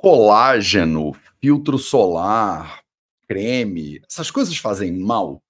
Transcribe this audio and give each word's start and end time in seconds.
colágeno, 0.00 1.14
filtro 1.42 1.78
solar, 1.78 2.82
creme, 3.28 4.00
essas 4.08 4.30
coisas 4.30 4.56
fazem 4.56 4.98
mal? 4.98 5.42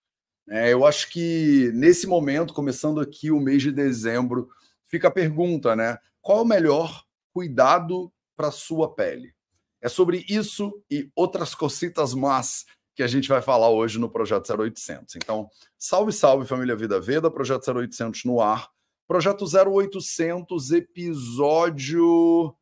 É, 0.48 0.72
eu 0.72 0.84
acho 0.84 1.08
que 1.10 1.70
nesse 1.72 2.06
momento, 2.08 2.52
começando 2.52 3.00
aqui 3.00 3.30
o 3.30 3.38
mês 3.38 3.62
de 3.62 3.70
dezembro, 3.70 4.48
fica 4.88 5.06
a 5.06 5.10
pergunta, 5.10 5.76
né? 5.76 5.96
Qual 6.20 6.42
o 6.42 6.46
melhor 6.46 7.04
cuidado 7.32 8.12
para 8.36 8.50
sua 8.50 8.92
pele? 8.92 9.32
É 9.80 9.88
sobre 9.88 10.26
isso 10.28 10.82
e 10.90 11.08
outras 11.14 11.54
cositas 11.54 12.12
más 12.12 12.66
que 12.96 13.04
a 13.04 13.06
gente 13.06 13.28
vai 13.28 13.40
falar 13.40 13.70
hoje 13.70 14.00
no 14.00 14.10
Projeto 14.10 14.52
0800. 14.52 15.14
Então, 15.14 15.48
salve, 15.78 16.12
salve 16.12 16.44
família 16.44 16.74
Vida 16.74 17.00
Veda, 17.00 17.30
Projeto 17.30 17.70
0800 17.70 18.24
no 18.24 18.40
ar. 18.40 18.68
Projeto 19.06 19.44
0800, 19.44 20.72
episódio 20.72 22.52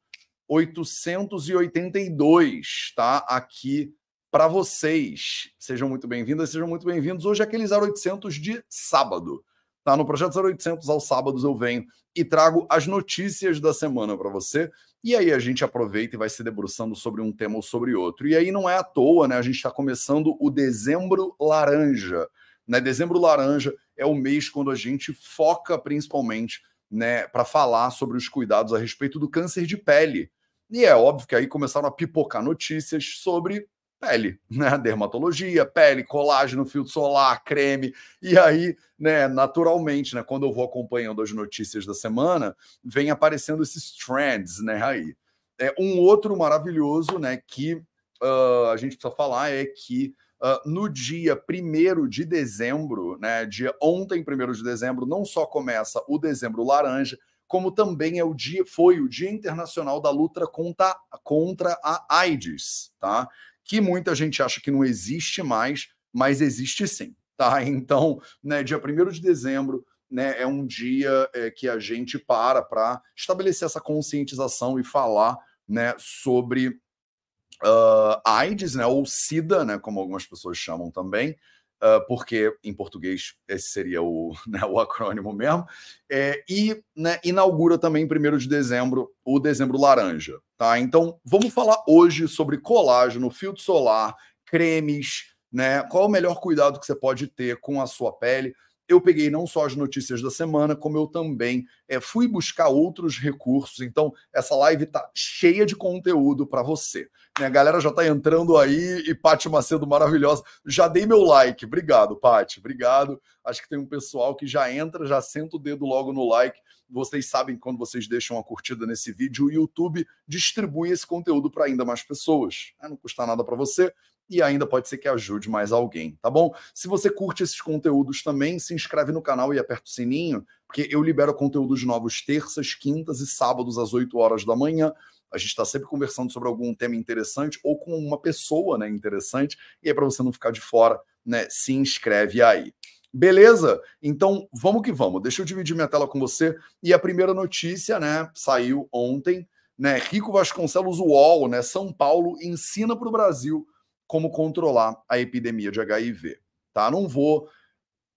882, 0.49 2.93
tá? 2.97 3.19
Aqui 3.29 3.93
para 4.31 4.49
vocês. 4.49 5.51
Sejam 5.59 5.87
muito 5.89 6.09
bem-vindas, 6.09 6.51
sejam 6.51 6.67
muito 6.67 6.87
bem-vindos. 6.87 7.27
Hoje 7.27 7.43
é 7.43 7.45
aquele 7.45 7.71
0800 7.71 8.37
de 8.37 8.65
sábado. 8.69 9.45
Tá? 9.85 9.97
No 9.97 10.07
projeto 10.07 10.39
0800 10.39 10.89
aos 10.89 11.07
sábados 11.07 11.45
eu 11.45 11.55
venho 11.55 11.85
e 12.17 12.25
trago 12.25 12.67
as 12.71 12.87
notícias 12.87 13.61
da 13.61 13.75
semana 13.75 14.17
para 14.17 14.31
você. 14.31 14.71
E 15.05 15.15
aí 15.15 15.33
a 15.33 15.39
gente 15.39 15.65
aproveita 15.65 16.17
e 16.17 16.19
vai 16.19 16.29
se 16.29 16.43
debruçando 16.43 16.97
sobre 16.97 17.21
um 17.21 17.31
tema 17.31 17.57
ou 17.57 17.63
sobre 17.63 17.95
outro. 17.95 18.27
E 18.27 18.35
aí 18.35 18.51
não 18.51 18.69
é 18.69 18.77
à 18.77 18.83
toa, 18.83 19.29
né? 19.29 19.37
A 19.37 19.43
gente 19.43 19.57
está 19.57 19.71
começando 19.71 20.37
o 20.41 20.51
dezembro 20.51 21.37
laranja. 21.39 22.27
Né? 22.67 22.81
Dezembro 22.81 23.19
laranja 23.19 23.73
é 23.97 24.05
o 24.05 24.15
mês 24.15 24.49
quando 24.49 24.71
a 24.71 24.75
gente 24.75 25.13
foca 25.13 25.79
principalmente 25.79 26.61
né, 26.91 27.29
para 27.29 27.45
falar 27.45 27.91
sobre 27.91 28.17
os 28.17 28.29
cuidados 28.29 28.73
a 28.73 28.79
respeito 28.79 29.19
do 29.19 29.29
câncer 29.29 29.67
de 29.67 29.77
pele. 29.77 30.31
E 30.71 30.85
é 30.85 30.95
óbvio 30.95 31.27
que 31.27 31.35
aí 31.35 31.47
começaram 31.47 31.89
a 31.89 31.93
pipocar 31.93 32.43
notícias 32.43 33.05
sobre 33.19 33.67
pele, 34.01 34.39
né? 34.51 34.77
Dermatologia, 34.79 35.67
pele, 35.67 36.05
colágeno, 36.05 36.67
filtro 36.67 36.93
solar, 36.93 37.43
creme. 37.45 37.95
E 38.23 38.39
aí, 38.39 38.77
né, 38.99 39.29
naturalmente, 39.29 40.15
né, 40.15 40.23
quando 40.23 40.47
eu 40.47 40.53
vou 40.53 40.65
acompanhando 40.65 41.23
as 41.23 41.33
notícias 41.33 41.85
da 41.85 41.95
semana, 41.95 42.57
vem 42.83 43.11
aparecendo 43.11 43.63
esses 43.63 43.93
trends, 43.93 44.63
né, 44.63 44.83
aí. 44.83 45.15
É, 45.61 45.75
um 45.79 45.99
outro 45.99 46.37
maravilhoso, 46.37 47.19
né, 47.19 47.37
que 47.37 47.75
uh, 48.23 48.71
a 48.73 48.77
gente 48.77 48.97
precisa 48.97 49.15
falar 49.15 49.51
é 49.51 49.65
que 49.65 50.15
uh, 50.41 50.69
no 50.69 50.89
dia 50.89 51.41
1 51.51 52.09
de 52.09 52.25
dezembro, 52.25 53.19
né, 53.19 53.45
dia 53.45 53.75
ontem, 53.83 54.25
1 54.25 54.53
de 54.53 54.63
dezembro, 54.63 55.05
não 55.05 55.25
só 55.25 55.45
começa 55.45 56.01
o 56.07 56.17
dezembro 56.17 56.65
laranja, 56.65 57.19
como 57.49 57.73
também 57.73 58.19
é 58.19 58.25
o 58.25 58.35
dia, 58.35 58.65
foi 58.65 59.01
o 59.01 59.09
Dia 59.09 59.31
Internacional 59.31 60.01
da 60.01 60.11
Luta 60.11 60.47
contra, 60.47 60.95
contra 61.25 61.73
a 61.83 62.07
AIDS, 62.21 62.93
tá? 63.01 63.27
Que 63.65 63.81
muita 63.81 64.15
gente 64.15 64.43
acha 64.43 64.61
que 64.61 64.71
não 64.71 64.85
existe 64.85 65.43
mais, 65.43 65.89
mas 66.13 66.43
existe 66.43 66.87
sim, 66.87 67.17
tá? 67.37 67.61
Então, 67.65 68.21
né, 68.45 68.63
dia 68.63 68.79
1 68.79 69.11
de 69.11 69.23
dezembro, 69.23 69.85
né, 70.11 70.41
é 70.41 70.47
um 70.47 70.67
dia 70.67 71.29
é, 71.35 71.51
que 71.51 71.69
a 71.69 71.79
gente 71.79 72.19
para 72.19 72.63
para 72.63 73.03
estabelecer 73.17 73.67
essa 73.67 73.81
conscientização 73.81 74.79
e 74.79 74.85
falar 74.85 75.37
né, 75.67 75.95
sobre 75.99 76.69
uh, 76.69 78.21
AIDS, 78.25 78.75
né, 78.75 78.87
ou 78.87 79.05
SIDA, 79.07 79.65
né, 79.65 79.79
como 79.79 80.01
algumas 80.01 80.27
pessoas 80.27 80.59
chamam 80.59 80.91
também, 80.91 81.37
uh, 81.83 82.07
porque 82.07 82.55
em 82.63 82.73
português 82.73 83.35
esse 83.47 83.69
seria 83.69 84.03
o, 84.03 84.33
né, 84.47 84.61
o 84.65 84.79
acrônimo 84.79 85.33
mesmo, 85.33 85.67
é, 86.11 86.43
e 86.49 86.83
né, 86.97 87.19
inaugura 87.25 87.79
também 87.79 88.05
em 88.05 88.07
1 88.07 88.39
de 88.39 88.49
dezembro 88.49 89.11
o 89.25 89.39
Dezembro 89.39 89.79
Laranja. 89.79 90.39
Tá? 90.57 90.79
Então, 90.79 91.21
vamos 91.25 91.53
falar 91.53 91.83
hoje 91.87 92.27
sobre 92.27 92.59
colágeno, 92.59 93.31
filtro 93.31 93.63
solar, 93.63 94.15
cremes, 94.45 95.35
né? 95.53 95.83
Qual 95.85 96.07
o 96.07 96.11
melhor 96.11 96.41
cuidado 96.41 96.79
que 96.81 96.87
você 96.87 96.95
pode 96.95 97.27
ter 97.27 97.59
com 97.61 97.81
a 97.81 97.87
sua 97.87 98.13
pele? 98.13 98.55
Eu 98.89 99.01
peguei 99.01 99.29
não 99.29 99.47
só 99.47 99.67
as 99.67 99.77
notícias 99.77 100.23
da 100.23 100.31
semana, 100.31 100.75
como 100.75 100.97
eu 100.97 101.07
também 101.07 101.67
é, 101.87 102.01
fui 102.01 102.27
buscar 102.27 102.69
outros 102.69 103.19
recursos. 103.19 103.81
Então, 103.81 104.13
essa 104.33 104.57
live 104.57 104.87
tá 104.87 105.11
cheia 105.15 105.67
de 105.67 105.77
conteúdo 105.77 106.47
para 106.47 106.63
você. 106.63 107.11
Né, 107.39 107.47
a 107.47 107.51
galera 107.51 107.81
já 107.81 107.93
tá 107.93 108.07
entrando 108.07 108.57
aí 108.57 109.05
e 109.07 109.15
Paty 109.15 109.49
Macedo 109.49 109.87
maravilhosa. 109.87 110.43
Já 110.67 110.89
dei 110.89 111.05
meu 111.05 111.23
like. 111.23 111.67
Obrigado, 111.67 112.17
Paty. 112.17 112.61
Obrigado. 112.61 113.21
Acho 113.45 113.63
que 113.63 113.69
tem 113.69 113.79
um 113.79 113.87
pessoal 113.87 114.35
que 114.35 114.47
já 114.47 114.73
entra, 114.73 115.07
já 115.07 115.21
senta 115.21 115.57
o 115.57 115.61
dedo 115.61 115.85
logo 115.85 116.13
no 116.13 116.27
like. 116.27 116.59
Vocês 116.91 117.29
sabem 117.29 117.59
quando 117.59 117.79
vocês 117.79 118.09
deixam 118.09 118.39
uma 118.39 118.43
curtida 118.43 118.87
nesse 118.87 119.13
vídeo, 119.13 119.45
o 119.45 119.53
YouTube 119.53 120.07
distribui 120.27 120.91
esse 120.91 121.07
conteúdo 121.07 121.51
para 121.51 121.67
ainda 121.67 121.85
mais 121.85 122.03
pessoas. 122.03 122.73
Né, 122.81 122.89
não 122.89 122.97
custa 122.97 123.27
nada 123.27 123.45
para 123.45 123.55
você 123.55 123.93
e 124.29 124.43
ainda 124.43 124.67
pode 124.67 124.89
ser 124.89 124.99
que 124.99 125.09
ajude 125.09 125.49
mais 125.49 125.73
alguém, 125.73 126.19
tá 126.21 126.31
bom? 126.31 126.55
Se 126.75 126.87
você 126.87 127.09
curte 127.11 127.43
esses 127.43 127.61
conteúdos 127.61 128.23
também, 128.23 128.59
se 128.59 128.75
inscreve 128.75 129.13
no 129.13 129.23
canal 129.23 129.55
e 129.55 129.59
aperta 129.59 129.85
o 129.87 129.89
sininho, 129.89 130.47
porque 130.67 130.87
eu 130.91 131.03
libero 131.03 131.33
conteúdos 131.35 131.85
novos 131.85 132.23
terças, 132.23 132.75
quintas 132.75 133.21
e 133.21 133.27
sábados 133.27 133.79
às 133.79 133.95
8 133.95 134.17
horas 134.19 134.45
da 134.45 134.55
manhã. 134.55 134.93
A 135.33 135.39
gente 135.39 135.49
está 135.49 135.65
sempre 135.65 135.89
conversando 135.89 136.33
sobre 136.33 136.49
algum 136.49 136.75
tema 136.75 136.97
interessante 136.97 137.59
ou 137.63 137.79
com 137.79 137.97
uma 137.97 138.21
pessoa 138.21 138.77
né, 138.79 138.89
interessante, 138.89 139.57
e 139.83 139.89
aí 139.89 139.95
para 139.95 140.05
você 140.05 140.23
não 140.23 140.33
ficar 140.33 140.51
de 140.51 140.61
fora, 140.61 141.01
né, 141.25 141.47
se 141.51 141.73
inscreve 141.73 142.43
aí. 142.43 142.73
Beleza? 143.13 143.81
Então 144.03 144.47
vamos 144.53 144.83
que 144.83 144.93
vamos. 144.93 145.23
Deixa 145.23 145.41
eu 145.41 145.47
dividir 145.47 145.75
minha 145.75 145.89
tela 145.89 146.07
com 146.07 146.21
você. 146.21 146.55
E 146.83 146.93
a 146.93 146.99
primeira 146.99 147.33
notícia, 147.33 147.99
né, 147.99 148.31
saiu 148.35 148.87
ontem, 148.93 149.49
né? 149.79 149.99
Rico 149.99 150.33
Vasconcelos 150.33 150.99
UOL, 150.99 151.49
né? 151.49 151.63
São 151.63 151.93
Paulo 151.93 152.37
ensina 152.43 152.97
para 152.97 153.09
o 153.09 153.13
Brasil 153.13 153.67
como 154.09 154.33
controlar 154.33 155.01
a 155.09 155.21
epidemia 155.21 155.71
de 155.71 155.81
HIV. 155.81 156.41
Tá? 156.73 156.91
Não 156.91 157.07
vou 157.07 157.49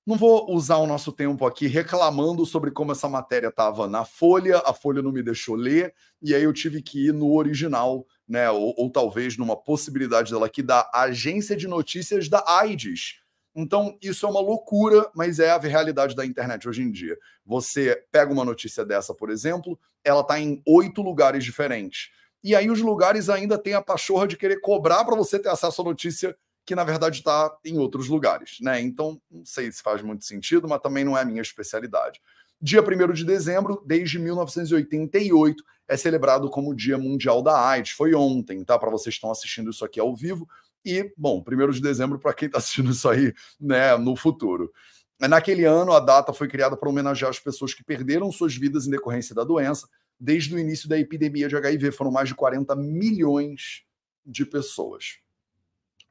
não 0.03 0.17
vou 0.17 0.51
usar 0.51 0.77
o 0.77 0.87
nosso 0.87 1.11
tempo 1.11 1.45
aqui 1.45 1.67
reclamando 1.67 2.43
sobre 2.43 2.71
como 2.71 2.91
essa 2.91 3.07
matéria 3.07 3.49
estava 3.49 3.87
na 3.87 4.03
Folha, 4.03 4.57
a 4.65 4.73
Folha 4.73 4.99
não 4.99 5.11
me 5.11 5.21
deixou 5.21 5.53
ler, 5.53 5.93
e 6.19 6.33
aí 6.33 6.41
eu 6.41 6.51
tive 6.51 6.81
que 6.81 7.09
ir 7.09 7.13
no 7.13 7.31
original, 7.35 8.03
né? 8.27 8.49
Ou, 8.49 8.73
ou 8.75 8.89
talvez 8.89 9.37
numa 9.37 9.55
possibilidade 9.55 10.31
dela 10.31 10.47
aqui 10.47 10.63
da 10.63 10.89
Agência 10.91 11.55
de 11.55 11.67
Notícias 11.67 12.27
da 12.27 12.43
AIDS. 12.47 13.21
Então, 13.53 13.95
isso 14.01 14.25
é 14.25 14.29
uma 14.29 14.39
loucura, 14.39 15.07
mas 15.13 15.37
é 15.37 15.51
a 15.51 15.59
realidade 15.59 16.15
da 16.15 16.25
internet 16.25 16.67
hoje 16.67 16.81
em 16.81 16.89
dia. 16.89 17.15
Você 17.45 18.03
pega 18.11 18.33
uma 18.33 18.45
notícia 18.45 18.83
dessa, 18.83 19.13
por 19.13 19.29
exemplo, 19.29 19.77
ela 20.03 20.21
está 20.21 20.39
em 20.39 20.63
oito 20.65 21.01
lugares 21.03 21.43
diferentes. 21.43 22.09
E 22.43 22.55
aí 22.55 22.69
os 22.69 22.81
lugares 22.81 23.29
ainda 23.29 23.57
têm 23.57 23.73
a 23.73 23.81
pachorra 23.81 24.27
de 24.27 24.37
querer 24.37 24.59
cobrar 24.61 25.03
para 25.05 25.15
você 25.15 25.37
ter 25.37 25.49
acesso 25.49 25.81
à 25.81 25.85
notícia 25.85 26.35
que 26.65 26.75
na 26.75 26.83
verdade 26.83 27.17
está 27.17 27.55
em 27.65 27.77
outros 27.77 28.07
lugares, 28.07 28.57
né? 28.61 28.79
Então, 28.79 29.19
não 29.29 29.43
sei 29.43 29.71
se 29.71 29.81
faz 29.81 30.01
muito 30.01 30.25
sentido, 30.25 30.67
mas 30.67 30.81
também 30.81 31.03
não 31.03 31.17
é 31.17 31.21
a 31.21 31.25
minha 31.25 31.41
especialidade. 31.41 32.21
Dia 32.61 32.81
1 32.81 33.13
de 33.13 33.25
dezembro, 33.25 33.81
desde 33.85 34.19
1988, 34.19 35.63
é 35.87 35.97
celebrado 35.97 36.49
como 36.49 36.75
Dia 36.75 36.97
Mundial 36.97 37.41
da 37.41 37.67
AIDS. 37.67 37.91
Foi 37.91 38.13
ontem, 38.13 38.63
tá? 38.63 38.77
Para 38.77 38.91
vocês 38.91 39.15
que 39.15 39.17
estão 39.17 39.31
assistindo 39.31 39.71
isso 39.71 39.83
aqui 39.83 39.99
ao 39.99 40.15
vivo. 40.15 40.47
E, 40.85 41.11
bom, 41.17 41.43
1 41.45 41.71
de 41.71 41.81
dezembro 41.81 42.19
para 42.19 42.33
quem 42.33 42.45
está 42.45 42.59
assistindo 42.59 42.91
isso 42.91 43.09
aí, 43.09 43.33
né, 43.59 43.97
no 43.97 44.15
futuro. 44.15 44.71
Naquele 45.19 45.65
ano, 45.65 45.93
a 45.93 45.99
data 45.99 46.33
foi 46.33 46.47
criada 46.47 46.77
para 46.77 46.89
homenagear 46.89 47.29
as 47.29 47.39
pessoas 47.39 47.73
que 47.73 47.83
perderam 47.83 48.31
suas 48.31 48.55
vidas 48.55 48.87
em 48.87 48.91
decorrência 48.91 49.35
da 49.35 49.43
doença 49.43 49.87
desde 50.21 50.53
o 50.53 50.59
início 50.59 50.87
da 50.87 50.99
epidemia 50.99 51.49
de 51.49 51.55
HIV. 51.55 51.91
Foram 51.91 52.11
mais 52.11 52.29
de 52.29 52.35
40 52.35 52.75
milhões 52.75 53.83
de 54.23 54.45
pessoas. 54.45 55.17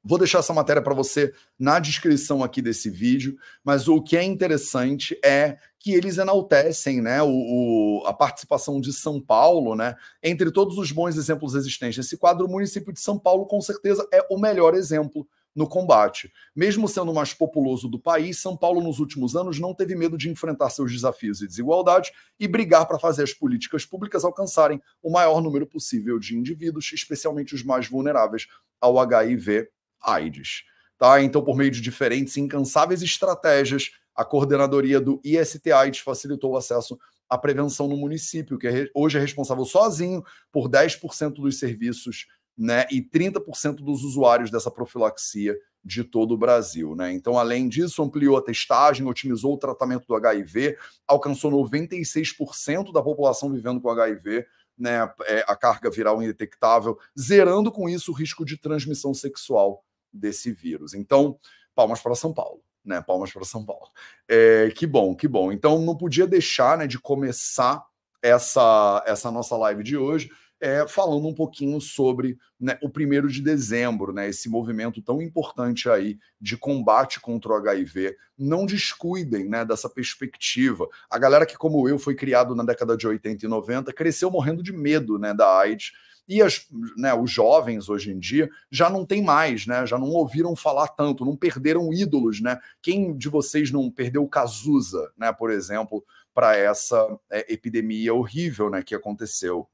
Vou 0.02 0.18
deixar 0.18 0.38
essa 0.38 0.54
matéria 0.54 0.82
para 0.82 0.94
você 0.94 1.32
na 1.58 1.78
descrição 1.78 2.42
aqui 2.42 2.62
desse 2.62 2.88
vídeo, 2.88 3.36
mas 3.62 3.86
o 3.86 4.02
que 4.02 4.16
é 4.16 4.22
interessante 4.22 5.18
é 5.22 5.58
que 5.78 5.92
eles 5.92 6.16
enaltecem 6.16 7.02
né, 7.02 7.22
o, 7.22 7.28
o, 7.28 8.02
a 8.06 8.12
participação 8.12 8.80
de 8.80 8.94
São 8.94 9.20
Paulo, 9.20 9.76
né, 9.76 9.94
entre 10.22 10.50
todos 10.50 10.78
os 10.78 10.90
bons 10.90 11.16
exemplos 11.16 11.54
existentes. 11.54 12.04
Esse 12.04 12.16
quadro, 12.16 12.46
o 12.46 12.50
município 12.50 12.92
de 12.92 13.00
São 13.00 13.18
Paulo, 13.18 13.46
com 13.46 13.60
certeza, 13.60 14.06
é 14.12 14.26
o 14.30 14.38
melhor 14.38 14.74
exemplo 14.74 15.28
no 15.60 15.68
combate. 15.68 16.32
Mesmo 16.56 16.88
sendo 16.88 17.12
o 17.12 17.14
mais 17.14 17.34
populoso 17.34 17.86
do 17.86 17.98
país, 17.98 18.40
São 18.40 18.56
Paulo 18.56 18.80
nos 18.80 18.98
últimos 18.98 19.36
anos 19.36 19.60
não 19.60 19.74
teve 19.74 19.94
medo 19.94 20.16
de 20.16 20.30
enfrentar 20.30 20.70
seus 20.70 20.90
desafios 20.90 21.42
e 21.42 21.46
desigualdades 21.46 22.12
e 22.38 22.48
brigar 22.48 22.86
para 22.86 22.98
fazer 22.98 23.24
as 23.24 23.34
políticas 23.34 23.84
públicas 23.84 24.24
alcançarem 24.24 24.80
o 25.02 25.10
maior 25.10 25.42
número 25.42 25.66
possível 25.66 26.18
de 26.18 26.34
indivíduos, 26.34 26.90
especialmente 26.94 27.54
os 27.54 27.62
mais 27.62 27.86
vulneráveis 27.86 28.48
ao 28.80 28.98
HIV/AIDS. 28.98 30.64
Tá? 30.96 31.22
Então, 31.22 31.44
por 31.44 31.56
meio 31.56 31.70
de 31.70 31.82
diferentes 31.82 32.38
e 32.38 32.40
incansáveis 32.40 33.02
estratégias, 33.02 33.90
a 34.16 34.24
coordenadoria 34.24 34.98
do 34.98 35.20
IST-AIDS 35.22 36.00
facilitou 36.00 36.52
o 36.52 36.56
acesso 36.56 36.98
à 37.28 37.36
prevenção 37.36 37.86
no 37.86 37.98
município, 37.98 38.58
que 38.58 38.66
é, 38.66 38.88
hoje 38.94 39.18
é 39.18 39.20
responsável 39.20 39.64
sozinho 39.66 40.24
por 40.50 40.70
10% 40.70 41.34
dos 41.34 41.58
serviços 41.58 42.26
né, 42.60 42.84
e 42.90 43.00
30% 43.00 43.76
dos 43.76 44.04
usuários 44.04 44.50
dessa 44.50 44.70
profilaxia 44.70 45.56
de 45.82 46.04
todo 46.04 46.32
o 46.32 46.36
Brasil. 46.36 46.94
Né? 46.94 47.10
Então, 47.10 47.38
além 47.38 47.70
disso, 47.70 48.02
ampliou 48.02 48.36
a 48.36 48.42
testagem, 48.42 49.06
otimizou 49.06 49.54
o 49.54 49.58
tratamento 49.58 50.06
do 50.06 50.14
HIV, 50.14 50.76
alcançou 51.08 51.50
96% 51.50 52.92
da 52.92 53.02
população 53.02 53.50
vivendo 53.50 53.80
com 53.80 53.88
HIV 53.88 54.46
né, 54.76 55.10
é, 55.24 55.42
a 55.48 55.56
carga 55.56 55.90
viral 55.90 56.22
indetectável, 56.22 56.98
zerando 57.18 57.72
com 57.72 57.88
isso 57.88 58.12
o 58.12 58.14
risco 58.14 58.44
de 58.44 58.58
transmissão 58.58 59.14
sexual 59.14 59.82
desse 60.12 60.52
vírus. 60.52 60.92
Então, 60.92 61.38
palmas 61.74 62.02
para 62.02 62.14
São 62.14 62.34
Paulo. 62.34 62.60
Né, 62.84 63.00
palmas 63.00 63.32
para 63.32 63.44
São 63.44 63.64
Paulo. 63.64 63.88
É, 64.28 64.70
que 64.76 64.86
bom, 64.86 65.16
que 65.16 65.26
bom. 65.26 65.50
Então, 65.50 65.80
não 65.80 65.96
podia 65.96 66.26
deixar 66.26 66.76
né, 66.76 66.86
de 66.86 66.98
começar 66.98 67.82
essa, 68.22 69.02
essa 69.06 69.30
nossa 69.30 69.56
live 69.56 69.82
de 69.82 69.96
hoje 69.96 70.30
é, 70.60 70.86
falando 70.86 71.26
um 71.26 71.34
pouquinho 71.34 71.80
sobre 71.80 72.38
né, 72.60 72.78
o 72.82 72.90
primeiro 72.90 73.28
de 73.28 73.40
dezembro, 73.40 74.12
né, 74.12 74.28
esse 74.28 74.48
movimento 74.48 75.00
tão 75.00 75.22
importante 75.22 75.88
aí 75.88 76.18
de 76.38 76.56
combate 76.56 77.18
contra 77.18 77.52
o 77.52 77.54
HIV. 77.54 78.14
Não 78.36 78.66
descuidem 78.66 79.48
né, 79.48 79.64
dessa 79.64 79.88
perspectiva. 79.88 80.86
A 81.08 81.18
galera 81.18 81.46
que, 81.46 81.56
como 81.56 81.88
eu, 81.88 81.98
foi 81.98 82.14
criado 82.14 82.54
na 82.54 82.62
década 82.62 82.96
de 82.96 83.06
80 83.06 83.46
e 83.46 83.48
90, 83.48 83.92
cresceu 83.92 84.30
morrendo 84.30 84.62
de 84.62 84.72
medo 84.72 85.18
né, 85.18 85.32
da 85.32 85.58
AIDS. 85.58 85.92
E 86.28 86.40
as, 86.42 86.66
né, 86.96 87.12
os 87.12 87.30
jovens 87.30 87.88
hoje 87.88 88.12
em 88.12 88.18
dia 88.18 88.48
já 88.70 88.88
não 88.88 89.04
tem 89.04 89.20
mais, 89.20 89.66
né? 89.66 89.84
Já 89.84 89.98
não 89.98 90.10
ouviram 90.10 90.54
falar 90.54 90.86
tanto, 90.86 91.24
não 91.24 91.34
perderam 91.34 91.92
ídolos, 91.92 92.40
né? 92.40 92.60
Quem 92.80 93.16
de 93.16 93.28
vocês 93.28 93.72
não 93.72 93.90
perdeu 93.90 94.28
Cazuza, 94.28 95.10
né? 95.18 95.32
Por 95.32 95.50
exemplo, 95.50 96.04
para 96.32 96.56
essa 96.56 97.18
é, 97.28 97.52
epidemia 97.52 98.14
horrível, 98.14 98.70
né? 98.70 98.80
Que 98.80 98.94
aconteceu 98.94 99.66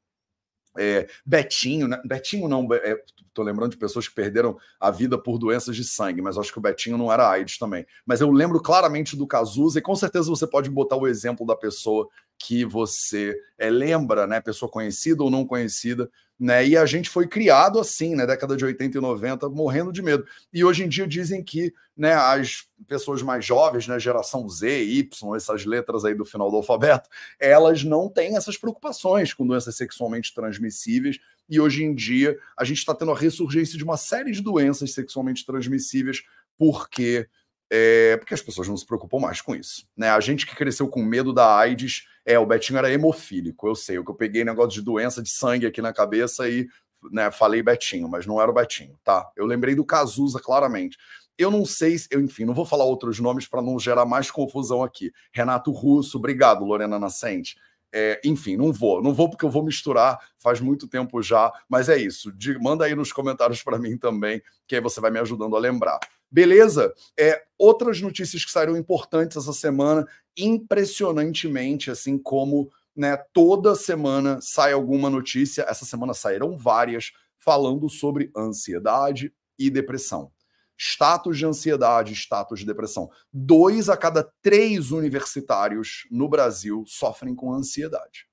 é, 0.79 1.09
Betinho, 1.25 1.89
né? 1.89 2.01
Betinho 2.05 2.49
não, 2.49 2.67
é, 2.73 2.97
tô 3.33 3.43
lembrando 3.43 3.73
de 3.73 3.77
pessoas 3.77 4.09
que 4.09 4.15
perderam 4.15 4.57
a 4.81 4.91
vida 4.91 5.19
por 5.19 5.39
doenças 5.39 5.77
de 5.77 5.85
sangue, 5.85 6.23
mas 6.23 6.39
acho 6.39 6.51
que 6.51 6.59
o 6.59 6.63
Betinho 6.63 6.97
não 6.97 7.13
era 7.13 7.29
AIDS 7.29 7.59
também. 7.59 7.87
Mas 8.05 8.21
eu 8.21 8.31
lembro 8.31 8.61
claramente 8.61 9.15
do 9.15 9.27
Cazuza, 9.27 9.79
e 9.79 9.83
com 9.83 9.95
certeza 9.95 10.31
você 10.31 10.47
pode 10.47 10.71
botar 10.71 10.97
o 10.97 11.07
exemplo 11.07 11.47
da 11.47 11.55
pessoa 11.55 12.09
que 12.39 12.65
você 12.65 13.35
é, 13.59 13.71
lembra, 13.71 14.27
né? 14.27 14.41
Pessoa 14.41 14.71
conhecida 14.71 15.23
ou 15.23 15.31
não 15.31 15.47
conhecida, 15.47 16.11
né? 16.39 16.67
E 16.67 16.77
a 16.77 16.85
gente 16.85 17.09
foi 17.09 17.27
criado 17.27 17.79
assim, 17.81 18.11
na 18.11 18.19
né? 18.19 18.27
década 18.27 18.57
de 18.57 18.65
80 18.65 18.99
e 18.99 19.01
90, 19.01 19.49
morrendo 19.49 19.91
de 19.91 20.03
medo. 20.03 20.27
E 20.53 20.65
hoje 20.65 20.85
em 20.85 20.89
dia 20.89 21.07
dizem 21.07 21.43
que 21.43 21.73
né, 21.97 22.13
as 22.13 22.67
pessoas 22.87 23.23
mais 23.23 23.45
jovens, 23.45 23.89
né, 23.89 23.99
geração 23.99 24.47
Z, 24.49 24.85
Y, 24.85 25.35
essas 25.35 25.65
letras 25.65 26.05
aí 26.05 26.15
do 26.15 26.25
final 26.25 26.51
do 26.51 26.57
alfabeto, 26.57 27.09
elas 27.41 27.83
não 27.83 28.09
têm 28.09 28.37
essas 28.37 28.57
preocupações 28.57 29.33
com 29.33 29.47
doenças 29.47 29.77
sexualmente 29.77 30.35
transmissíveis. 30.35 31.19
E 31.49 31.59
hoje 31.59 31.85
em 31.85 31.95
dia 31.95 32.39
a 32.57 32.65
gente 32.65 32.79
está 32.79 32.95
tendo 32.95 33.13
a 33.13 33.17
ressurgência 33.17 33.79
de 33.79 33.85
uma 33.85 33.97
série 33.97 34.33
de 34.33 34.43
doenças 34.43 34.93
sexualmente 34.93 35.47
transmissíveis 35.47 36.23
porque 36.59 37.29
é, 37.71 38.17
porque 38.19 38.35
as 38.35 38.43
pessoas 38.43 38.69
não 38.69 38.77
se 38.77 38.87
preocupam 38.87 39.19
mais 39.19 39.41
com 39.41 39.55
isso. 39.55 39.89
Né? 39.97 40.09
A 40.09 40.21
gente 40.21 40.47
que 40.47 40.55
cresceu 40.55 40.87
com 40.89 41.03
medo 41.03 41.33
da 41.33 41.57
AIDS, 41.57 42.07
é, 42.27 42.37
o 42.39 42.45
Betinho 42.45 42.79
era 42.79 42.93
hemofílico, 42.93 43.69
eu 43.69 43.77
sei, 43.77 43.99
o 43.99 44.05
que 44.05 44.11
eu 44.11 44.15
peguei 44.15 44.45
negócio 44.45 44.73
de 44.73 44.83
doença 44.83 45.23
de 45.23 45.31
sangue 45.31 45.65
aqui 45.65 45.81
na 45.81 45.93
cabeça 45.93 46.49
e 46.49 46.67
né, 47.13 47.31
falei 47.31 47.63
Betinho, 47.63 48.09
mas 48.09 48.27
não 48.27 48.41
era 48.41 48.51
o 48.51 48.55
Betinho, 48.55 48.99
tá? 49.05 49.31
Eu 49.37 49.47
lembrei 49.47 49.77
do 49.77 49.85
Cazuza 49.85 50.41
claramente. 50.41 50.99
Eu 51.39 51.51
não 51.51 51.65
sei, 51.65 51.97
eu, 52.11 52.21
enfim, 52.21 52.45
não 52.45 52.55
vou 52.55 52.67
falar 52.67 52.85
outros 52.85 53.21
nomes 53.21 53.47
para 53.47 53.63
não 53.63 53.79
gerar 53.79 54.05
mais 54.05 54.29
confusão 54.31 54.83
aqui. 54.83 55.13
Renato 55.33 55.71
Russo, 55.71 56.19
obrigado, 56.19 56.65
Lorena 56.65 56.99
Nascente. 56.99 57.57
É, 57.93 58.21
enfim, 58.25 58.57
não 58.57 58.73
vou, 58.73 59.01
não 59.01 59.15
vou 59.15 59.31
porque 59.31 59.45
eu 59.45 59.51
vou 59.51 59.63
misturar, 59.63 60.19
faz 60.37 60.61
muito 60.61 60.89
tempo 60.89 61.23
já, 61.23 61.53
mas 61.69 61.89
é 61.89 61.97
isso. 61.97 62.33
De, 62.33 62.59
manda 62.59 62.85
aí 62.85 62.95
nos 62.95 63.13
comentários 63.13 63.63
para 63.63 63.79
mim 63.79 63.97
também, 63.97 64.43
que 64.67 64.75
aí 64.75 64.81
você 64.81 65.01
vai 65.01 65.11
me 65.11 65.21
ajudando 65.21 65.55
a 65.55 65.61
lembrar. 65.61 66.01
Beleza? 66.31 66.93
É, 67.19 67.45
outras 67.59 68.01
notícias 68.01 68.45
que 68.45 68.51
saíram 68.51 68.77
importantes 68.77 69.37
essa 69.37 69.53
semana, 69.53 70.07
impressionantemente, 70.37 71.91
assim 71.91 72.19
como 72.19 72.71
né, 72.95 73.17
toda 73.33 73.75
semana 73.75 74.39
sai 74.41 74.73
alguma 74.73 75.11
notícia, 75.11 75.67
essa 75.69 75.85
semana 75.85 76.15
saíram 76.15 76.57
várias, 76.57 77.13
falando 77.39 77.89
sobre 77.89 78.31
ansiedade 78.37 79.33
e 79.59 79.71
depressão. 79.71 80.33
Status 80.77 81.39
de 81.39 81.47
ansiedade, 81.47 82.13
status 82.13 82.61
de 82.61 82.67
depressão. 82.67 83.11
Dois 83.33 83.89
a 83.89 83.97
cada 83.97 84.23
três 84.43 84.91
universitários 84.91 86.07
no 86.11 86.29
Brasil 86.29 86.85
sofrem 86.87 87.35
com 87.35 87.53
ansiedade. 87.53 88.27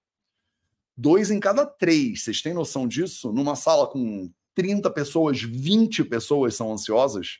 Dois 0.95 1.31
em 1.31 1.39
cada 1.39 1.65
três. 1.65 2.23
Vocês 2.23 2.41
têm 2.41 2.53
noção 2.53 2.87
disso? 2.87 3.31
Numa 3.31 3.55
sala 3.55 3.87
com 3.87 4.29
30 4.55 4.89
pessoas, 4.91 5.41
20 5.41 6.03
pessoas 6.03 6.55
são 6.55 6.71
ansiosas? 6.71 7.39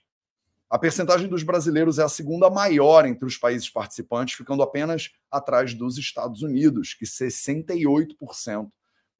A 0.74 0.80
percentagem 0.80 1.28
dos 1.28 1.44
brasileiros 1.44 2.00
é 2.00 2.04
a 2.04 2.10
segunda 2.10 2.50
maior 2.50 3.06
entre 3.06 3.28
os 3.28 3.38
países 3.38 3.70
participantes, 3.70 4.34
ficando 4.34 4.64
apenas 4.64 5.12
atrás 5.30 5.75
dos 5.75 6.00
Estados 6.00 6.42
Unidos, 6.42 6.96
que 6.96 7.06
68% 7.06 8.72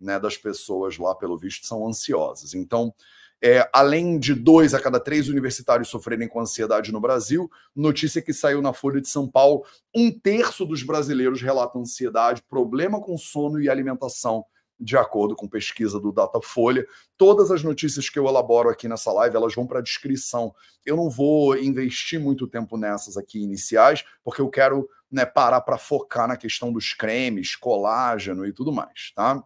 né, 0.01 0.19
das 0.19 0.35
pessoas 0.35 0.97
lá, 0.97 1.13
pelo 1.13 1.38
visto, 1.38 1.67
são 1.67 1.88
ansiosas. 1.88 2.55
Então, 2.55 2.91
é, 3.39 3.69
além 3.71 4.17
de 4.17 4.33
dois 4.33 4.73
a 4.73 4.79
cada 4.79 5.00
três 5.00 5.29
universitários 5.29 5.89
sofrerem 5.89 6.27
com 6.27 6.39
ansiedade 6.39 6.91
no 6.91 7.00
Brasil, 7.00 7.47
notícia 7.75 8.19
que 8.19 8.33
saiu 8.33 8.59
na 8.59 8.73
Folha 8.73 9.00
de 9.00 9.07
São 9.07 9.29
Paulo: 9.29 9.63
um 9.95 10.09
terço 10.09 10.65
dos 10.65 10.81
brasileiros 10.81 11.39
relatam 11.39 11.81
ansiedade, 11.81 12.41
problema 12.50 13.00
com 13.00 13.15
sono 13.15 13.61
e 13.61 13.69
alimentação 13.69 14.44
de 14.83 14.97
acordo 14.97 15.35
com 15.35 15.47
pesquisa 15.47 16.00
do 16.00 16.12
Datafolha. 16.12 16.85
Todas 17.18 17.50
as 17.50 17.63
notícias 17.63 18.09
que 18.09 18.19
eu 18.19 18.27
elaboro 18.27 18.69
aqui 18.69 18.88
nessa 18.88 19.12
live, 19.13 19.35
elas 19.35 19.56
vão 19.56 19.65
para 19.65 19.80
a 19.80 19.83
descrição. 19.83 20.53
Eu 20.85 20.97
não 20.97 21.09
vou 21.09 21.57
investir 21.57 22.19
muito 22.19 22.47
tempo 22.47 22.77
nessas 22.77 23.15
aqui 23.15 23.41
iniciais, 23.41 24.03
porque 24.24 24.41
eu 24.41 24.50
quero 24.50 24.89
né, 25.09 25.25
parar 25.25 25.62
para 25.62 25.77
focar 25.77 26.27
na 26.27 26.35
questão 26.35 26.74
dos 26.74 26.94
cremes, 26.94 27.56
colágeno 27.56 28.45
e 28.45 28.51
tudo 28.51 28.71
mais, 28.71 29.12
tá? 29.15 29.41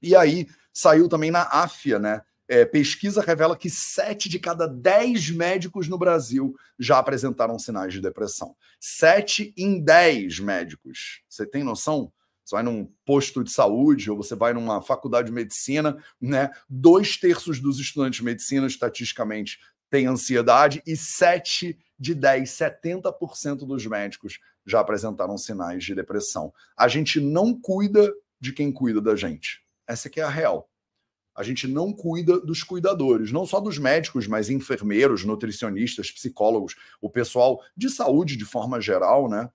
E 0.00 0.16
aí 0.16 0.48
saiu 0.72 1.08
também 1.08 1.30
na 1.30 1.42
AFIA, 1.42 1.98
né? 1.98 2.22
É, 2.46 2.64
pesquisa 2.64 3.22
revela 3.22 3.56
que 3.56 3.70
sete 3.70 4.28
de 4.28 4.38
cada 4.38 4.66
dez 4.66 5.30
médicos 5.30 5.88
no 5.88 5.96
Brasil 5.96 6.54
já 6.78 6.98
apresentaram 6.98 7.58
sinais 7.58 7.92
de 7.92 8.02
depressão. 8.02 8.54
Sete 8.78 9.54
em 9.56 9.82
dez 9.82 10.38
médicos. 10.38 11.22
Você 11.28 11.46
tem 11.46 11.64
noção? 11.64 12.12
Você 12.44 12.54
vai 12.54 12.62
num 12.62 12.86
posto 13.06 13.42
de 13.42 13.50
saúde 13.50 14.10
ou 14.10 14.16
você 14.16 14.34
vai 14.34 14.52
numa 14.52 14.82
faculdade 14.82 15.28
de 15.28 15.32
medicina, 15.32 15.96
né? 16.20 16.50
Dois 16.68 17.16
terços 17.16 17.58
dos 17.60 17.78
estudantes 17.78 18.18
de 18.18 18.24
medicina, 18.24 18.66
estatisticamente, 18.66 19.58
têm 19.90 20.06
ansiedade 20.06 20.82
e 20.86 20.96
sete 20.96 21.78
de 21.98 22.14
10, 22.14 22.50
70% 22.50 23.66
dos 23.66 23.86
médicos 23.86 24.40
já 24.66 24.80
apresentaram 24.80 25.38
sinais 25.38 25.84
de 25.84 25.94
depressão. 25.94 26.52
A 26.76 26.88
gente 26.88 27.20
não 27.20 27.58
cuida 27.58 28.12
de 28.40 28.52
quem 28.52 28.72
cuida 28.72 29.00
da 29.00 29.14
gente. 29.14 29.62
Essa 29.86 30.10
que 30.10 30.20
é 30.20 30.24
a 30.24 30.28
real. 30.28 30.68
A 31.34 31.42
gente 31.42 31.66
não 31.66 31.92
cuida 31.92 32.40
dos 32.40 32.62
cuidadores, 32.62 33.32
não 33.32 33.44
só 33.44 33.60
dos 33.60 33.76
médicos, 33.76 34.26
mas 34.26 34.48
enfermeiros, 34.50 35.24
nutricionistas, 35.24 36.10
psicólogos, 36.10 36.76
o 37.00 37.10
pessoal 37.10 37.60
de 37.76 37.90
saúde 37.90 38.36
de 38.36 38.44
forma 38.44 38.80
geral, 38.80 39.28
né? 39.28 39.50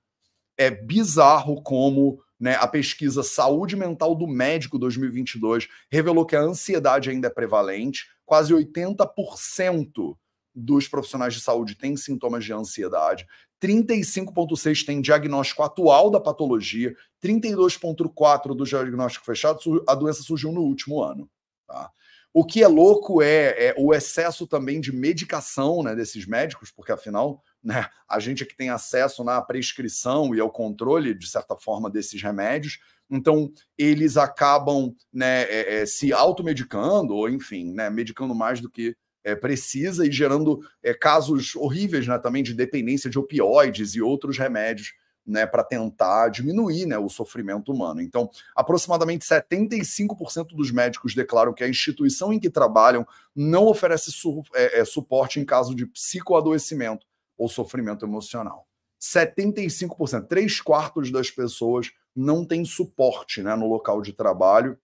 É 0.57 0.69
bizarro 0.69 1.61
como 1.61 2.21
né, 2.39 2.55
a 2.55 2.67
pesquisa 2.67 3.21
Saúde 3.21 3.75
Mental 3.75 4.15
do 4.15 4.25
Médico 4.25 4.79
2022 4.79 5.67
revelou 5.91 6.25
que 6.25 6.35
a 6.35 6.41
ansiedade 6.41 7.09
ainda 7.09 7.27
é 7.27 7.31
prevalente. 7.31 8.07
Quase 8.25 8.53
80% 8.53 10.15
dos 10.55 10.87
profissionais 10.87 11.33
de 11.33 11.41
saúde 11.41 11.75
têm 11.75 11.97
sintomas 11.97 12.45
de 12.45 12.53
ansiedade. 12.53 13.27
35,6% 13.61 14.85
têm 14.85 15.01
diagnóstico 15.01 15.63
atual 15.63 16.09
da 16.09 16.19
patologia. 16.19 16.95
32,4% 17.21 18.55
do 18.55 18.63
diagnóstico 18.63 19.25
fechado, 19.25 19.83
a 19.87 19.93
doença 19.93 20.23
surgiu 20.23 20.51
no 20.51 20.61
último 20.61 21.03
ano. 21.03 21.29
Tá? 21.67 21.91
O 22.33 22.45
que 22.45 22.61
é 22.61 22.67
louco 22.67 23.21
é, 23.21 23.67
é, 23.67 23.75
o 23.77 23.93
excesso 23.93 24.45
também 24.45 24.79
de 24.79 24.91
medicação 24.91 25.81
né, 25.81 25.95
desses 25.95 26.27
médicos, 26.27 26.71
porque 26.71 26.91
afinal 26.91 27.41
né, 27.63 27.87
a 28.07 28.19
gente 28.19 28.43
é 28.43 28.45
que 28.45 28.55
tem 28.55 28.69
acesso 28.69 29.23
na 29.23 29.41
prescrição 29.41 30.33
e 30.35 30.39
ao 30.39 30.51
controle, 30.51 31.13
de 31.13 31.27
certa 31.27 31.55
forma, 31.55 31.89
desses 31.89 32.21
remédios. 32.21 32.79
Então, 33.09 33.51
eles 33.77 34.15
acabam 34.15 34.95
né, 35.11 35.43
é, 35.43 35.81
é, 35.81 35.85
se 35.85 36.13
automedicando, 36.13 37.15
ou 37.15 37.27
enfim, 37.27 37.73
né, 37.73 37.89
medicando 37.89 38.35
mais 38.35 38.61
do 38.61 38.69
que 38.69 38.95
é, 39.23 39.35
precisa 39.35 40.05
e 40.05 40.11
gerando 40.11 40.59
é, 40.83 40.93
casos 40.93 41.55
horríveis 41.55 42.07
né, 42.07 42.17
também 42.19 42.43
de 42.43 42.53
dependência 42.53 43.09
de 43.09 43.17
opioides 43.17 43.95
e 43.95 44.01
outros 44.01 44.37
remédios 44.37 44.93
né, 45.25 45.45
para 45.45 45.63
tentar 45.63 46.29
diminuir 46.29 46.85
né, 46.85 46.97
o 46.97 47.09
sofrimento 47.09 47.71
humano. 47.71 48.01
Então, 48.01 48.29
aproximadamente 48.55 49.25
75% 49.25 50.55
dos 50.55 50.71
médicos 50.71 51.13
declaram 51.13 51.53
que 51.53 51.63
a 51.63 51.69
instituição 51.69 52.33
em 52.33 52.39
que 52.39 52.49
trabalham 52.49 53.05
não 53.35 53.67
oferece 53.67 54.11
su 54.11 54.43
é, 54.53 54.79
é, 54.79 54.85
suporte 54.85 55.39
em 55.39 55.45
caso 55.45 55.75
de 55.75 55.85
psicoadoecimento 55.85 57.05
ou 57.37 57.47
sofrimento 57.47 58.05
emocional. 58.05 58.67
75%, 58.99 60.27
três 60.27 60.59
quartos 60.59 61.11
das 61.11 61.31
pessoas 61.31 61.91
não 62.15 62.43
têm 62.43 62.65
suporte 62.65 63.41
né, 63.41 63.55
no 63.55 63.67
local 63.67 64.01
de 64.01 64.11
trabalho. 64.11 64.77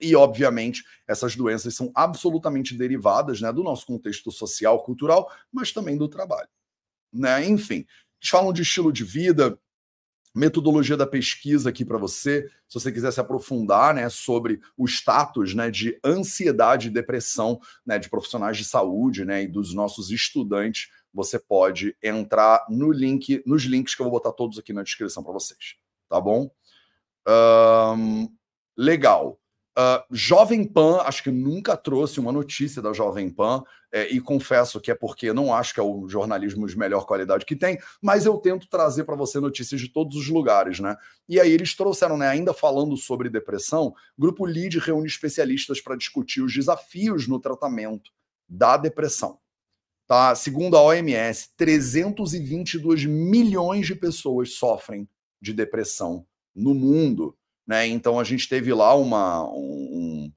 E, 0.00 0.14
obviamente, 0.14 0.84
essas 1.06 1.36
doenças 1.36 1.74
são 1.74 1.90
absolutamente 1.94 2.76
derivadas 2.76 3.40
né, 3.40 3.52
do 3.52 3.62
nosso 3.62 3.86
contexto 3.86 4.30
social, 4.30 4.82
cultural, 4.84 5.30
mas 5.50 5.72
também 5.72 5.96
do 5.96 6.08
trabalho. 6.08 6.48
Né? 7.12 7.46
Enfim, 7.46 7.86
eles 8.26 8.30
falam 8.30 8.52
de 8.52 8.62
estilo 8.62 8.92
de 8.92 9.04
vida, 9.04 9.56
metodologia 10.34 10.96
da 10.96 11.06
pesquisa 11.06 11.70
aqui 11.70 11.84
para 11.84 11.96
você, 11.96 12.50
se 12.68 12.74
você 12.78 12.90
quiser 12.90 13.12
se 13.12 13.20
aprofundar, 13.20 13.94
né, 13.94 14.08
sobre 14.08 14.60
o 14.76 14.84
status, 14.84 15.54
né, 15.54 15.70
de 15.70 15.98
ansiedade 16.04 16.88
e 16.88 16.90
depressão, 16.90 17.60
né, 17.86 17.98
de 17.98 18.10
profissionais 18.10 18.56
de 18.56 18.64
saúde, 18.64 19.24
né, 19.24 19.44
e 19.44 19.48
dos 19.48 19.72
nossos 19.72 20.10
estudantes, 20.10 20.90
você 21.14 21.38
pode 21.38 21.96
entrar 22.02 22.66
no 22.68 22.90
link, 22.90 23.42
nos 23.46 23.62
links 23.62 23.94
que 23.94 24.02
eu 24.02 24.04
vou 24.04 24.12
botar 24.12 24.32
todos 24.32 24.58
aqui 24.58 24.72
na 24.72 24.82
descrição 24.82 25.22
para 25.22 25.32
vocês, 25.32 25.76
tá 26.08 26.20
bom? 26.20 26.50
Um, 27.96 28.28
legal. 28.76 29.40
Uh, 29.78 30.02
Jovem 30.10 30.64
Pan, 30.64 31.02
acho 31.02 31.22
que 31.22 31.30
nunca 31.30 31.76
trouxe 31.76 32.18
uma 32.18 32.32
notícia 32.32 32.80
da 32.80 32.94
Jovem 32.94 33.28
Pan, 33.28 33.62
é, 33.92 34.10
e 34.10 34.20
confesso 34.20 34.80
que 34.80 34.90
é 34.90 34.94
porque 34.94 35.32
não 35.32 35.54
acho 35.54 35.72
que 35.72 35.80
é 35.80 35.82
o 35.82 36.08
jornalismo 36.08 36.66
de 36.66 36.76
melhor 36.76 37.06
qualidade 37.06 37.46
que 37.46 37.54
tem, 37.54 37.78
mas 38.02 38.26
eu 38.26 38.36
tento 38.36 38.68
trazer 38.68 39.04
para 39.04 39.16
você 39.16 39.38
notícias 39.38 39.80
de 39.80 39.88
todos 39.88 40.16
os 40.16 40.28
lugares, 40.28 40.80
né? 40.80 40.96
E 41.28 41.40
aí 41.40 41.50
eles 41.50 41.74
trouxeram, 41.74 42.16
né, 42.16 42.28
ainda 42.28 42.52
falando 42.52 42.96
sobre 42.96 43.30
depressão, 43.30 43.94
Grupo 44.18 44.44
LEAD 44.44 44.78
reúne 44.78 45.06
especialistas 45.06 45.80
para 45.80 45.96
discutir 45.96 46.42
os 46.42 46.52
desafios 46.52 47.26
no 47.28 47.40
tratamento 47.40 48.10
da 48.48 48.76
depressão. 48.76 49.38
Tá? 50.06 50.34
Segundo 50.34 50.76
a 50.76 50.82
OMS, 50.82 51.50
322 51.56 53.04
milhões 53.04 53.86
de 53.86 53.94
pessoas 53.94 54.52
sofrem 54.52 55.08
de 55.40 55.52
depressão 55.52 56.26
no 56.54 56.74
mundo. 56.74 57.36
Né? 57.66 57.86
Então 57.86 58.20
a 58.20 58.24
gente 58.24 58.48
teve 58.48 58.72
lá 58.72 58.94
uma, 58.94 59.42
um, 59.50 60.30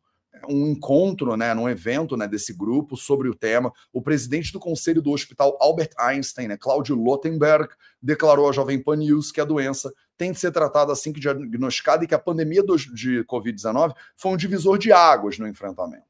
um 0.48 0.68
encontro, 0.68 1.38
né, 1.38 1.54
num 1.54 1.70
evento 1.70 2.18
né, 2.18 2.28
desse 2.28 2.54
grupo 2.54 2.98
sobre 2.98 3.30
o 3.30 3.36
tema. 3.36 3.72
O 3.94 4.02
presidente 4.02 4.52
do 4.52 4.60
conselho 4.60 5.02
do 5.02 5.12
Hospital 5.12 5.58
Albert 5.62 5.92
Einstein, 5.98 6.48
né, 6.48 6.58
Cláudio 6.58 6.96
Lottenberg, 6.96 7.70
declarou 8.02 8.50
à 8.50 8.52
Jovem 8.52 8.82
Pan 8.82 8.96
News 8.96 9.32
que 9.32 9.42
a 9.42 9.46
doença 9.46 9.94
tem 10.18 10.32
de 10.32 10.40
ser 10.40 10.52
tratada 10.52 10.92
assim 10.92 11.14
que 11.14 11.20
diagnosticada 11.20 12.04
e 12.04 12.08
que 12.08 12.16
a 12.16 12.20
pandemia 12.20 12.64
do, 12.64 12.76
de 12.76 13.24
Covid-19 13.26 13.94
foi 14.18 14.32
um 14.32 14.38
divisor 14.38 14.78
de 14.78 14.92
águas 14.92 15.38
no 15.38 15.48
enfrentamento. 15.48 16.08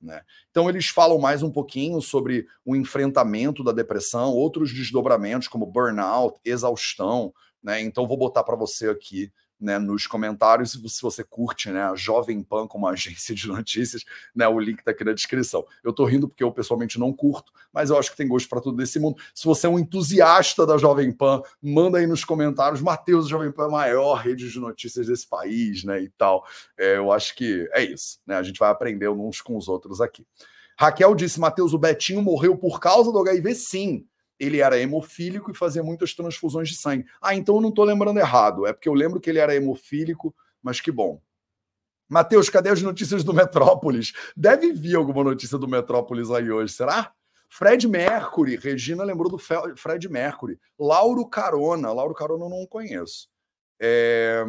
Né? 0.00 0.22
Então, 0.50 0.68
eles 0.68 0.88
falam 0.88 1.18
mais 1.18 1.42
um 1.42 1.50
pouquinho 1.50 2.00
sobre 2.00 2.46
o 2.64 2.74
enfrentamento 2.74 3.62
da 3.62 3.70
depressão, 3.70 4.32
outros 4.32 4.72
desdobramentos, 4.72 5.46
como 5.46 5.66
burnout, 5.66 6.40
exaustão. 6.42 7.34
Né? 7.62 7.82
Então, 7.82 8.08
vou 8.08 8.16
botar 8.16 8.42
para 8.42 8.56
você 8.56 8.88
aqui 8.88 9.30
né, 9.60 9.78
nos 9.78 10.06
comentários, 10.06 10.72
se 10.72 11.02
você 11.02 11.22
curte 11.22 11.70
né, 11.70 11.82
a 11.82 11.94
Jovem 11.94 12.42
Pan 12.42 12.66
como 12.66 12.86
agência 12.86 13.34
de 13.34 13.46
notícias, 13.46 14.04
né, 14.34 14.48
o 14.48 14.58
link 14.58 14.78
está 14.78 14.90
aqui 14.90 15.04
na 15.04 15.12
descrição. 15.12 15.66
Eu 15.84 15.90
estou 15.90 16.06
rindo 16.06 16.28
porque 16.28 16.42
eu 16.42 16.50
pessoalmente 16.50 16.98
não 16.98 17.12
curto, 17.12 17.52
mas 17.72 17.90
eu 17.90 17.98
acho 17.98 18.10
que 18.10 18.16
tem 18.16 18.26
gosto 18.26 18.48
para 18.48 18.60
tudo 18.60 18.76
desse 18.76 18.98
mundo. 18.98 19.20
Se 19.34 19.44
você 19.44 19.66
é 19.66 19.70
um 19.70 19.78
entusiasta 19.78 20.66
da 20.66 20.78
Jovem 20.78 21.12
Pan, 21.12 21.42
manda 21.62 21.98
aí 21.98 22.06
nos 22.06 22.24
comentários, 22.24 22.80
Matheus, 22.80 23.28
Jovem 23.28 23.52
Pan 23.52 23.64
é 23.64 23.66
a 23.66 23.70
maior 23.70 24.14
rede 24.14 24.50
de 24.50 24.58
notícias 24.58 25.06
desse 25.06 25.28
país, 25.28 25.84
né, 25.84 26.00
e 26.00 26.08
tal. 26.08 26.44
É, 26.78 26.96
eu 26.96 27.12
acho 27.12 27.34
que 27.34 27.68
é 27.72 27.84
isso, 27.84 28.18
né, 28.26 28.36
a 28.36 28.42
gente 28.42 28.58
vai 28.58 28.70
aprender 28.70 29.08
uns 29.08 29.40
com 29.40 29.56
os 29.56 29.68
outros 29.68 30.00
aqui. 30.00 30.26
Raquel 30.78 31.14
disse, 31.14 31.38
Matheus, 31.38 31.74
o 31.74 31.78
Betinho 31.78 32.22
morreu 32.22 32.56
por 32.56 32.80
causa 32.80 33.12
do 33.12 33.18
HIV? 33.18 33.54
Sim 33.54 34.06
ele 34.40 34.60
era 34.60 34.80
hemofílico 34.80 35.50
e 35.50 35.54
fazia 35.54 35.82
muitas 35.82 36.14
transfusões 36.14 36.70
de 36.70 36.76
sangue. 36.76 37.04
Ah, 37.20 37.34
então 37.34 37.56
eu 37.56 37.60
não 37.60 37.68
estou 37.68 37.84
lembrando 37.84 38.18
errado. 38.18 38.66
É 38.66 38.72
porque 38.72 38.88
eu 38.88 38.94
lembro 38.94 39.20
que 39.20 39.28
ele 39.28 39.38
era 39.38 39.54
hemofílico, 39.54 40.34
mas 40.62 40.80
que 40.80 40.90
bom. 40.90 41.20
Matheus, 42.08 42.48
cadê 42.48 42.70
as 42.70 42.82
notícias 42.82 43.22
do 43.22 43.34
Metrópolis? 43.34 44.12
Deve 44.34 44.72
vir 44.72 44.96
alguma 44.96 45.22
notícia 45.22 45.58
do 45.58 45.68
Metrópolis 45.68 46.30
aí 46.30 46.50
hoje, 46.50 46.72
será? 46.72 47.12
Fred 47.48 47.86
Mercury, 47.86 48.56
Regina 48.56 49.04
lembrou 49.04 49.30
do 49.30 49.38
Fred 49.38 50.08
Mercury. 50.08 50.58
Lauro 50.78 51.28
Carona, 51.28 51.92
Lauro 51.92 52.14
Carona 52.14 52.46
eu 52.46 52.48
não 52.48 52.66
conheço. 52.66 53.28
É... 53.78 54.44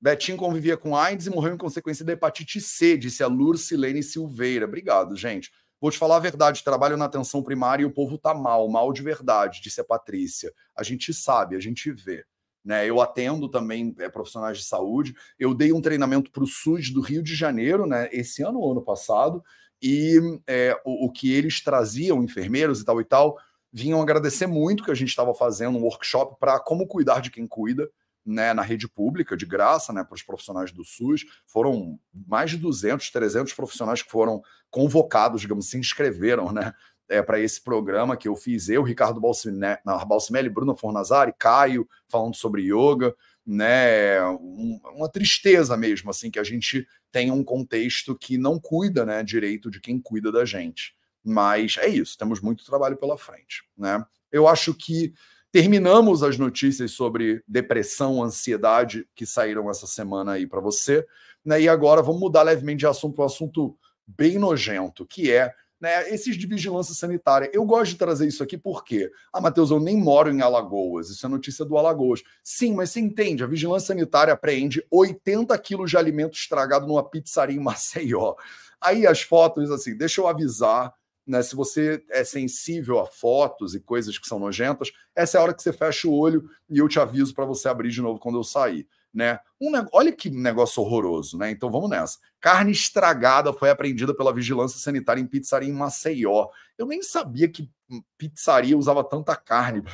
Betinho 0.00 0.36
convivia 0.36 0.76
com 0.76 0.94
AIDS 0.94 1.26
e 1.26 1.30
morreu 1.30 1.54
em 1.54 1.58
consequência 1.58 2.04
da 2.04 2.12
hepatite 2.12 2.60
C, 2.60 2.96
disse 2.98 3.22
a 3.22 3.26
Lurcilene 3.26 4.02
Silveira. 4.02 4.66
Obrigado, 4.66 5.16
gente. 5.16 5.50
Vou 5.80 5.90
te 5.90 5.98
falar 5.98 6.16
a 6.16 6.20
verdade, 6.20 6.64
trabalho 6.64 6.96
na 6.96 7.04
atenção 7.04 7.42
primária 7.42 7.82
e 7.82 7.86
o 7.86 7.92
povo 7.92 8.16
tá 8.16 8.32
mal, 8.32 8.68
mal 8.68 8.92
de 8.92 9.02
verdade, 9.02 9.60
disse 9.60 9.80
a 9.80 9.84
Patrícia. 9.84 10.52
A 10.76 10.82
gente 10.82 11.12
sabe, 11.12 11.56
a 11.56 11.60
gente 11.60 11.90
vê. 11.92 12.24
Né, 12.64 12.88
eu 12.88 12.98
atendo 12.98 13.46
também 13.46 13.94
é, 13.98 14.08
profissionais 14.08 14.56
de 14.56 14.64
saúde. 14.64 15.14
Eu 15.38 15.52
dei 15.52 15.70
um 15.70 15.82
treinamento 15.82 16.30
para 16.30 16.42
o 16.42 16.46
SUS 16.46 16.90
do 16.90 17.02
Rio 17.02 17.22
de 17.22 17.34
Janeiro, 17.34 17.84
né, 17.84 18.08
esse 18.10 18.42
ano 18.42 18.58
ou 18.58 18.72
ano 18.72 18.80
passado, 18.80 19.44
e 19.82 20.18
é, 20.46 20.74
o, 20.82 21.04
o, 21.04 21.12
que 21.12 21.30
eles 21.30 21.62
traziam, 21.62 22.24
enfermeiros 22.24 22.80
e 22.80 22.84
tal 22.86 23.02
e 23.02 23.04
tal, 23.04 23.36
vinham 23.70 24.00
agradecer 24.00 24.46
muito 24.46 24.82
que 24.82 24.90
a 24.90 24.94
gente 24.94 25.10
estava 25.10 25.34
fazendo 25.34 25.76
um 25.76 25.82
workshop 25.82 26.38
para 26.40 26.58
como 26.58 26.86
cuidar 26.86 27.20
de 27.20 27.30
quem 27.30 27.46
cuida 27.46 27.90
né, 28.24 28.54
na 28.54 28.62
rede 28.62 28.88
pública, 28.88 29.36
de 29.36 29.44
graça, 29.44 29.92
né, 29.92 30.02
para 30.02 30.14
os 30.14 30.22
profissionais 30.22 30.72
do 30.72 30.84
SUS. 30.84 31.24
Foram 31.46 31.98
mais 32.26 32.50
de 32.50 32.56
200, 32.56 33.10
300 33.10 33.52
profissionais 33.52 34.02
que 34.02 34.10
foram 34.10 34.42
convocados, 34.70 35.40
digamos, 35.40 35.68
se 35.68 35.78
inscreveram 35.78 36.50
né, 36.52 36.72
é, 37.08 37.22
para 37.22 37.38
esse 37.38 37.62
programa 37.62 38.16
que 38.16 38.28
eu 38.28 38.34
fiz. 38.34 38.68
Eu, 38.68 38.82
Ricardo 38.82 39.20
Balsimelli, 39.20 40.48
Bruno 40.48 40.74
Fornazari, 40.74 41.34
Caio, 41.38 41.88
falando 42.08 42.34
sobre 42.34 42.62
yoga. 42.62 43.14
Né, 43.46 44.24
um, 44.24 44.80
uma 44.94 45.08
tristeza 45.08 45.76
mesmo, 45.76 46.08
assim, 46.08 46.30
que 46.30 46.38
a 46.38 46.44
gente 46.44 46.86
tenha 47.12 47.34
um 47.34 47.44
contexto 47.44 48.16
que 48.16 48.38
não 48.38 48.58
cuida 48.58 49.04
né, 49.04 49.22
direito 49.22 49.70
de 49.70 49.80
quem 49.80 50.00
cuida 50.00 50.32
da 50.32 50.46
gente. 50.46 50.96
Mas 51.22 51.76
é 51.78 51.86
isso, 51.86 52.16
temos 52.16 52.40
muito 52.40 52.64
trabalho 52.64 52.96
pela 52.96 53.18
frente. 53.18 53.62
Né? 53.76 54.02
Eu 54.32 54.48
acho 54.48 54.74
que 54.74 55.12
Terminamos 55.54 56.24
as 56.24 56.36
notícias 56.36 56.90
sobre 56.90 57.40
depressão, 57.46 58.20
ansiedade 58.20 59.06
que 59.14 59.24
saíram 59.24 59.70
essa 59.70 59.86
semana 59.86 60.32
aí 60.32 60.48
para 60.48 60.60
você. 60.60 61.06
Né? 61.44 61.60
E 61.60 61.68
agora 61.68 62.02
vamos 62.02 62.20
mudar 62.20 62.42
levemente 62.42 62.80
de 62.80 62.88
assunto 62.88 63.14
para 63.14 63.22
um 63.22 63.26
assunto 63.26 63.78
bem 64.04 64.36
nojento, 64.36 65.06
que 65.06 65.30
é 65.30 65.52
né, 65.80 66.12
esses 66.12 66.36
de 66.36 66.44
vigilância 66.48 66.92
sanitária. 66.92 67.48
Eu 67.52 67.64
gosto 67.64 67.92
de 67.92 67.98
trazer 67.98 68.26
isso 68.26 68.42
aqui 68.42 68.58
porque, 68.58 69.08
ah, 69.32 69.40
Matheus, 69.40 69.70
eu 69.70 69.78
nem 69.78 69.96
moro 69.96 70.28
em 70.28 70.40
Alagoas, 70.40 71.08
isso 71.08 71.24
é 71.24 71.28
notícia 71.28 71.64
do 71.64 71.78
Alagoas. 71.78 72.24
Sim, 72.42 72.74
mas 72.74 72.90
você 72.90 72.98
entende, 72.98 73.44
a 73.44 73.46
vigilância 73.46 73.86
sanitária 73.86 74.34
apreende 74.34 74.84
80 74.90 75.56
quilos 75.58 75.88
de 75.88 75.96
alimento 75.96 76.36
estragado 76.36 76.84
numa 76.84 77.08
pizzaria 77.08 77.54
em 77.54 77.62
Maceió. 77.62 78.34
Aí 78.80 79.06
as 79.06 79.22
fotos, 79.22 79.70
assim, 79.70 79.96
deixa 79.96 80.20
eu 80.20 80.26
avisar 80.26 80.92
né? 81.26 81.42
Se 81.42 81.56
você 81.56 82.04
é 82.10 82.22
sensível 82.22 83.00
a 83.00 83.06
fotos 83.06 83.74
e 83.74 83.80
coisas 83.80 84.18
que 84.18 84.26
são 84.26 84.38
nojentas, 84.38 84.92
essa 85.14 85.38
é 85.38 85.40
a 85.40 85.42
hora 85.42 85.54
que 85.54 85.62
você 85.62 85.72
fecha 85.72 86.06
o 86.06 86.14
olho 86.14 86.48
e 86.68 86.78
eu 86.78 86.88
te 86.88 87.00
aviso 87.00 87.34
para 87.34 87.44
você 87.44 87.68
abrir 87.68 87.90
de 87.90 88.02
novo 88.02 88.18
quando 88.18 88.38
eu 88.38 88.44
sair. 88.44 88.86
Né? 89.12 89.38
Um, 89.60 89.70
olha 89.92 90.10
que 90.10 90.28
negócio 90.28 90.82
horroroso, 90.82 91.38
né? 91.38 91.48
Então 91.48 91.70
vamos 91.70 91.88
nessa. 91.88 92.18
Carne 92.40 92.72
estragada 92.72 93.52
foi 93.52 93.70
apreendida 93.70 94.12
pela 94.12 94.34
vigilância 94.34 94.78
sanitária 94.80 95.20
em 95.20 95.26
pizzaria 95.26 95.68
em 95.68 95.72
Maceió. 95.72 96.48
Eu 96.76 96.86
nem 96.86 97.00
sabia 97.00 97.48
que 97.48 97.70
pizzaria 98.18 98.76
usava 98.76 99.04
tanta 99.04 99.36
carne. 99.36 99.82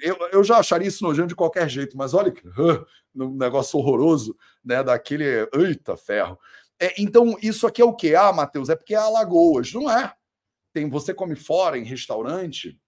Eu, 0.00 0.16
eu 0.32 0.42
já 0.42 0.56
acharia 0.56 0.88
isso 0.88 1.04
nojento 1.04 1.28
de 1.28 1.34
qualquer 1.34 1.68
jeito, 1.68 1.94
mas 1.94 2.14
olha 2.14 2.32
que 2.32 2.42
um 3.14 3.36
negócio 3.36 3.78
horroroso, 3.78 4.34
né? 4.64 4.82
Daquele. 4.82 5.46
Eita, 5.52 5.94
ferro. 5.94 6.38
É, 6.80 6.94
então, 6.98 7.36
isso 7.42 7.66
aqui 7.66 7.82
é 7.82 7.84
o 7.84 7.94
quê? 7.94 8.14
Ah, 8.14 8.32
Matheus, 8.32 8.70
é 8.70 8.76
porque 8.76 8.94
é 8.94 8.98
Alagoas. 8.98 9.72
Não 9.74 9.90
é 9.90 10.14
tem 10.72 10.88
você 10.88 11.14
come 11.14 11.34
fora 11.34 11.78
em 11.78 11.84
restaurante, 11.84 12.78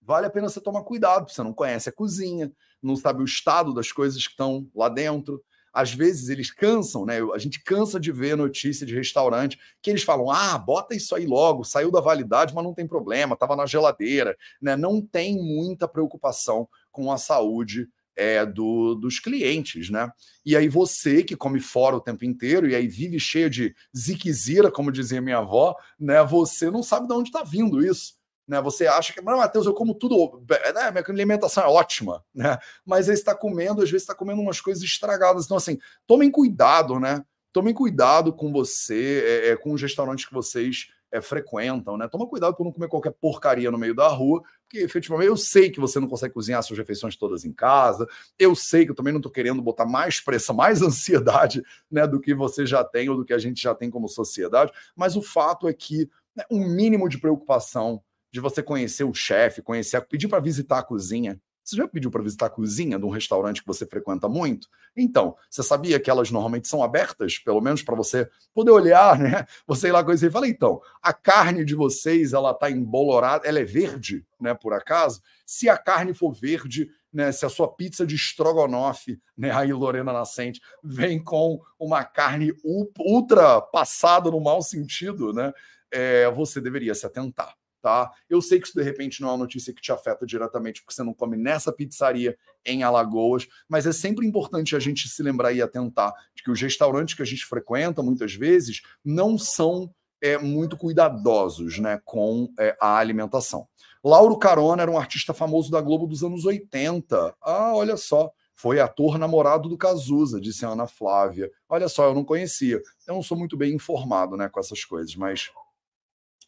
vale 0.00 0.26
a 0.26 0.30
pena 0.30 0.48
você 0.48 0.60
tomar 0.60 0.82
cuidado, 0.82 1.30
você 1.30 1.42
não 1.42 1.52
conhece 1.52 1.88
a 1.88 1.92
cozinha, 1.92 2.52
não 2.82 2.96
sabe 2.96 3.22
o 3.22 3.24
estado 3.24 3.72
das 3.72 3.92
coisas 3.92 4.22
que 4.22 4.30
estão 4.30 4.68
lá 4.74 4.88
dentro. 4.88 5.42
Às 5.72 5.94
vezes 5.94 6.28
eles 6.28 6.50
cansam, 6.50 7.06
né? 7.06 7.18
A 7.34 7.38
gente 7.38 7.62
cansa 7.62 7.98
de 7.98 8.12
ver 8.12 8.36
notícia 8.36 8.84
de 8.84 8.94
restaurante 8.94 9.58
que 9.80 9.88
eles 9.88 10.02
falam: 10.02 10.30
ah, 10.30 10.58
bota 10.58 10.94
isso 10.94 11.14
aí 11.14 11.26
logo, 11.26 11.64
saiu 11.64 11.90
da 11.90 12.00
validade, 12.00 12.54
mas 12.54 12.64
não 12.64 12.74
tem 12.74 12.86
problema, 12.86 13.34
estava 13.34 13.56
na 13.56 13.64
geladeira, 13.64 14.36
né? 14.60 14.76
Não 14.76 15.00
tem 15.00 15.36
muita 15.36 15.88
preocupação 15.88 16.68
com 16.90 17.10
a 17.10 17.16
saúde 17.16 17.88
é, 18.16 18.44
do, 18.44 18.94
dos 18.94 19.18
clientes, 19.18 19.90
né? 19.90 20.10
E 20.44 20.56
aí 20.56 20.68
você 20.68 21.22
que 21.22 21.36
come 21.36 21.60
fora 21.60 21.96
o 21.96 22.00
tempo 22.00 22.24
inteiro 22.24 22.68
e 22.68 22.74
aí 22.74 22.86
vive 22.86 23.18
cheio 23.18 23.48
de 23.48 23.74
ziquezira, 23.96 24.70
como 24.70 24.92
dizia 24.92 25.20
minha 25.20 25.38
avó, 25.38 25.74
né? 25.98 26.22
Você 26.24 26.70
não 26.70 26.82
sabe 26.82 27.06
de 27.06 27.14
onde 27.14 27.28
está 27.28 27.42
vindo 27.42 27.84
isso. 27.84 28.20
Né, 28.46 28.60
você 28.60 28.88
acha 28.88 29.12
que, 29.12 29.20
mas 29.22 29.38
Matheus, 29.38 29.66
eu 29.66 29.72
como 29.72 29.94
tudo, 29.94 30.44
né, 30.74 30.90
minha 30.90 31.04
alimentação 31.08 31.62
é 31.62 31.68
ótima, 31.68 32.24
né? 32.34 32.58
Mas 32.84 33.08
aí 33.08 33.14
está 33.14 33.36
comendo, 33.36 33.80
às 33.82 33.88
vezes 33.88 34.02
está 34.02 34.16
comendo 34.16 34.42
umas 34.42 34.60
coisas 34.60 34.82
estragadas. 34.82 35.44
Então, 35.44 35.56
assim, 35.56 35.78
tomem 36.06 36.30
cuidado, 36.30 36.98
né? 36.98 37.24
Tomem 37.52 37.72
cuidado 37.72 38.32
com 38.32 38.50
você, 38.50 39.22
é, 39.24 39.48
é, 39.50 39.56
com 39.56 39.72
os 39.72 39.80
restaurantes 39.80 40.24
que 40.26 40.34
vocês 40.34 40.88
é, 41.12 41.20
frequentam, 41.20 41.98
né? 41.98 42.08
Toma 42.08 42.26
cuidado 42.26 42.56
para 42.56 42.64
não 42.64 42.72
comer 42.72 42.88
qualquer 42.88 43.12
porcaria 43.12 43.70
no 43.70 43.76
meio 43.76 43.94
da 43.94 44.08
rua, 44.08 44.42
porque 44.62 44.78
efetivamente 44.78 45.28
eu 45.28 45.36
sei 45.36 45.70
que 45.70 45.78
você 45.78 46.00
não 46.00 46.08
consegue 46.08 46.32
cozinhar 46.32 46.62
suas 46.62 46.78
refeições 46.78 47.14
todas 47.14 47.44
em 47.44 47.52
casa, 47.52 48.08
eu 48.38 48.54
sei 48.56 48.86
que 48.86 48.90
eu 48.90 48.94
também 48.94 49.12
não 49.12 49.18
estou 49.20 49.30
querendo 49.30 49.60
botar 49.60 49.84
mais 49.84 50.20
pressão, 50.20 50.56
mais 50.56 50.80
ansiedade 50.82 51.62
né, 51.90 52.06
do 52.06 52.18
que 52.18 52.34
você 52.34 52.64
já 52.64 52.82
tem 52.82 53.10
ou 53.10 53.16
do 53.16 53.24
que 53.24 53.34
a 53.34 53.38
gente 53.38 53.62
já 53.62 53.74
tem 53.74 53.90
como 53.90 54.08
sociedade, 54.08 54.72
mas 54.96 55.14
o 55.14 55.22
fato 55.22 55.68
é 55.68 55.72
que 55.74 56.08
né, 56.34 56.44
um 56.50 56.66
mínimo 56.66 57.08
de 57.08 57.18
preocupação 57.18 58.02
de 58.32 58.40
você 58.40 58.62
conhecer 58.62 59.04
o 59.04 59.12
chefe, 59.12 59.60
conhecer, 59.60 60.00
pedir 60.06 60.26
para 60.26 60.40
visitar 60.40 60.78
a 60.78 60.82
cozinha, 60.82 61.38
Você 61.64 61.76
já 61.76 61.86
pediu 61.86 62.10
para 62.10 62.22
visitar 62.22 62.46
a 62.46 62.50
cozinha 62.50 62.98
de 62.98 63.04
um 63.04 63.10
restaurante 63.10 63.60
que 63.60 63.66
você 63.66 63.86
frequenta 63.86 64.28
muito? 64.28 64.68
Então, 64.96 65.36
você 65.48 65.62
sabia 65.62 66.00
que 66.00 66.10
elas 66.10 66.30
normalmente 66.30 66.68
são 66.68 66.82
abertas, 66.82 67.38
pelo 67.38 67.60
menos 67.60 67.82
para 67.82 67.94
você 67.94 68.28
poder 68.52 68.72
olhar, 68.72 69.18
né? 69.20 69.46
Você 69.66 69.88
ir 69.88 69.92
lá 69.92 70.02
conhecer 70.02 70.26
e 70.26 70.30
falar, 70.30 70.48
então, 70.48 70.80
a 71.00 71.12
carne 71.12 71.64
de 71.64 71.74
vocês, 71.74 72.32
ela 72.32 72.52
tá 72.52 72.70
embolorada, 72.70 73.46
ela 73.46 73.60
é 73.60 73.64
verde, 73.64 74.24
né, 74.40 74.54
por 74.54 74.72
acaso? 74.72 75.22
Se 75.46 75.68
a 75.68 75.78
carne 75.78 76.12
for 76.12 76.32
verde, 76.32 76.90
né, 77.12 77.30
se 77.30 77.44
a 77.44 77.48
sua 77.48 77.68
pizza 77.72 78.06
de 78.06 78.16
estrogonofe, 78.16 79.20
né, 79.36 79.50
aí 79.52 79.72
Lorena 79.72 80.12
Nascente, 80.12 80.60
vem 80.82 81.22
com 81.22 81.60
uma 81.78 82.04
carne 82.04 82.52
ultra 82.64 83.60
passada 83.60 84.30
no 84.30 84.40
mau 84.40 84.62
sentido, 84.62 85.32
né, 85.32 85.52
é, 85.92 86.30
você 86.30 86.60
deveria 86.60 86.94
se 86.94 87.06
atentar 87.06 87.54
tá? 87.82 88.10
Eu 88.30 88.40
sei 88.40 88.60
que 88.60 88.68
isso 88.68 88.78
de 88.78 88.82
repente 88.82 89.20
não 89.20 89.28
é 89.28 89.32
uma 89.32 89.38
notícia 89.38 89.74
que 89.74 89.82
te 89.82 89.90
afeta 89.90 90.24
diretamente 90.24 90.80
porque 90.80 90.94
você 90.94 91.02
não 91.02 91.12
come 91.12 91.36
nessa 91.36 91.72
pizzaria 91.72 92.38
em 92.64 92.84
Alagoas, 92.84 93.48
mas 93.68 93.86
é 93.86 93.92
sempre 93.92 94.24
importante 94.24 94.76
a 94.76 94.78
gente 94.78 95.08
se 95.08 95.22
lembrar 95.22 95.52
e 95.52 95.60
atentar 95.60 96.14
de 96.34 96.42
que 96.44 96.50
os 96.50 96.60
restaurantes 96.60 97.14
que 97.14 97.22
a 97.22 97.26
gente 97.26 97.44
frequenta 97.44 98.02
muitas 98.02 98.32
vezes 98.32 98.82
não 99.04 99.36
são 99.36 99.92
é, 100.22 100.38
muito 100.38 100.76
cuidadosos, 100.76 101.80
né, 101.80 102.00
com 102.04 102.48
é, 102.58 102.76
a 102.80 102.96
alimentação. 102.96 103.66
Lauro 104.04 104.38
Carona 104.38 104.82
era 104.82 104.90
um 104.90 104.98
artista 104.98 105.34
famoso 105.34 105.70
da 105.70 105.80
Globo 105.80 106.06
dos 106.06 106.22
anos 106.22 106.44
80. 106.44 107.36
Ah, 107.42 107.74
olha 107.74 107.96
só. 107.96 108.32
Foi 108.54 108.78
ator 108.78 109.18
namorado 109.18 109.68
do 109.68 109.76
Cazuza, 109.76 110.40
disse 110.40 110.64
Ana 110.64 110.86
Flávia. 110.86 111.50
Olha 111.68 111.88
só, 111.88 112.04
eu 112.04 112.14
não 112.14 112.24
conhecia. 112.24 112.80
Eu 113.06 113.14
não 113.14 113.22
sou 113.22 113.36
muito 113.36 113.56
bem 113.56 113.74
informado 113.74 114.36
né, 114.36 114.48
com 114.48 114.60
essas 114.60 114.84
coisas, 114.84 115.16
mas 115.16 115.50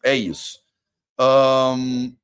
é 0.05 0.15
isso. 0.15 0.64
Um, 1.21 2.15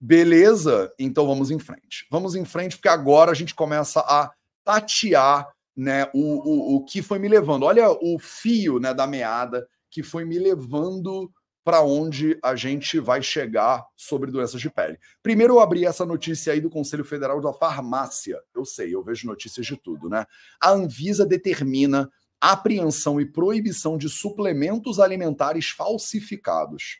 beleza, 0.00 0.92
então 0.98 1.26
vamos 1.26 1.50
em 1.50 1.58
frente. 1.58 2.06
Vamos 2.10 2.34
em 2.34 2.44
frente, 2.44 2.76
porque 2.76 2.88
agora 2.88 3.30
a 3.30 3.34
gente 3.34 3.54
começa 3.54 4.00
a 4.00 4.30
tatear 4.62 5.48
né, 5.76 6.08
o, 6.14 6.20
o, 6.20 6.76
o 6.76 6.84
que 6.84 7.02
foi 7.02 7.18
me 7.18 7.28
levando. 7.28 7.64
Olha 7.64 7.90
o 7.90 8.18
fio 8.18 8.78
né, 8.78 8.94
da 8.94 9.06
meada 9.06 9.66
que 9.90 10.02
foi 10.02 10.24
me 10.24 10.38
levando 10.38 11.30
para 11.64 11.80
onde 11.80 12.38
a 12.42 12.54
gente 12.54 13.00
vai 13.00 13.22
chegar 13.22 13.86
sobre 13.96 14.30
doenças 14.30 14.60
de 14.60 14.68
pele. 14.68 14.98
Primeiro 15.22 15.54
eu 15.54 15.60
abri 15.60 15.86
essa 15.86 16.04
notícia 16.04 16.52
aí 16.52 16.60
do 16.60 16.68
Conselho 16.68 17.04
Federal 17.04 17.40
da 17.40 17.54
Farmácia. 17.54 18.38
Eu 18.54 18.66
sei, 18.66 18.94
eu 18.94 19.02
vejo 19.02 19.26
notícias 19.26 19.64
de 19.64 19.76
tudo, 19.76 20.10
né? 20.10 20.26
A 20.60 20.70
Anvisa 20.70 21.24
determina 21.24 22.10
apreensão 22.38 23.18
e 23.18 23.24
proibição 23.24 23.96
de 23.96 24.10
suplementos 24.10 25.00
alimentares 25.00 25.70
falsificados. 25.70 26.98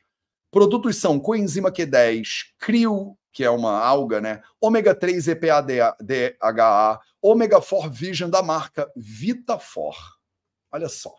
Produtos 0.54 0.98
são 0.98 1.18
coenzima 1.18 1.72
Q10, 1.72 2.52
CRIO, 2.60 3.18
que 3.32 3.42
é 3.42 3.50
uma 3.50 3.76
alga, 3.76 4.20
né? 4.20 4.40
Ômega 4.60 4.94
3 4.94 5.26
EPA-DHA, 5.26 7.00
Ômega 7.20 7.60
4 7.60 7.90
Vision 7.90 8.30
da 8.30 8.40
marca 8.40 8.88
Vitafor. 8.94 9.96
Olha 10.70 10.88
só. 10.88 11.12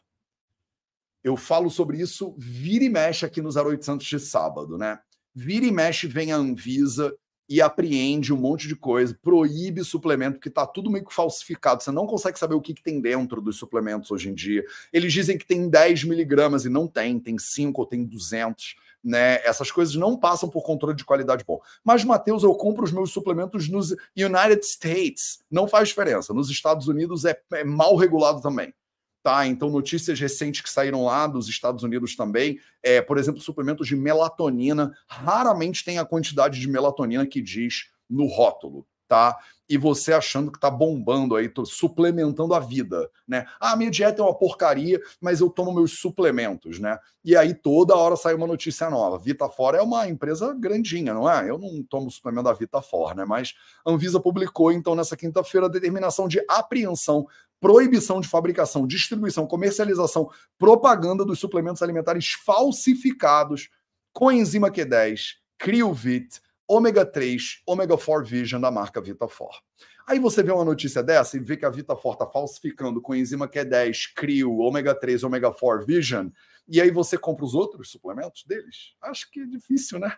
Eu 1.21 1.35
falo 1.35 1.69
sobre 1.69 1.99
isso 1.99 2.33
vira 2.37 2.85
e 2.85 2.89
mexe 2.89 3.25
aqui 3.25 3.41
nos 3.41 3.57
0800 3.57 4.07
de 4.07 4.21
sábado, 4.21 4.77
né? 4.77 4.99
Vira 5.33 5.65
e 5.65 5.71
mexe 5.71 6.07
vem 6.07 6.31
a 6.31 6.37
Anvisa 6.37 7.13
e 7.49 7.61
apreende 7.61 8.31
um 8.31 8.37
monte 8.37 8.69
de 8.69 8.75
coisa, 8.77 9.19
proíbe 9.21 9.83
suplemento, 9.83 10.37
porque 10.37 10.49
tá 10.49 10.65
tudo 10.65 10.89
meio 10.89 11.03
que 11.03 11.13
falsificado. 11.13 11.83
Você 11.83 11.91
não 11.91 12.07
consegue 12.07 12.39
saber 12.39 12.55
o 12.55 12.61
que, 12.61 12.73
que 12.73 12.81
tem 12.81 13.01
dentro 13.01 13.41
dos 13.41 13.57
suplementos 13.57 14.11
hoje 14.11 14.29
em 14.29 14.33
dia. 14.33 14.63
Eles 14.93 15.11
dizem 15.11 15.37
que 15.37 15.45
tem 15.45 15.69
10 15.69 16.05
miligramas 16.05 16.63
e 16.63 16.69
não 16.69 16.87
tem, 16.87 17.19
tem 17.19 17.37
5 17.37 17.81
ou 17.81 17.85
tem 17.85 18.05
200 18.05 18.84
né? 19.05 19.35
Essas 19.43 19.71
coisas 19.71 19.95
não 19.95 20.17
passam 20.17 20.49
por 20.49 20.63
controle 20.63 20.95
de 20.95 21.05
qualidade 21.05 21.45
bom. 21.45 21.61
Mas, 21.83 22.03
Matheus, 22.03 22.43
eu 22.43 22.55
compro 22.55 22.83
os 22.83 22.91
meus 22.91 23.11
suplementos 23.11 23.69
nos 23.69 23.91
United 24.17 24.65
States. 24.65 25.39
Não 25.49 25.67
faz 25.67 25.89
diferença. 25.89 26.33
Nos 26.33 26.49
Estados 26.49 26.87
Unidos 26.87 27.23
é, 27.23 27.39
é 27.53 27.63
mal 27.63 27.95
regulado 27.95 28.41
também. 28.41 28.73
Tá, 29.21 29.45
então, 29.47 29.69
notícias 29.69 30.19
recentes 30.19 30.61
que 30.61 30.69
saíram 30.69 31.05
lá 31.05 31.25
dos 31.25 31.47
Estados 31.47 31.83
Unidos 31.83 32.15
também, 32.15 32.59
é, 32.83 33.01
por 33.01 33.17
exemplo, 33.17 33.41
suplementos 33.41 33.87
de 33.87 33.95
melatonina, 33.95 34.95
raramente 35.07 35.83
tem 35.83 35.97
a 35.97 36.05
quantidade 36.05 36.59
de 36.59 36.67
melatonina 36.67 37.25
que 37.25 37.41
diz 37.41 37.89
no 38.07 38.27
rótulo 38.27 38.85
tá? 39.07 39.37
E 39.67 39.77
você 39.77 40.13
achando 40.13 40.51
que 40.51 40.59
tá 40.59 40.69
bombando 40.69 41.35
aí, 41.35 41.49
tô 41.49 41.65
suplementando 41.65 42.53
a 42.53 42.59
vida, 42.59 43.09
né? 43.27 43.47
Ah, 43.59 43.75
minha 43.75 43.89
dieta 43.89 44.21
é 44.21 44.25
uma 44.25 44.37
porcaria, 44.37 45.01
mas 45.19 45.39
eu 45.41 45.49
tomo 45.49 45.73
meus 45.73 45.99
suplementos, 45.99 46.79
né? 46.79 46.99
E 47.23 47.35
aí 47.35 47.53
toda 47.55 47.95
hora 47.95 48.15
sai 48.15 48.35
uma 48.35 48.45
notícia 48.45 48.89
nova. 48.91 49.17
Vitafor 49.17 49.73
é 49.73 49.81
uma 49.81 50.07
empresa 50.07 50.53
grandinha, 50.53 51.15
não 51.15 51.29
é? 51.29 51.49
Eu 51.49 51.57
não 51.57 51.83
tomo 51.83 52.11
suplemento 52.11 52.43
da 52.43 52.53
Vitafor, 52.53 53.15
né? 53.15 53.25
Mas 53.25 53.55
a 53.83 53.91
Anvisa 53.91 54.19
publicou 54.19 54.71
então 54.71 54.93
nessa 54.93 55.17
quinta-feira 55.17 55.65
a 55.65 55.69
determinação 55.69 56.27
de 56.27 56.43
apreensão 56.47 57.25
proibição 57.59 58.21
de 58.21 58.27
fabricação, 58.27 58.85
distribuição, 58.85 59.47
comercialização, 59.47 60.29
propaganda 60.55 61.25
dos 61.25 61.39
suplementos 61.39 61.81
alimentares 61.81 62.33
falsificados 62.33 63.69
com 64.13 64.31
enzima 64.31 64.69
Q10, 64.69 65.35
CrioVit, 65.57 66.41
ômega 66.67 67.05
3, 67.05 67.61
ômega 67.65 67.97
4 67.97 68.25
Vision 68.25 68.61
da 68.61 68.71
marca 68.71 69.01
Vitafor. 69.01 69.61
Aí 70.07 70.19
você 70.19 70.43
vê 70.43 70.51
uma 70.51 70.65
notícia 70.65 71.01
dessa 71.01 71.35
e 71.37 71.39
vê 71.39 71.57
que 71.57 71.65
a 71.65 71.69
Vitafor 71.69 72.13
está 72.13 72.27
falsificando 72.27 73.01
com 73.01 73.15
enzima 73.15 73.47
Q10, 73.47 74.13
Crio, 74.15 74.57
ômega 74.57 74.93
3, 74.93 75.23
ômega 75.23 75.51
4 75.51 75.85
Vision, 75.85 76.29
e 76.67 76.81
aí 76.81 76.91
você 76.91 77.17
compra 77.17 77.45
os 77.45 77.53
outros 77.53 77.91
suplementos 77.91 78.43
deles? 78.43 78.93
Acho 79.01 79.29
que 79.31 79.39
é 79.39 79.45
difícil, 79.45 79.99
né? 79.99 80.15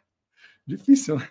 Difícil, 0.66 1.18
né? 1.18 1.30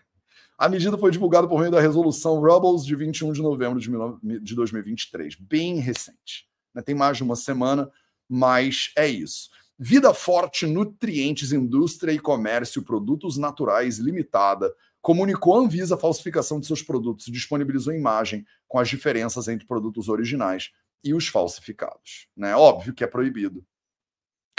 A 0.58 0.68
medida 0.68 0.96
foi 0.96 1.10
divulgada 1.10 1.46
por 1.46 1.58
meio 1.58 1.70
da 1.70 1.80
resolução 1.80 2.40
Rubbles 2.40 2.84
de 2.84 2.96
21 2.96 3.32
de 3.32 3.42
novembro 3.42 3.78
de 3.78 4.54
2023, 4.54 5.34
bem 5.36 5.80
recente. 5.80 6.48
Né? 6.74 6.80
Tem 6.80 6.94
mais 6.94 7.18
de 7.18 7.22
uma 7.22 7.36
semana, 7.36 7.90
mas 8.26 8.90
é 8.96 9.06
isso. 9.06 9.50
Vida 9.78 10.14
Forte 10.14 10.66
Nutrientes, 10.66 11.52
Indústria 11.52 12.12
e 12.12 12.18
Comércio, 12.18 12.82
Produtos 12.82 13.36
Naturais 13.36 13.98
Limitada 13.98 14.74
comunicou 15.06 15.54
à 15.54 15.60
Anvisa 15.60 15.94
a 15.94 15.98
falsificação 15.98 16.58
de 16.58 16.66
seus 16.66 16.82
produtos 16.82 17.28
e 17.28 17.30
disponibilizou 17.30 17.94
imagem 17.94 18.44
com 18.66 18.76
as 18.76 18.88
diferenças 18.88 19.46
entre 19.46 19.64
produtos 19.64 20.08
originais 20.08 20.72
e 21.04 21.14
os 21.14 21.28
falsificados. 21.28 22.26
Né? 22.36 22.56
Óbvio 22.56 22.92
que 22.92 23.04
é 23.04 23.06
proibido 23.06 23.64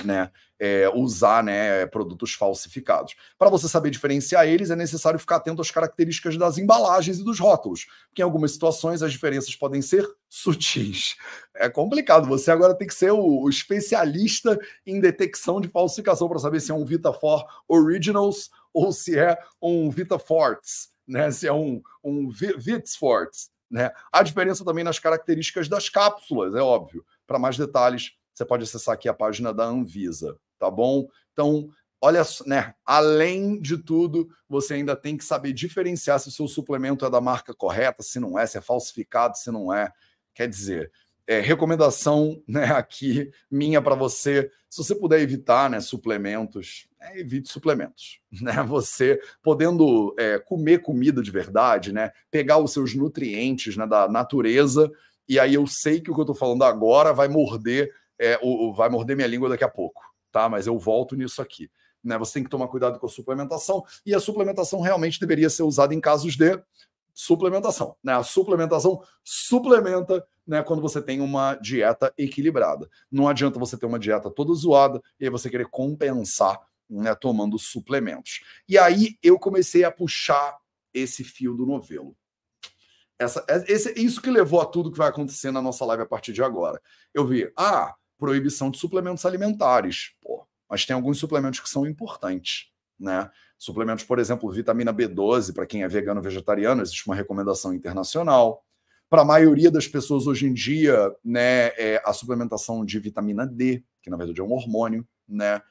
né, 0.05 0.31
é, 0.57 0.87
usar 0.95 1.43
né, 1.43 1.85
produtos 1.87 2.31
falsificados. 2.31 3.13
Para 3.37 3.49
você 3.49 3.67
saber 3.67 3.89
diferenciar 3.89 4.47
eles, 4.47 4.69
é 4.69 4.75
necessário 4.77 5.19
ficar 5.19 5.35
atento 5.35 5.61
às 5.61 5.69
características 5.69 6.37
das 6.37 6.57
embalagens 6.57 7.19
e 7.19 7.25
dos 7.25 7.39
rótulos, 7.39 7.85
porque 8.07 8.21
em 8.21 8.25
algumas 8.25 8.51
situações 8.51 9.03
as 9.03 9.11
diferenças 9.11 9.53
podem 9.53 9.81
ser 9.81 10.07
sutis. 10.29 11.17
É 11.55 11.67
complicado, 11.67 12.25
você 12.25 12.51
agora 12.51 12.73
tem 12.73 12.87
que 12.87 12.95
ser 12.95 13.11
o, 13.11 13.41
o 13.41 13.49
especialista 13.49 14.57
em 14.85 15.01
detecção 15.01 15.59
de 15.59 15.67
falsificação 15.67 16.29
para 16.29 16.39
saber 16.39 16.61
se 16.61 16.71
é 16.71 16.73
um 16.73 16.85
Vitafor 16.85 17.45
Originals 17.67 18.49
ou 18.77 18.91
se 18.91 19.17
é 19.17 19.35
um 19.59 19.89
Vita 19.89 20.19
Fortes, 20.19 20.89
né? 21.07 21.31
se 21.31 21.47
é 21.47 21.51
um, 21.53 21.81
um 22.03 22.29
Vits 22.29 22.95
Fortes. 22.95 23.49
Né? 23.71 23.91
Há 24.13 24.21
diferença 24.21 24.63
também 24.63 24.83
nas 24.83 24.99
características 24.99 25.67
das 25.67 25.89
cápsulas, 25.89 26.53
é 26.53 26.61
óbvio. 26.61 27.03
Para 27.25 27.39
mais 27.39 27.57
detalhes, 27.57 28.11
você 28.35 28.45
pode 28.45 28.65
acessar 28.65 28.93
aqui 28.93 29.09
a 29.09 29.15
página 29.15 29.51
da 29.51 29.65
Anvisa, 29.65 30.37
tá 30.59 30.69
bom? 30.69 31.07
Então, 31.33 31.69
olha, 31.99 32.21
né? 32.45 32.75
Além 32.85 33.59
de 33.59 33.79
tudo, 33.79 34.29
você 34.47 34.75
ainda 34.75 34.95
tem 34.95 35.17
que 35.17 35.25
saber 35.25 35.53
diferenciar 35.53 36.19
se 36.19 36.27
o 36.27 36.31
seu 36.31 36.47
suplemento 36.47 37.03
é 37.03 37.09
da 37.09 37.19
marca 37.19 37.55
correta, 37.55 38.03
se 38.03 38.19
não 38.19 38.37
é, 38.37 38.45
se 38.45 38.59
é 38.59 38.61
falsificado, 38.61 39.35
se 39.39 39.49
não 39.49 39.73
é. 39.73 39.91
Quer 40.35 40.47
dizer, 40.47 40.91
é, 41.27 41.41
recomendação 41.41 42.41
né, 42.47 42.65
aqui 42.71 43.29
minha 43.51 43.81
para 43.81 43.93
você, 43.93 44.49
se 44.69 44.77
você 44.77 44.95
puder 44.95 45.19
evitar 45.19 45.69
né, 45.69 45.81
suplementos, 45.81 46.87
é, 46.99 47.19
evite 47.19 47.49
suplementos. 47.49 48.19
Né? 48.41 48.63
Você 48.63 49.19
podendo 49.41 50.15
é, 50.17 50.37
comer 50.39 50.81
comida 50.81 51.21
de 51.21 51.31
verdade, 51.31 51.91
né, 51.91 52.11
pegar 52.31 52.57
os 52.59 52.71
seus 52.71 52.93
nutrientes 52.95 53.75
né, 53.75 53.85
da 53.85 54.07
natureza, 54.07 54.91
e 55.27 55.39
aí 55.39 55.55
eu 55.55 55.67
sei 55.67 55.99
que 55.99 56.09
o 56.09 56.13
que 56.13 56.19
eu 56.19 56.23
estou 56.23 56.35
falando 56.35 56.63
agora 56.63 57.13
vai 57.13 57.27
morder, 57.27 57.93
é, 58.19 58.39
o, 58.41 58.73
vai 58.73 58.89
morder 58.89 59.15
minha 59.15 59.27
língua 59.27 59.49
daqui 59.49 59.63
a 59.63 59.69
pouco, 59.69 60.01
tá? 60.31 60.47
Mas 60.47 60.67
eu 60.67 60.79
volto 60.79 61.15
nisso 61.15 61.41
aqui. 61.41 61.69
Né? 62.03 62.17
Você 62.17 62.35
tem 62.35 62.43
que 62.43 62.49
tomar 62.49 62.67
cuidado 62.67 62.97
com 62.99 63.05
a 63.05 63.09
suplementação, 63.09 63.83
e 64.05 64.15
a 64.15 64.19
suplementação 64.19 64.79
realmente 64.79 65.19
deveria 65.19 65.49
ser 65.49 65.63
usada 65.63 65.93
em 65.93 65.99
casos 65.99 66.37
de 66.37 66.61
suplementação. 67.17 67.95
Né? 68.03 68.13
A 68.13 68.21
suplementação 68.21 69.01
suplementa 69.23 70.23
né, 70.45 70.61
quando 70.61 70.83
você 70.83 71.01
tem 71.01 71.19
uma 71.19 71.55
dieta 71.55 72.13
equilibrada. 72.15 72.87
Não 73.11 73.27
adianta 73.27 73.57
você 73.57 73.75
ter 73.75 73.87
uma 73.87 73.97
dieta 73.97 74.29
toda 74.29 74.53
zoada 74.53 75.01
e 75.19 75.25
aí 75.25 75.31
você 75.31 75.49
querer 75.49 75.67
compensar 75.67 76.59
né, 76.87 77.15
tomando 77.15 77.57
suplementos. 77.57 78.43
E 78.69 78.77
aí 78.77 79.17
eu 79.23 79.39
comecei 79.39 79.83
a 79.83 79.91
puxar 79.91 80.59
esse 80.93 81.23
fio 81.23 81.55
do 81.55 81.65
novelo. 81.65 82.15
Essa, 83.17 83.43
é, 83.49 83.63
esse, 83.67 83.99
isso 83.99 84.21
que 84.21 84.29
levou 84.29 84.61
a 84.61 84.65
tudo 84.65 84.91
que 84.91 84.97
vai 84.97 85.09
acontecer 85.09 85.49
na 85.49 85.61
nossa 85.61 85.83
live 85.85 86.03
a 86.03 86.07
partir 86.07 86.33
de 86.33 86.43
agora. 86.43 86.79
Eu 87.15 87.25
vi, 87.25 87.51
ah, 87.57 87.95
proibição 88.19 88.69
de 88.69 88.77
suplementos 88.77 89.25
alimentares. 89.25 90.11
Pô, 90.21 90.47
mas 90.69 90.85
tem 90.85 90.95
alguns 90.95 91.17
suplementos 91.17 91.59
que 91.59 91.69
são 91.69 91.87
importantes. 91.87 92.71
né? 92.99 93.29
Suplementos, 93.57 94.05
por 94.05 94.19
exemplo, 94.19 94.51
vitamina 94.51 94.93
B12, 94.93 95.53
para 95.53 95.65
quem 95.65 95.83
é 95.83 95.87
vegano 95.87 96.21
vegetariano, 96.21 96.81
existe 96.81 97.07
uma 97.07 97.15
recomendação 97.15 97.73
internacional. 97.73 98.63
Para 99.09 99.23
a 99.23 99.25
maioria 99.25 99.71
das 99.71 99.87
pessoas 99.87 100.27
hoje 100.27 100.45
em 100.45 100.53
dia, 100.53 101.11
né, 101.23 101.67
é 101.77 102.01
a 102.05 102.13
suplementação 102.13 102.85
de 102.85 102.99
vitamina 102.99 103.47
D, 103.47 103.83
que 104.01 104.09
na 104.09 104.17
verdade 104.17 104.39
é 104.39 104.43
um 104.43 104.51
hormônio, 104.51 105.07
né? 105.27 105.61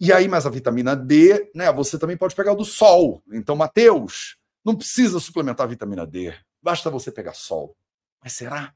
E 0.00 0.12
aí, 0.12 0.28
mas 0.28 0.46
a 0.46 0.50
vitamina 0.50 0.96
D, 0.96 1.50
né, 1.54 1.70
você 1.72 1.98
também 1.98 2.16
pode 2.16 2.34
pegar 2.34 2.54
do 2.54 2.64
sol. 2.64 3.22
Então, 3.32 3.54
Mateus, 3.54 4.36
não 4.64 4.74
precisa 4.74 5.20
suplementar 5.20 5.68
vitamina 5.68 6.06
D, 6.06 6.34
basta 6.62 6.90
você 6.90 7.12
pegar 7.12 7.34
sol. 7.34 7.76
Mas 8.22 8.32
será? 8.32 8.72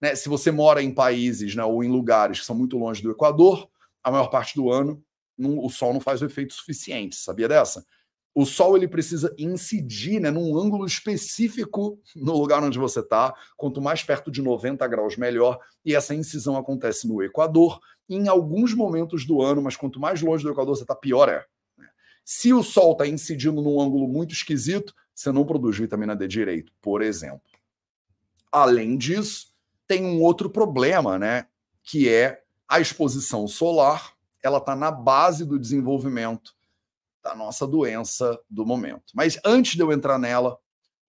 Né, 0.00 0.14
se 0.14 0.28
você 0.28 0.50
mora 0.50 0.82
em 0.82 0.92
países 0.92 1.54
né, 1.54 1.62
ou 1.62 1.84
em 1.84 1.88
lugares 1.88 2.40
que 2.40 2.46
são 2.46 2.56
muito 2.56 2.78
longe 2.78 3.02
do 3.02 3.10
Equador, 3.10 3.68
a 4.02 4.10
maior 4.10 4.28
parte 4.28 4.54
do 4.56 4.70
ano 4.70 5.04
não, 5.42 5.58
o 5.58 5.68
sol 5.68 5.92
não 5.92 6.00
faz 6.00 6.22
o 6.22 6.26
efeito 6.26 6.54
suficiente, 6.54 7.16
sabia 7.16 7.48
dessa? 7.48 7.84
O 8.34 8.46
sol 8.46 8.76
ele 8.76 8.88
precisa 8.88 9.34
incidir 9.36 10.18
né, 10.18 10.30
num 10.30 10.56
ângulo 10.56 10.86
específico 10.86 12.00
no 12.16 12.32
lugar 12.38 12.62
onde 12.62 12.78
você 12.78 13.00
está. 13.00 13.34
Quanto 13.56 13.82
mais 13.82 14.02
perto 14.02 14.30
de 14.30 14.40
90 14.40 14.86
graus, 14.88 15.16
melhor. 15.16 15.58
E 15.84 15.94
essa 15.94 16.14
incisão 16.14 16.56
acontece 16.56 17.06
no 17.06 17.22
Equador, 17.22 17.78
em 18.08 18.28
alguns 18.28 18.72
momentos 18.72 19.26
do 19.26 19.42
ano, 19.42 19.60
mas 19.60 19.76
quanto 19.76 20.00
mais 20.00 20.22
longe 20.22 20.42
do 20.42 20.50
Equador 20.50 20.76
você 20.76 20.82
está, 20.82 20.96
pior 20.96 21.28
é. 21.28 21.44
Né? 21.76 21.88
Se 22.24 22.54
o 22.54 22.62
sol 22.62 22.92
está 22.92 23.06
incidindo 23.06 23.60
num 23.60 23.78
ângulo 23.80 24.08
muito 24.08 24.32
esquisito, 24.32 24.94
você 25.14 25.30
não 25.30 25.44
produz 25.44 25.76
vitamina 25.76 26.16
D 26.16 26.26
direito, 26.26 26.72
por 26.80 27.02
exemplo. 27.02 27.42
Além 28.50 28.96
disso, 28.96 29.48
tem 29.86 30.04
um 30.06 30.22
outro 30.22 30.48
problema, 30.48 31.18
né? 31.18 31.46
Que 31.82 32.08
é 32.08 32.42
a 32.66 32.80
exposição 32.80 33.46
solar 33.46 34.11
ela 34.42 34.58
está 34.58 34.74
na 34.74 34.90
base 34.90 35.44
do 35.44 35.58
desenvolvimento 35.58 36.52
da 37.22 37.34
nossa 37.34 37.66
doença 37.66 38.38
do 38.50 38.66
momento. 38.66 39.12
Mas 39.14 39.38
antes 39.44 39.76
de 39.76 39.82
eu 39.82 39.92
entrar 39.92 40.18
nela, 40.18 40.58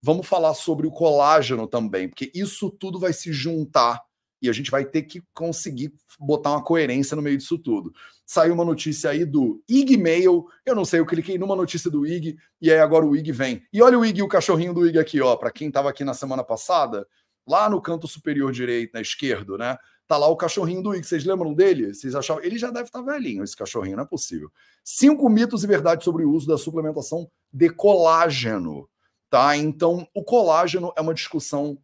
vamos 0.00 0.26
falar 0.26 0.54
sobre 0.54 0.86
o 0.86 0.92
colágeno 0.92 1.66
também, 1.66 2.08
porque 2.08 2.30
isso 2.34 2.70
tudo 2.70 2.98
vai 2.98 3.12
se 3.12 3.32
juntar 3.32 4.00
e 4.40 4.48
a 4.48 4.52
gente 4.52 4.70
vai 4.70 4.84
ter 4.84 5.02
que 5.02 5.22
conseguir 5.32 5.94
botar 6.18 6.50
uma 6.50 6.62
coerência 6.62 7.16
no 7.16 7.22
meio 7.22 7.38
disso 7.38 7.58
tudo. 7.58 7.92
Saiu 8.26 8.52
uma 8.52 8.64
notícia 8.64 9.10
aí 9.10 9.24
do 9.24 9.62
Ig 9.68 9.96
Mail, 9.96 10.44
eu 10.64 10.74
não 10.74 10.84
sei, 10.84 11.00
eu 11.00 11.06
cliquei 11.06 11.38
numa 11.38 11.56
notícia 11.56 11.90
do 11.90 12.06
Ig 12.06 12.36
e 12.60 12.70
aí 12.70 12.78
agora 12.78 13.06
o 13.06 13.16
Ig 13.16 13.32
vem. 13.32 13.62
E 13.72 13.82
olha 13.82 13.98
o 13.98 14.04
Ig, 14.04 14.22
o 14.22 14.28
cachorrinho 14.28 14.74
do 14.74 14.86
Ig 14.86 14.98
aqui, 14.98 15.20
ó, 15.20 15.34
para 15.36 15.50
quem 15.50 15.68
estava 15.68 15.88
aqui 15.88 16.04
na 16.04 16.12
semana 16.12 16.44
passada, 16.44 17.06
lá 17.46 17.68
no 17.70 17.80
canto 17.80 18.06
superior 18.06 18.52
direito, 18.52 18.92
na 18.92 19.00
esquerda, 19.00 19.56
né? 19.56 19.78
Tá 20.06 20.18
lá 20.18 20.28
o 20.28 20.36
cachorrinho 20.36 20.82
do 20.82 20.94
Ig. 20.94 21.06
Vocês 21.06 21.24
lembram 21.24 21.54
dele? 21.54 21.94
Vocês 21.94 22.14
achavam? 22.14 22.42
Ele 22.42 22.58
já 22.58 22.70
deve 22.70 22.86
estar 22.86 23.02
tá 23.02 23.12
velhinho, 23.12 23.42
esse 23.42 23.56
cachorrinho, 23.56 23.96
não 23.96 24.04
é 24.04 24.06
possível. 24.06 24.50
Cinco 24.82 25.28
mitos 25.28 25.64
e 25.64 25.66
verdades 25.66 26.04
sobre 26.04 26.24
o 26.24 26.30
uso 26.30 26.46
da 26.46 26.58
suplementação 26.58 27.30
de 27.52 27.70
colágeno. 27.70 28.88
Tá? 29.30 29.56
Então, 29.56 30.06
o 30.14 30.22
colágeno 30.22 30.92
é 30.96 31.00
uma 31.00 31.14
discussão, 31.14 31.78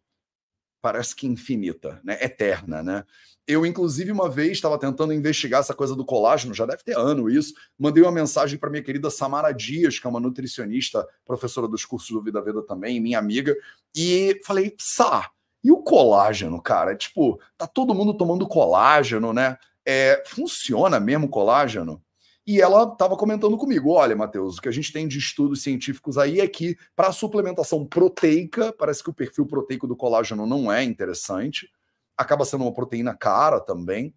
parece 0.81 1.15
que 1.15 1.27
infinita, 1.27 1.99
né? 2.03 2.17
Eterna, 2.23 2.81
né? 2.81 3.03
Eu, 3.47 3.65
inclusive, 3.65 4.11
uma 4.11 4.29
vez 4.29 4.51
estava 4.51 4.77
tentando 4.77 5.11
investigar 5.11 5.59
essa 5.59 5.73
coisa 5.73 5.95
do 5.95 6.05
colágeno, 6.05 6.53
já 6.53 6.65
deve 6.65 6.83
ter 6.83 6.95
ano 6.95 7.29
isso. 7.29 7.53
Mandei 7.77 8.03
uma 8.03 8.11
mensagem 8.11 8.57
para 8.57 8.69
minha 8.69 8.83
querida 8.83 9.09
Samara 9.09 9.51
Dias, 9.51 9.99
que 9.99 10.07
é 10.07 10.09
uma 10.09 10.19
nutricionista, 10.19 11.05
professora 11.25 11.67
dos 11.67 11.83
cursos 11.83 12.09
do 12.11 12.21
Vida 12.21 12.41
Veda 12.41 12.61
também, 12.61 13.01
minha 13.01 13.19
amiga, 13.19 13.55
e 13.95 14.39
falei, 14.45 14.73
Sá, 14.77 15.29
e 15.63 15.71
o 15.71 15.77
colágeno, 15.77 16.61
cara? 16.61 16.95
Tipo, 16.95 17.39
tá 17.57 17.67
todo 17.67 17.93
mundo 17.93 18.13
tomando 18.13 18.47
colágeno, 18.47 19.33
né? 19.33 19.57
É, 19.85 20.23
funciona 20.27 20.99
mesmo 20.99 21.29
colágeno? 21.29 22.01
E 22.45 22.59
ela 22.59 22.83
estava 22.83 23.15
comentando 23.15 23.57
comigo: 23.57 23.91
olha, 23.91 24.15
Matheus, 24.15 24.57
o 24.57 24.61
que 24.61 24.69
a 24.69 24.71
gente 24.71 24.91
tem 24.91 25.07
de 25.07 25.17
estudos 25.17 25.61
científicos 25.61 26.17
aí 26.17 26.39
é 26.39 26.47
que 26.47 26.77
para 26.95 27.11
suplementação 27.11 27.85
proteica, 27.85 28.73
parece 28.73 29.03
que 29.03 29.09
o 29.09 29.13
perfil 29.13 29.45
proteico 29.45 29.87
do 29.87 29.95
colágeno 29.95 30.45
não 30.45 30.71
é 30.71 30.83
interessante, 30.83 31.69
acaba 32.17 32.45
sendo 32.45 32.63
uma 32.63 32.73
proteína 32.73 33.15
cara 33.15 33.59
também, 33.59 34.13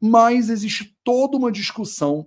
mas 0.00 0.48
existe 0.50 0.96
toda 1.02 1.36
uma 1.36 1.50
discussão 1.50 2.26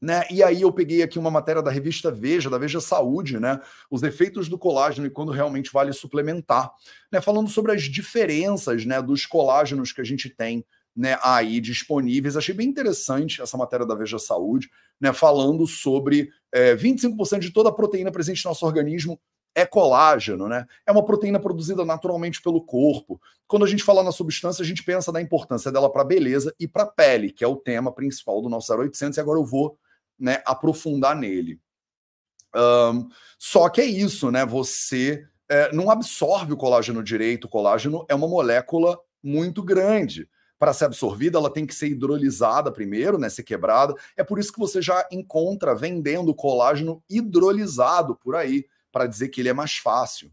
né? 0.00 0.24
E 0.30 0.42
aí 0.42 0.62
eu 0.62 0.72
peguei 0.72 1.02
aqui 1.02 1.18
uma 1.18 1.30
matéria 1.30 1.62
da 1.62 1.70
revista 1.70 2.10
Veja, 2.10 2.48
da 2.48 2.58
Veja 2.58 2.80
Saúde, 2.80 3.38
né? 3.38 3.60
Os 3.90 4.02
efeitos 4.02 4.48
do 4.48 4.58
colágeno 4.58 5.06
e 5.06 5.10
quando 5.10 5.32
realmente 5.32 5.72
vale 5.72 5.92
suplementar, 5.92 6.70
né? 7.10 7.20
Falando 7.20 7.48
sobre 7.48 7.72
as 7.72 7.82
diferenças, 7.82 8.84
né, 8.84 9.02
dos 9.02 9.26
colágenos 9.26 9.92
que 9.92 10.00
a 10.00 10.04
gente 10.04 10.30
tem, 10.30 10.64
né, 10.94 11.18
aí 11.22 11.60
disponíveis. 11.60 12.36
Achei 12.36 12.54
bem 12.54 12.68
interessante 12.68 13.40
essa 13.40 13.56
matéria 13.56 13.86
da 13.86 13.94
Veja 13.94 14.18
Saúde, 14.18 14.68
né, 15.00 15.12
falando 15.12 15.66
sobre 15.66 16.28
é, 16.52 16.74
25% 16.74 17.38
de 17.38 17.52
toda 17.52 17.68
a 17.68 17.72
proteína 17.72 18.10
presente 18.10 18.44
no 18.44 18.50
nosso 18.50 18.66
organismo 18.66 19.18
é 19.54 19.66
colágeno, 19.66 20.48
né? 20.48 20.66
É 20.86 20.92
uma 20.92 21.04
proteína 21.04 21.40
produzida 21.40 21.84
naturalmente 21.84 22.40
pelo 22.40 22.60
corpo. 22.60 23.20
Quando 23.46 23.64
a 23.64 23.68
gente 23.68 23.82
fala 23.82 24.04
na 24.04 24.12
substância, 24.12 24.62
a 24.62 24.66
gente 24.66 24.84
pensa 24.84 25.10
na 25.10 25.20
importância 25.20 25.72
dela 25.72 25.90
para 25.90 26.02
a 26.02 26.04
beleza 26.04 26.54
e 26.60 26.68
para 26.68 26.84
a 26.84 26.86
pele, 26.86 27.32
que 27.32 27.42
é 27.42 27.48
o 27.48 27.56
tema 27.56 27.90
principal 27.90 28.40
do 28.40 28.48
nosso 28.48 28.72
0800, 28.72 29.16
e 29.16 29.20
agora 29.20 29.38
eu 29.38 29.44
vou 29.44 29.76
né, 30.18 30.42
aprofundar 30.44 31.14
nele. 31.14 31.60
Um, 32.54 33.08
só 33.38 33.68
que 33.68 33.80
é 33.80 33.84
isso, 33.84 34.30
né? 34.30 34.44
Você 34.44 35.26
é, 35.48 35.72
não 35.72 35.90
absorve 35.90 36.52
o 36.52 36.56
colágeno 36.56 37.02
direito. 37.02 37.44
O 37.44 37.48
colágeno 37.48 38.04
é 38.08 38.14
uma 38.14 38.28
molécula 38.28 38.98
muito 39.22 39.62
grande. 39.62 40.28
Para 40.58 40.72
ser 40.72 40.86
absorvida, 40.86 41.38
ela 41.38 41.52
tem 41.52 41.64
que 41.64 41.74
ser 41.74 41.88
hidrolisada 41.88 42.72
primeiro, 42.72 43.16
né? 43.16 43.28
Ser 43.28 43.44
quebrada. 43.44 43.94
É 44.16 44.24
por 44.24 44.38
isso 44.38 44.52
que 44.52 44.58
você 44.58 44.82
já 44.82 45.06
encontra 45.10 45.74
vendendo 45.74 46.34
colágeno 46.34 47.02
hidrolisado 47.08 48.16
por 48.16 48.34
aí, 48.34 48.66
para 48.90 49.06
dizer 49.06 49.28
que 49.28 49.40
ele 49.40 49.48
é 49.48 49.52
mais 49.52 49.76
fácil. 49.76 50.32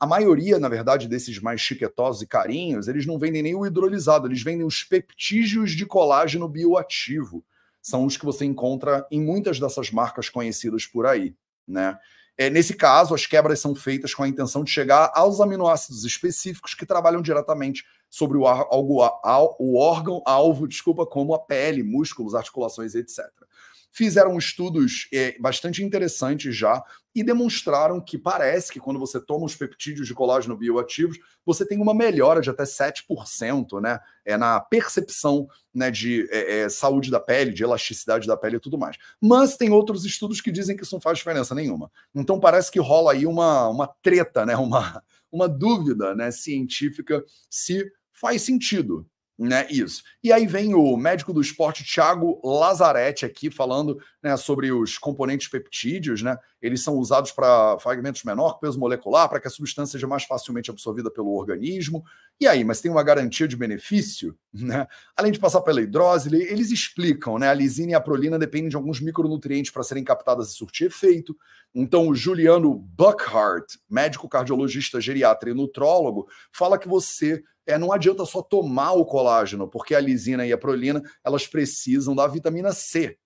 A 0.00 0.06
maioria, 0.06 0.58
na 0.60 0.68
verdade, 0.68 1.08
desses 1.08 1.40
mais 1.40 1.60
chiquetosos 1.60 2.22
e 2.22 2.26
carinhos, 2.26 2.86
eles 2.86 3.04
não 3.04 3.18
vendem 3.18 3.42
nem 3.42 3.54
o 3.56 3.66
hidrolisado, 3.66 4.28
eles 4.28 4.42
vendem 4.42 4.64
os 4.64 4.84
peptídeos 4.84 5.72
de 5.72 5.84
colágeno 5.84 6.48
bioativo 6.48 7.44
são 7.88 8.04
os 8.04 8.16
que 8.16 8.24
você 8.24 8.44
encontra 8.44 9.06
em 9.10 9.20
muitas 9.20 9.58
dessas 9.58 9.90
marcas 9.90 10.28
conhecidas 10.28 10.86
por 10.86 11.06
aí, 11.06 11.34
né? 11.66 11.98
É, 12.36 12.48
nesse 12.48 12.74
caso, 12.74 13.14
as 13.14 13.26
quebras 13.26 13.58
são 13.58 13.74
feitas 13.74 14.14
com 14.14 14.22
a 14.22 14.28
intenção 14.28 14.62
de 14.62 14.70
chegar 14.70 15.10
aos 15.12 15.40
aminoácidos 15.40 16.04
específicos 16.04 16.72
que 16.72 16.86
trabalham 16.86 17.20
diretamente 17.20 17.84
sobre 18.08 18.38
o, 18.38 18.46
algo, 18.46 19.02
o 19.58 19.76
órgão 19.76 20.22
alvo, 20.24 20.68
desculpa, 20.68 21.04
como 21.04 21.34
a 21.34 21.38
pele, 21.38 21.82
músculos, 21.82 22.36
articulações, 22.36 22.94
etc 22.94 23.24
fizeram 23.98 24.38
estudos 24.38 25.08
é, 25.12 25.36
bastante 25.40 25.82
interessantes 25.82 26.54
já 26.54 26.80
e 27.12 27.24
demonstraram 27.24 28.00
que 28.00 28.16
parece 28.16 28.72
que 28.72 28.78
quando 28.78 28.96
você 28.96 29.20
toma 29.20 29.44
os 29.44 29.56
peptídeos 29.56 30.06
de 30.06 30.14
colágeno 30.14 30.56
bioativos, 30.56 31.18
você 31.44 31.66
tem 31.66 31.82
uma 31.82 31.92
melhora 31.92 32.40
de 32.40 32.48
até 32.48 32.62
7%, 32.62 33.80
né? 33.80 33.98
É 34.24 34.36
na 34.36 34.60
percepção 34.60 35.48
né, 35.74 35.90
de 35.90 36.28
é, 36.30 36.60
é, 36.60 36.68
saúde 36.68 37.10
da 37.10 37.18
pele, 37.18 37.52
de 37.52 37.64
elasticidade 37.64 38.24
da 38.24 38.36
pele 38.36 38.58
e 38.58 38.60
tudo 38.60 38.78
mais. 38.78 38.96
Mas 39.20 39.56
tem 39.56 39.70
outros 39.70 40.04
estudos 40.04 40.40
que 40.40 40.52
dizem 40.52 40.76
que 40.76 40.84
isso 40.84 40.94
não 40.94 41.00
faz 41.00 41.18
diferença 41.18 41.52
nenhuma. 41.52 41.90
Então 42.14 42.38
parece 42.38 42.70
que 42.70 42.78
rola 42.78 43.14
aí 43.14 43.26
uma, 43.26 43.68
uma 43.68 43.88
treta, 44.00 44.46
né? 44.46 44.56
Uma, 44.56 45.02
uma 45.32 45.48
dúvida 45.48 46.14
né, 46.14 46.30
científica 46.30 47.24
se 47.50 47.90
faz 48.12 48.42
sentido 48.42 49.04
né, 49.38 49.68
isso. 49.70 50.02
E 50.22 50.32
aí 50.32 50.46
vem 50.48 50.74
o 50.74 50.96
médico 50.96 51.32
do 51.32 51.40
esporte, 51.40 51.84
Thiago 51.84 52.40
Lazarete, 52.42 53.24
aqui 53.24 53.50
falando 53.50 53.96
né, 54.20 54.36
sobre 54.36 54.72
os 54.72 54.98
componentes 54.98 55.46
peptídeos, 55.46 56.22
né? 56.22 56.36
Eles 56.60 56.82
são 56.82 56.96
usados 56.96 57.30
para 57.30 57.78
fragmentos 57.78 58.24
menor, 58.24 58.58
peso 58.58 58.80
molecular, 58.80 59.28
para 59.28 59.38
que 59.38 59.46
a 59.46 59.50
substância 59.50 59.92
seja 59.92 60.08
mais 60.08 60.24
facilmente 60.24 60.72
absorvida 60.72 61.08
pelo 61.08 61.36
organismo. 61.36 62.02
E 62.40 62.48
aí, 62.48 62.64
mas 62.64 62.80
tem 62.80 62.90
uma 62.90 63.02
garantia 63.04 63.46
de 63.46 63.56
benefício, 63.56 64.36
né? 64.52 64.88
Além 65.16 65.30
de 65.30 65.38
passar 65.38 65.60
pela 65.60 65.80
hidrose, 65.80 66.34
eles 66.34 66.72
explicam, 66.72 67.38
né? 67.38 67.48
A 67.48 67.54
lisina 67.54 67.92
e 67.92 67.94
a 67.94 68.00
prolina 68.00 68.40
dependem 68.40 68.68
de 68.68 68.76
alguns 68.76 69.00
micronutrientes 69.00 69.70
para 69.70 69.84
serem 69.84 70.02
captadas 70.02 70.50
e 70.50 70.54
surtir 70.54 70.88
efeito. 70.88 71.36
Então, 71.72 72.08
o 72.08 72.14
Juliano 72.14 72.74
Buckhart, 72.74 73.76
médico 73.88 74.28
cardiologista, 74.28 75.00
geriatra 75.00 75.50
e 75.50 75.54
nutrólogo, 75.54 76.26
fala 76.50 76.76
que 76.76 76.88
você 76.88 77.40
é, 77.68 77.76
não 77.76 77.92
adianta 77.92 78.24
só 78.24 78.40
tomar 78.40 78.92
o 78.92 79.04
colágeno, 79.04 79.68
porque 79.68 79.94
a 79.94 80.00
lisina 80.00 80.46
e 80.46 80.52
a 80.52 80.58
prolina 80.58 81.02
elas 81.22 81.46
precisam 81.46 82.16
da 82.16 82.26
vitamina 82.26 82.72
C 82.72 83.18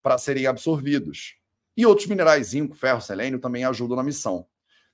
para 0.00 0.16
serem 0.16 0.46
absorvidos. 0.46 1.34
E 1.76 1.84
outros 1.84 2.06
minerais, 2.06 2.48
zinco, 2.48 2.76
ferro, 2.76 3.00
selênio, 3.00 3.40
também 3.40 3.64
ajudam 3.64 3.96
na 3.96 4.04
missão. 4.04 4.46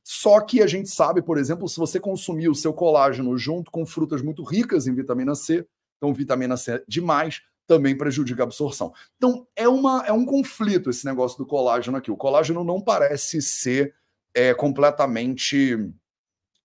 Só 0.03 0.41
que 0.41 0.63
a 0.63 0.67
gente 0.67 0.89
sabe, 0.89 1.21
por 1.21 1.37
exemplo, 1.37 1.69
se 1.69 1.79
você 1.79 2.01
consumir 2.01 2.49
o 2.49 2.55
seu 2.55 2.73
colágeno 2.73 3.37
junto 3.37 3.71
com 3.71 3.85
frutas 3.85 4.23
muito 4.23 4.43
ricas 4.43 4.87
em 4.87 4.95
vitamina 4.95 5.35
C, 5.35 5.67
então 5.99 6.13
vitamina 6.15 6.57
C 6.57 6.83
demais 6.89 7.43
também 7.67 7.97
prejudica 7.97 8.43
a 8.43 8.45
absorção. 8.45 8.93
Então 9.19 9.47
é, 9.55 9.69
uma, 9.69 10.03
é 10.07 10.13
um 10.13 10.25
conflito 10.25 10.89
esse 10.89 11.05
negócio 11.05 11.37
do 11.37 11.47
colágeno 11.47 11.99
aqui. 11.99 12.11
O 12.11 12.17
colágeno 12.17 12.65
não 12.65 12.81
parece 12.81 13.43
ser 13.43 13.95
é, 14.35 14.55
completamente 14.55 15.93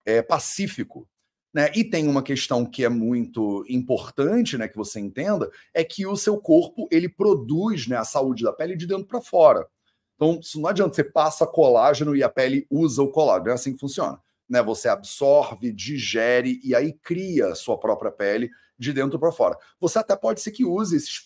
é, 0.06 0.22
pacífico 0.22 1.08
Né? 1.54 1.72
E 1.76 1.84
tem 1.84 2.08
uma 2.08 2.22
questão 2.22 2.66
que 2.66 2.84
é 2.84 2.90
muito 2.90 3.66
importante, 3.70 4.58
né, 4.58 4.68
que 4.68 4.76
você 4.76 5.00
entenda, 5.00 5.50
é 5.74 5.84
que 5.84 6.06
o 6.06 6.16
seu 6.16 6.38
corpo 6.38 6.88
ele 6.92 7.10
produz, 7.10 7.88
né, 7.88 7.96
a 7.96 8.04
saúde 8.04 8.44
da 8.44 8.54
pele 8.54 8.76
de 8.76 8.86
dentro 8.86 9.06
para 9.06 9.22
fora. 9.22 9.68
Então, 10.16 10.40
isso 10.42 10.60
não 10.60 10.70
adianta 10.70 10.96
você 10.96 11.04
passa 11.04 11.48
colágeno 11.48 12.16
e 12.16 12.24
a 12.24 12.30
pele 12.30 12.66
usa 12.70 13.02
o 13.02 13.12
colágeno, 13.12 13.50
é 13.50 13.54
assim 13.54 13.74
que 13.74 13.80
funciona. 13.80 14.20
Né? 14.50 14.62
Você 14.64 14.88
absorve, 14.88 15.72
digere 15.72 16.60
e 16.64 16.74
aí 16.76 16.94
cria 16.94 17.48
a 17.48 17.56
sua 17.56 17.78
própria 17.78 18.12
pele 18.12 18.50
de 18.80 18.94
dentro 18.94 19.20
para 19.20 19.32
fora. 19.32 19.58
Você 19.80 20.00
até 20.00 20.16
pode 20.16 20.42
ser 20.42 20.52
que 20.52 20.64
use 20.64 20.96
esses 20.96 21.24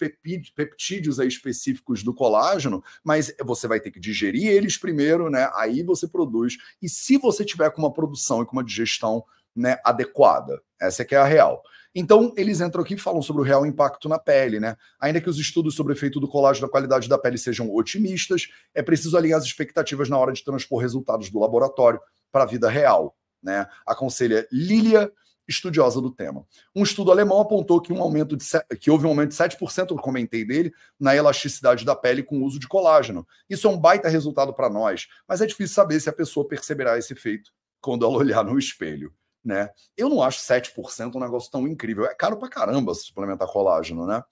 peptídeos 0.56 1.20
específicos 1.20 2.04
do 2.04 2.14
colágeno, 2.14 2.84
mas 3.04 3.34
você 3.44 3.68
vai 3.68 3.80
ter 3.80 3.92
que 3.92 4.00
digerir 4.00 4.48
eles 4.48 4.78
primeiro, 4.78 5.30
né? 5.30 5.50
Aí 5.56 5.84
você 5.84 6.08
produz. 6.08 6.58
E 6.82 6.88
se 6.88 7.18
você 7.18 7.44
tiver 7.44 7.70
com 7.72 7.82
uma 7.82 7.94
produção 7.94 8.42
e 8.42 8.46
com 8.46 8.54
uma 8.54 8.64
digestão 8.64 9.24
né, 9.56 9.78
adequada, 9.84 10.62
essa 10.80 11.02
é 11.02 11.06
que 11.06 11.16
é 11.16 11.18
a 11.18 11.26
real. 11.26 11.62
Então, 11.94 12.34
eles 12.38 12.62
entram 12.62 12.84
aqui 12.84 12.94
e 12.94 12.98
falam 12.98 13.22
sobre 13.22 13.42
o 13.42 13.46
real 13.46 13.66
impacto 13.66 14.08
na 14.08 14.18
pele, 14.18 14.62
né? 14.62 14.78
Ainda 15.00 15.20
que 15.20 15.30
os 15.30 15.38
estudos 15.38 15.76
sobre 15.76 15.92
o 15.92 15.96
efeito 15.96 16.22
do 16.22 16.28
colágeno 16.28 16.68
na 16.68 16.72
qualidade 16.72 17.10
da 17.10 17.18
pele 17.18 17.38
sejam 17.38 17.70
otimistas, 17.74 18.48
é 18.74 18.82
preciso 18.82 19.18
alinhar 19.18 19.40
as 19.40 19.46
expectativas 19.46 20.08
na 20.08 20.18
hora 20.18 20.32
de 20.32 20.44
transpor 20.44 20.80
resultados 20.80 21.30
do 21.30 21.40
laboratório 21.40 22.00
para 22.32 22.44
a 22.44 22.48
vida 22.48 22.70
real, 22.70 23.18
né? 23.44 23.68
Aconselha 23.86 24.48
Lilia 24.52 25.12
estudiosa 25.48 26.02
do 26.02 26.10
tema. 26.10 26.46
Um 26.76 26.84
estudo 26.84 27.12
alemão 27.12 27.40
apontou 27.40 27.82
que, 27.82 27.92
um 27.92 28.02
aumento 28.02 28.38
de, 28.38 28.46
que 28.80 28.90
houve 28.90 29.06
um 29.06 29.10
aumento 29.10 29.30
de 29.30 29.36
7%, 29.36 29.92
eu 29.92 29.98
comentei 29.98 30.46
dele, 30.46 30.74
na 31.00 31.16
elasticidade 31.16 31.86
da 31.86 31.96
pele 31.96 32.24
com 32.24 32.40
o 32.40 32.46
uso 32.46 32.58
de 32.58 32.68
colágeno. 32.68 33.28
Isso 33.50 33.68
é 33.68 33.70
um 33.70 33.78
baita 33.78 34.08
resultado 34.08 34.54
para 34.54 34.70
nós, 34.70 35.08
mas 35.28 35.42
é 35.42 35.46
difícil 35.46 35.76
saber 35.76 36.00
se 36.00 36.10
a 36.10 36.14
pessoa 36.14 36.48
perceberá 36.48 36.98
esse 36.98 37.14
efeito 37.14 37.52
quando 37.82 38.06
ela 38.06 38.16
olhar 38.18 38.44
no 38.44 38.58
espelho. 38.58 39.14
Né? 39.44 39.70
Eu 39.98 40.10
não 40.10 40.22
acho 40.22 40.40
7% 40.40 41.16
um 41.16 41.20
negócio 41.20 41.50
tão 41.52 41.68
incrível. 41.68 42.06
É 42.06 42.14
caro 42.14 42.38
para 42.38 42.50
caramba 42.50 42.94
suplementar 42.94 43.48
colágeno, 43.48 44.06
né? 44.06 44.24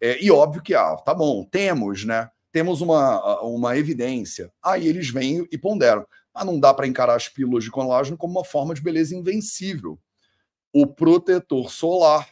É, 0.00 0.22
e 0.22 0.30
óbvio 0.30 0.62
que, 0.62 0.74
ah, 0.74 0.96
tá 0.96 1.14
bom, 1.14 1.44
temos, 1.44 2.04
né? 2.04 2.28
Temos 2.52 2.80
uma, 2.80 3.40
uma 3.42 3.76
evidência. 3.76 4.52
Aí 4.62 4.86
eles 4.86 5.10
vêm 5.10 5.46
e 5.50 5.58
ponderam. 5.58 6.06
Mas 6.34 6.46
não 6.46 6.58
dá 6.58 6.72
para 6.72 6.86
encarar 6.86 7.14
as 7.14 7.28
pílulas 7.28 7.64
de 7.64 7.70
colágeno 7.70 8.16
como 8.16 8.38
uma 8.38 8.44
forma 8.44 8.74
de 8.74 8.82
beleza 8.82 9.14
invencível 9.14 9.98
o 10.72 10.86
protetor 10.86 11.70
solar 11.70 12.28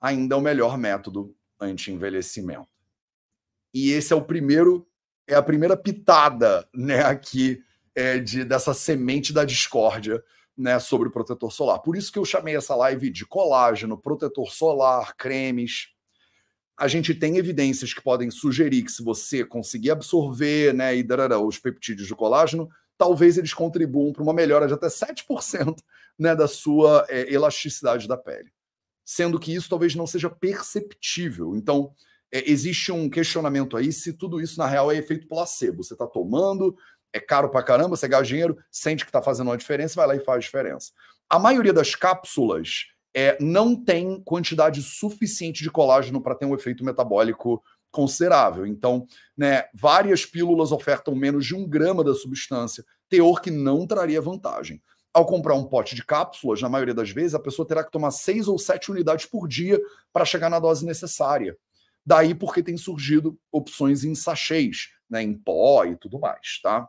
ainda 0.00 0.34
é 0.34 0.38
o 0.38 0.40
melhor 0.40 0.76
método 0.76 1.34
anti-envelhecimento. 1.60 2.68
E 3.72 3.92
esse 3.92 4.12
é 4.12 4.16
o 4.16 4.24
primeiro, 4.24 4.88
é 5.26 5.34
a 5.34 5.42
primeira 5.42 5.76
pitada, 5.76 6.68
né, 6.74 7.04
aqui 7.04 7.62
é, 7.94 8.18
de 8.18 8.44
dessa 8.44 8.74
semente 8.74 9.32
da 9.32 9.44
discórdia, 9.44 10.22
né, 10.56 10.78
sobre 10.78 11.08
o 11.08 11.10
protetor 11.10 11.52
solar. 11.52 11.78
Por 11.80 11.96
isso 11.96 12.12
que 12.12 12.18
eu 12.18 12.24
chamei 12.24 12.56
essa 12.56 12.74
live 12.74 13.10
de 13.10 13.24
colágeno, 13.26 13.96
protetor 13.96 14.50
solar, 14.52 15.16
cremes. 15.16 15.88
A 16.78 16.88
gente 16.88 17.14
tem 17.14 17.36
evidências 17.36 17.94
que 17.94 18.02
podem 18.02 18.30
sugerir 18.30 18.82
que 18.82 18.92
se 18.92 19.02
você 19.02 19.44
conseguir 19.44 19.90
absorver, 19.90 20.74
né, 20.74 20.96
e 20.96 21.02
darará, 21.02 21.38
os 21.38 21.58
peptídeos 21.58 22.08
de 22.08 22.14
colágeno, 22.14 22.68
talvez 22.96 23.38
eles 23.38 23.54
contribuam 23.54 24.12
para 24.12 24.22
uma 24.22 24.34
melhora 24.34 24.66
de 24.66 24.74
até 24.74 24.88
7% 24.88 25.74
né, 26.18 26.36
da 26.36 26.46
sua 26.46 27.06
é, 27.08 27.32
elasticidade 27.32 28.06
da 28.06 28.16
pele. 28.16 28.52
Sendo 29.04 29.40
que 29.40 29.54
isso 29.54 29.70
talvez 29.70 29.94
não 29.94 30.06
seja 30.06 30.28
perceptível. 30.28 31.56
Então, 31.56 31.94
é, 32.30 32.48
existe 32.50 32.92
um 32.92 33.08
questionamento 33.08 33.76
aí 33.76 33.92
se 33.92 34.12
tudo 34.12 34.40
isso, 34.40 34.58
na 34.58 34.66
real, 34.66 34.92
é 34.92 34.96
efeito 34.96 35.26
placebo. 35.26 35.82
Você 35.82 35.94
está 35.94 36.06
tomando, 36.06 36.76
é 37.12 37.20
caro 37.20 37.50
para 37.50 37.62
caramba, 37.62 37.96
você 37.96 38.08
gasta 38.08 38.26
dinheiro, 38.26 38.58
sente 38.70 39.04
que 39.04 39.08
está 39.08 39.22
fazendo 39.22 39.48
uma 39.48 39.56
diferença, 39.56 39.94
vai 39.96 40.06
lá 40.06 40.16
e 40.16 40.24
faz 40.24 40.44
diferença. 40.44 40.92
A 41.28 41.38
maioria 41.38 41.72
das 41.72 41.94
cápsulas 41.94 42.86
é, 43.14 43.36
não 43.40 43.74
tem 43.76 44.20
quantidade 44.22 44.82
suficiente 44.82 45.62
de 45.62 45.70
colágeno 45.70 46.20
para 46.20 46.34
ter 46.34 46.46
um 46.46 46.54
efeito 46.54 46.84
metabólico 46.84 47.62
considerável. 47.90 48.66
Então, 48.66 49.06
né, 49.36 49.64
várias 49.74 50.24
pílulas 50.24 50.72
ofertam 50.72 51.14
menos 51.14 51.44
de 51.44 51.54
um 51.54 51.68
grama 51.68 52.04
da 52.04 52.14
substância, 52.14 52.84
teor 53.08 53.40
que 53.40 53.50
não 53.50 53.86
traria 53.86 54.20
vantagem. 54.20 54.80
Ao 55.12 55.26
comprar 55.26 55.54
um 55.54 55.64
pote 55.64 55.96
de 55.96 56.04
cápsulas, 56.04 56.62
na 56.62 56.68
maioria 56.68 56.94
das 56.94 57.10
vezes, 57.10 57.34
a 57.34 57.40
pessoa 57.40 57.66
terá 57.66 57.82
que 57.82 57.90
tomar 57.90 58.12
seis 58.12 58.46
ou 58.46 58.56
sete 58.58 58.92
unidades 58.92 59.26
por 59.26 59.48
dia 59.48 59.80
para 60.12 60.24
chegar 60.24 60.48
na 60.48 60.60
dose 60.60 60.86
necessária. 60.86 61.56
Daí 62.06 62.32
porque 62.32 62.62
tem 62.62 62.76
surgido 62.76 63.36
opções 63.50 64.04
em 64.04 64.14
sachês, 64.14 64.90
né, 65.08 65.20
em 65.22 65.34
pó 65.34 65.84
e 65.84 65.96
tudo 65.96 66.20
mais, 66.20 66.60
tá? 66.62 66.88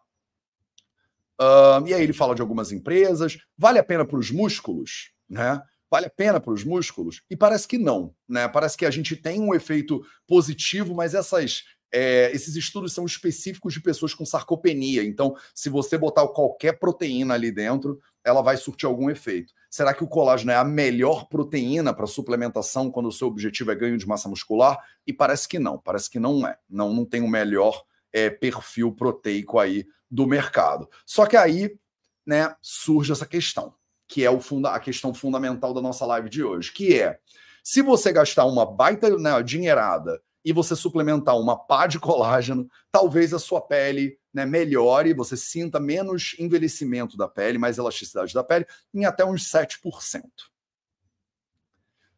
Uh, 1.42 1.88
e 1.88 1.94
aí 1.94 2.04
ele 2.04 2.14
fala 2.14 2.36
de 2.36 2.42
algumas 2.42 2.72
empresas. 2.72 3.40
Vale 3.58 3.80
a 3.80 3.84
pena 3.84 4.06
para 4.06 4.20
os 4.20 4.30
músculos, 4.30 5.12
né? 5.28 5.60
Vale 5.90 6.06
a 6.06 6.10
pena 6.10 6.40
para 6.40 6.54
os 6.54 6.64
músculos? 6.64 7.24
E 7.30 7.36
parece 7.36 7.68
que 7.68 7.80
não, 7.80 8.14
né? 8.30 8.48
Parece 8.48 8.78
que 8.78 8.86
a 8.86 8.92
gente 8.92 9.16
tem 9.16 9.42
um 9.42 9.54
efeito 9.56 10.02
positivo, 10.28 10.94
mas 10.94 11.16
essas 11.16 11.64
é, 11.92 12.32
esses 12.32 12.56
estudos 12.56 12.94
são 12.94 13.06
específicos 13.06 13.74
de 13.74 13.82
pessoas 13.82 14.14
com 14.14 14.26
sarcopenia. 14.26 15.04
Então, 15.04 15.36
se 15.54 15.70
você 15.70 15.98
botar 15.98 16.26
qualquer 16.30 16.80
proteína 16.80 17.34
ali 17.34 17.52
dentro, 17.52 18.00
ela 18.24 18.42
vai 18.42 18.56
surtir 18.56 18.86
algum 18.86 19.10
efeito. 19.10 19.52
Será 19.70 19.94
que 19.94 20.04
o 20.04 20.08
colágeno 20.08 20.52
é 20.52 20.56
a 20.56 20.64
melhor 20.64 21.28
proteína 21.28 21.94
para 21.94 22.08
suplementação 22.08 22.92
quando 22.92 23.08
o 23.08 23.12
seu 23.12 23.28
objetivo 23.28 23.72
é 23.72 23.76
ganho 23.76 23.98
de 23.98 24.08
massa 24.08 24.30
muscular? 24.30 24.78
E 25.06 25.12
parece 25.12 25.48
que 25.48 25.60
não, 25.60 25.78
parece 25.78 26.10
que 26.10 26.20
não 26.20 26.48
é. 26.48 26.58
Não, 26.70 26.94
não 26.94 27.06
tem 27.06 27.22
o 27.22 27.28
melhor 27.28 27.84
é, 28.14 28.30
perfil 28.30 28.92
proteico 28.92 29.60
aí 29.60 29.86
do 30.10 30.28
mercado. 30.28 30.90
Só 31.06 31.26
que 31.26 31.38
aí 31.38 31.78
né, 32.26 32.56
surge 32.62 33.12
essa 33.12 33.26
questão, 33.26 33.74
que 34.08 34.24
é 34.24 34.30
o 34.30 34.40
funda 34.40 34.72
a 34.72 34.80
questão 34.80 35.14
fundamental 35.14 35.74
da 35.74 35.82
nossa 35.82 36.06
live 36.06 36.30
de 36.30 36.44
hoje, 36.44 36.72
que 36.72 37.00
é 37.00 37.20
se 37.64 37.82
você 37.82 38.12
gastar 38.12 38.46
uma 38.46 38.66
baita 38.66 39.18
né, 39.18 39.42
dinheirada 39.44 40.22
e 40.44 40.52
você 40.52 40.76
suplementar 40.76 41.38
uma 41.38 41.56
pá 41.56 41.86
de 41.86 42.00
colágeno, 42.00 42.70
talvez 42.92 43.34
a 43.34 43.40
sua 43.40 43.62
pele 43.62 44.18
né, 44.34 44.46
melhore, 44.46 45.14
você 45.14 45.38
sinta 45.38 45.80
menos 45.80 46.36
envelhecimento 46.40 47.16
da 47.16 47.28
pele, 47.28 47.58
mais 47.58 47.78
elasticidade 47.78 48.34
da 48.34 48.44
pele, 48.44 48.66
em 48.94 49.06
até 49.06 49.24
uns 49.24 49.52
7%. 49.52 50.24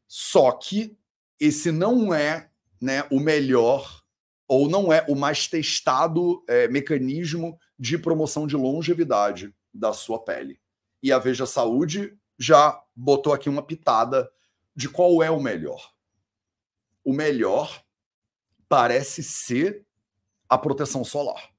Só 0.08 0.52
que 0.52 0.98
esse 1.40 1.72
não 1.72 2.14
é 2.14 2.50
né, 2.80 3.06
o 3.12 3.20
melhor 3.20 4.03
ou 4.48 4.70
não 4.70 4.92
é 4.92 5.06
o 5.08 5.16
mais 5.16 5.48
testado 5.48 6.44
é, 6.48 6.68
mecanismo 6.68 7.58
de 7.78 7.98
promoção 7.98 8.46
de 8.46 8.56
longevidade 8.56 9.54
da 9.74 9.94
sua 9.94 10.24
pele. 10.24 10.60
E 11.02 11.12
a 11.12 11.20
Veja 11.20 11.46
Saúde 11.46 12.18
já 12.38 12.82
botou 12.96 13.34
aqui 13.34 13.50
uma 13.50 13.62
pitada 13.62 14.30
de 14.76 14.90
qual 14.90 15.22
é 15.24 15.30
o 15.30 15.42
melhor. 15.42 15.92
O 17.04 17.14
melhor 17.14 17.84
parece 18.68 19.22
ser 19.24 19.86
a 20.50 20.58
proteção 20.58 21.04
solar. 21.04 21.52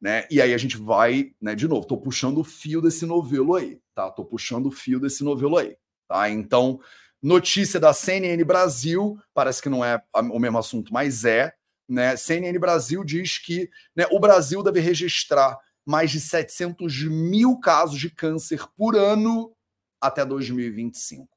Né? 0.00 0.26
E 0.30 0.40
aí 0.40 0.52
a 0.52 0.58
gente 0.58 0.76
vai, 0.76 1.32
né, 1.40 1.54
de 1.54 1.66
novo, 1.66 1.86
tô 1.86 1.96
puxando 1.96 2.38
o 2.38 2.44
fio 2.44 2.82
desse 2.82 3.06
novelo 3.06 3.54
aí, 3.54 3.80
tá? 3.94 4.10
Tô 4.10 4.22
puxando 4.24 4.66
o 4.66 4.70
fio 4.70 5.00
desse 5.00 5.24
novelo 5.24 5.56
aí, 5.56 5.78
tá? 6.06 6.28
Então, 6.28 6.78
notícia 7.22 7.80
da 7.80 7.94
CNN 7.94 8.44
Brasil, 8.44 9.18
parece 9.32 9.62
que 9.62 9.70
não 9.70 9.82
é 9.82 10.02
o 10.14 10.38
mesmo 10.38 10.58
assunto, 10.58 10.92
mas 10.92 11.24
é, 11.24 11.54
né? 11.88 12.16
CNN 12.16 12.58
Brasil 12.58 13.04
diz 13.04 13.38
que 13.38 13.70
né, 13.94 14.06
o 14.10 14.18
Brasil 14.18 14.62
deve 14.62 14.80
registrar 14.80 15.58
mais 15.84 16.10
de 16.10 16.20
700 16.20 17.02
mil 17.04 17.58
casos 17.58 17.98
de 17.98 18.10
câncer 18.10 18.66
por 18.76 18.96
ano 18.96 19.54
até 20.00 20.24
2025. 20.24 21.28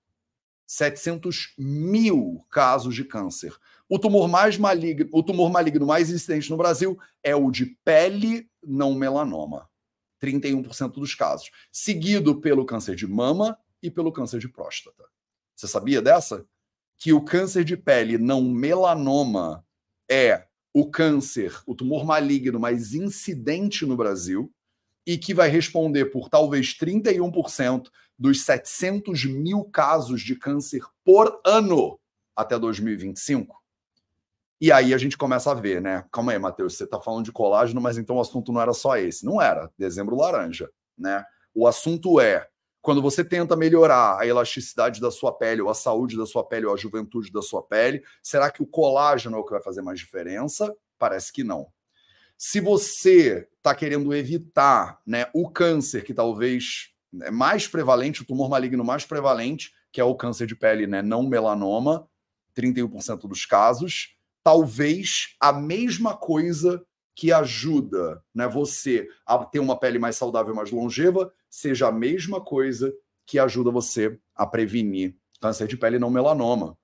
700 0.65 1.53
mil 1.57 2.45
casos 2.49 2.93
de 2.93 3.03
câncer. 3.05 3.55
O 3.89 3.97
tumor 3.97 4.27
mais 4.27 4.57
maligno, 4.57 5.10
o 5.13 5.23
tumor 5.23 5.49
maligno 5.49 5.86
mais 5.86 6.10
incidente 6.10 6.49
no 6.49 6.57
Brasil 6.57 6.99
é 7.23 7.36
o 7.36 7.49
de 7.49 7.65
pele 7.86 8.49
não 8.62 8.93
melanoma. 8.93 9.69
31% 10.21 10.93
dos 10.93 11.13
casos, 11.13 11.51
seguido 11.71 12.41
pelo 12.41 12.65
câncer 12.65 12.95
de 12.95 13.07
mama 13.07 13.57
e 13.81 13.89
pelo 13.89 14.12
câncer 14.12 14.39
de 14.39 14.49
próstata. 14.49 15.05
Você 15.55 15.67
sabia 15.67 16.01
dessa? 16.01 16.45
Que 16.97 17.13
o 17.13 17.21
câncer 17.21 17.63
de 17.63 17.77
pele 17.77 18.17
não 18.17 18.41
melanoma 18.41 19.65
é 20.10 20.46
o 20.74 20.89
câncer, 20.89 21.60
o 21.65 21.74
tumor 21.74 22.06
maligno 22.06 22.60
mais 22.60 22.93
incidente 22.93 23.86
no 23.86 23.98
Brasil 23.98 24.52
e 25.06 25.17
que 25.17 25.34
vai 25.34 25.50
responder 25.50 26.06
por 26.06 26.30
talvez 26.30 26.78
31% 26.78 27.88
dos 28.20 28.41
700 28.43 29.26
mil 29.26 29.63
casos 29.65 30.22
de 30.22 30.36
câncer 30.36 30.82
por 31.04 31.41
ano 31.46 32.00
até 32.36 32.60
2025. 32.60 33.56
E 34.60 34.72
aí 34.72 34.93
a 34.93 34.98
gente 34.98 35.17
começa 35.17 35.52
a 35.52 35.54
ver, 35.54 35.82
né? 35.82 36.06
Calma 36.12 36.32
aí, 36.32 36.39
Matheus, 36.39 36.76
você 36.76 36.84
está 36.84 37.00
falando 37.00 37.26
de 37.26 37.32
colágeno, 37.32 37.80
mas 37.80 37.98
então 37.98 38.17
o 38.17 38.22
assunto 38.22 38.52
não 38.52 38.60
era 38.62 38.74
só 38.74 38.98
esse. 38.98 39.26
Não 39.26 39.41
era, 39.41 39.72
dezembro 39.78 40.15
laranja, 40.15 40.70
né? 40.98 41.24
O 41.54 41.67
assunto 41.67 42.20
é, 42.20 42.48
quando 42.88 43.02
você 43.02 43.21
tenta 43.21 43.54
melhorar 43.58 44.17
a 44.17 44.26
elasticidade 44.26 45.02
da 45.02 45.12
sua 45.12 45.34
pele, 45.34 45.62
ou 45.62 45.69
a 45.69 45.73
saúde 45.73 46.15
da 46.15 46.26
sua 46.26 46.41
pele, 46.41 46.67
ou 46.67 46.73
a 46.73 46.78
juventude 46.78 47.30
da 47.34 47.41
sua 47.41 47.62
pele, 47.62 48.02
será 48.23 48.50
que 48.50 48.63
o 48.63 48.65
colágeno 48.65 49.36
é 49.36 49.39
o 49.41 49.43
que 49.43 49.52
vai 49.52 49.62
fazer 49.62 49.82
mais 49.82 50.00
diferença? 50.00 50.73
Parece 50.97 51.34
que 51.34 51.43
não. 51.43 51.67
Se 52.38 52.62
você 52.62 53.45
está 53.58 53.76
querendo 53.76 54.15
evitar 54.15 55.02
né, 55.06 55.30
o 55.34 55.50
câncer, 55.50 56.02
que 56.02 56.13
talvez 56.13 56.93
é 57.23 57.30
mais 57.30 57.67
prevalente, 57.67 58.21
o 58.21 58.26
tumor 58.26 58.50
maligno 58.50 58.86
mais 58.86 59.04
prevalente, 59.04 59.73
que 59.91 60.00
é 60.00 60.04
o 60.06 60.15
câncer 60.15 60.47
de 60.47 60.56
pele, 60.56 60.88
né, 60.88 61.02
não 61.02 61.28
melanoma, 61.28 62.08
31% 62.56 63.28
dos 63.28 63.45
casos, 63.45 64.15
talvez 64.41 65.36
a 65.41 65.52
mesma 65.52 66.15
coisa 66.15 66.82
que 67.17 67.34
ajuda 67.34 68.23
né, 68.34 68.47
você 68.47 69.10
a 69.25 69.39
ter 69.39 69.60
uma 69.60 69.75
pele 69.75 69.97
mais 69.97 70.15
saudável, 70.15 70.53
mais 70.53 70.69
longeva, 70.69 71.34
seja 71.49 71.88
a 71.88 71.91
mesma 71.91 72.39
coisa 72.39 72.93
que 73.25 73.39
ajuda 73.39 73.71
você 73.71 74.19
a 74.36 74.45
prevenir 74.45 75.15
câncer 75.41 75.67
de 75.67 75.75
pele 75.75 75.97
não 75.97 76.12
melanoma. 76.12 76.77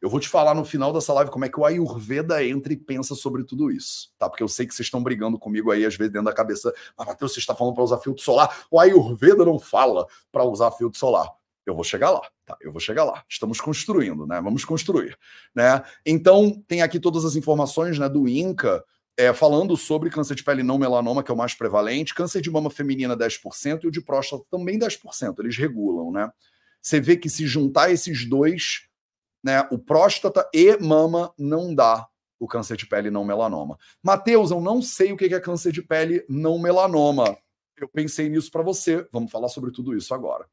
Eu 0.00 0.08
vou 0.08 0.20
te 0.20 0.28
falar 0.28 0.54
no 0.54 0.64
final 0.64 0.92
dessa 0.92 1.12
live 1.12 1.32
como 1.32 1.44
é 1.44 1.48
que 1.48 1.58
o 1.58 1.64
Ayurveda 1.64 2.44
entra 2.44 2.72
e 2.72 2.76
pensa 2.76 3.16
sobre 3.16 3.42
tudo 3.42 3.72
isso, 3.72 4.12
tá? 4.16 4.30
Porque 4.30 4.44
eu 4.44 4.48
sei 4.48 4.66
que 4.66 4.74
vocês 4.74 4.86
estão 4.86 5.02
brigando 5.02 5.36
comigo 5.36 5.72
aí, 5.72 5.84
às 5.84 5.96
vezes, 5.96 6.12
dentro 6.12 6.26
da 6.26 6.32
cabeça. 6.32 6.72
Mas, 6.96 7.08
Matheus, 7.08 7.32
você 7.32 7.40
está 7.40 7.54
falando 7.54 7.74
para 7.74 7.82
usar 7.82 7.98
filtro 7.98 8.22
solar. 8.22 8.64
O 8.70 8.78
Ayurveda 8.78 9.44
não 9.44 9.58
fala 9.58 10.06
para 10.30 10.44
usar 10.44 10.70
filtro 10.72 10.98
solar. 10.98 11.28
Eu 11.66 11.74
vou 11.74 11.84
chegar 11.84 12.10
lá, 12.10 12.22
tá? 12.44 12.56
Eu 12.60 12.70
vou 12.70 12.80
chegar 12.80 13.02
lá. 13.02 13.24
Estamos 13.28 13.60
construindo, 13.60 14.26
né? 14.26 14.40
Vamos 14.40 14.64
construir, 14.64 15.16
né? 15.52 15.82
Então, 16.06 16.62
tem 16.68 16.82
aqui 16.82 17.00
todas 17.00 17.24
as 17.24 17.34
informações, 17.34 17.98
né, 17.98 18.08
do 18.08 18.28
INCA, 18.28 18.84
é, 19.22 19.32
falando 19.32 19.76
sobre 19.76 20.10
câncer 20.10 20.34
de 20.34 20.42
pele 20.42 20.62
não 20.62 20.78
melanoma, 20.78 21.22
que 21.22 21.30
é 21.30 21.34
o 21.34 21.36
mais 21.36 21.54
prevalente, 21.54 22.14
câncer 22.14 22.40
de 22.40 22.50
mama 22.50 22.70
feminina 22.70 23.16
10% 23.16 23.84
e 23.84 23.86
o 23.86 23.90
de 23.90 24.00
próstata 24.00 24.44
também 24.50 24.78
10%, 24.78 25.38
eles 25.38 25.56
regulam, 25.56 26.10
né? 26.10 26.30
Você 26.80 27.00
vê 27.00 27.16
que 27.16 27.30
se 27.30 27.46
juntar 27.46 27.92
esses 27.92 28.28
dois, 28.28 28.88
né, 29.42 29.66
o 29.70 29.78
próstata 29.78 30.48
e 30.52 30.76
mama 30.78 31.32
não 31.38 31.72
dá 31.74 32.06
o 32.40 32.48
câncer 32.48 32.76
de 32.76 32.86
pele 32.86 33.08
não 33.08 33.24
melanoma. 33.24 33.78
Mateus, 34.02 34.50
eu 34.50 34.60
não 34.60 34.82
sei 34.82 35.12
o 35.12 35.16
que 35.16 35.32
é 35.32 35.38
câncer 35.38 35.70
de 35.70 35.80
pele 35.80 36.24
não 36.28 36.58
melanoma. 36.58 37.38
Eu 37.76 37.88
pensei 37.88 38.28
nisso 38.28 38.50
para 38.50 38.62
você. 38.62 39.06
Vamos 39.12 39.30
falar 39.30 39.48
sobre 39.48 39.70
tudo 39.70 39.96
isso 39.96 40.12
agora. 40.12 40.44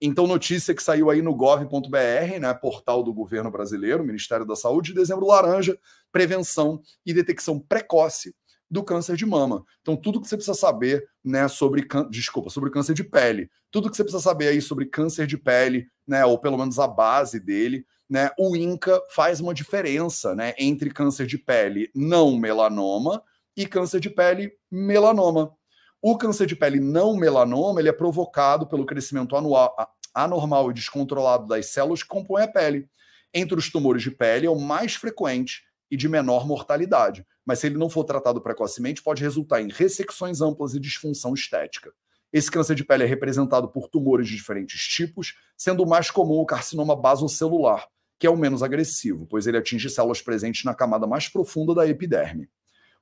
Então, 0.00 0.26
notícia 0.26 0.74
que 0.74 0.82
saiu 0.82 1.08
aí 1.08 1.22
no 1.22 1.34
gov.br, 1.34 2.38
né, 2.40 2.54
portal 2.54 3.02
do 3.02 3.14
governo 3.14 3.50
brasileiro, 3.50 4.04
Ministério 4.04 4.44
da 4.44 4.54
Saúde, 4.54 4.92
dezembro 4.92 5.26
laranja, 5.26 5.78
prevenção 6.12 6.82
e 7.04 7.14
detecção 7.14 7.58
precoce 7.58 8.34
do 8.70 8.84
câncer 8.84 9.16
de 9.16 9.24
mama. 9.24 9.64
Então, 9.80 9.96
tudo 9.96 10.20
que 10.20 10.28
você 10.28 10.36
precisa 10.36 10.56
saber, 10.58 11.08
né, 11.24 11.48
sobre 11.48 11.86
desculpa, 12.10 12.50
sobre 12.50 12.70
câncer 12.70 12.94
de 12.94 13.04
pele, 13.04 13.48
tudo 13.70 13.88
que 13.90 13.96
você 13.96 14.02
precisa 14.02 14.22
saber 14.22 14.48
aí 14.48 14.60
sobre 14.60 14.86
câncer 14.86 15.26
de 15.26 15.38
pele, 15.38 15.86
né, 16.06 16.24
ou 16.26 16.38
pelo 16.38 16.58
menos 16.58 16.78
a 16.78 16.86
base 16.86 17.40
dele, 17.40 17.86
né, 18.08 18.30
o 18.38 18.54
INCA 18.54 19.00
faz 19.10 19.40
uma 19.40 19.54
diferença, 19.54 20.34
né, 20.34 20.54
entre 20.58 20.90
câncer 20.90 21.26
de 21.26 21.38
pele 21.38 21.90
não 21.94 22.36
melanoma 22.36 23.22
e 23.56 23.66
câncer 23.66 24.00
de 24.00 24.10
pele 24.10 24.52
melanoma. 24.70 25.52
O 26.08 26.16
câncer 26.16 26.46
de 26.46 26.54
pele 26.54 26.78
não 26.78 27.16
melanoma 27.16 27.80
ele 27.80 27.88
é 27.88 27.92
provocado 27.92 28.64
pelo 28.64 28.86
crescimento 28.86 29.34
anual, 29.34 29.74
anormal 30.14 30.70
e 30.70 30.72
descontrolado 30.72 31.48
das 31.48 31.66
células 31.66 32.04
que 32.04 32.08
compõem 32.08 32.44
a 32.44 32.46
pele. 32.46 32.88
Entre 33.34 33.58
os 33.58 33.68
tumores 33.68 34.04
de 34.04 34.12
pele 34.12 34.46
é 34.46 34.48
o 34.48 34.56
mais 34.56 34.94
frequente 34.94 35.64
e 35.90 35.96
de 35.96 36.08
menor 36.08 36.46
mortalidade, 36.46 37.26
mas 37.44 37.58
se 37.58 37.66
ele 37.66 37.76
não 37.76 37.90
for 37.90 38.04
tratado 38.04 38.40
precocemente, 38.40 39.02
pode 39.02 39.20
resultar 39.20 39.60
em 39.60 39.68
ressecções 39.68 40.40
amplas 40.40 40.74
e 40.74 40.78
disfunção 40.78 41.34
estética. 41.34 41.90
Esse 42.32 42.52
câncer 42.52 42.76
de 42.76 42.84
pele 42.84 43.02
é 43.02 43.06
representado 43.08 43.66
por 43.66 43.88
tumores 43.88 44.28
de 44.28 44.36
diferentes 44.36 44.82
tipos, 44.82 45.34
sendo 45.56 45.82
o 45.82 45.88
mais 45.88 46.08
comum 46.08 46.38
o 46.38 46.46
carcinoma 46.46 46.94
basocelular, 46.94 47.84
que 48.16 48.28
é 48.28 48.30
o 48.30 48.36
menos 48.36 48.62
agressivo, 48.62 49.26
pois 49.26 49.48
ele 49.48 49.58
atinge 49.58 49.90
células 49.90 50.22
presentes 50.22 50.62
na 50.62 50.72
camada 50.72 51.04
mais 51.04 51.28
profunda 51.28 51.74
da 51.74 51.84
epiderme. 51.84 52.48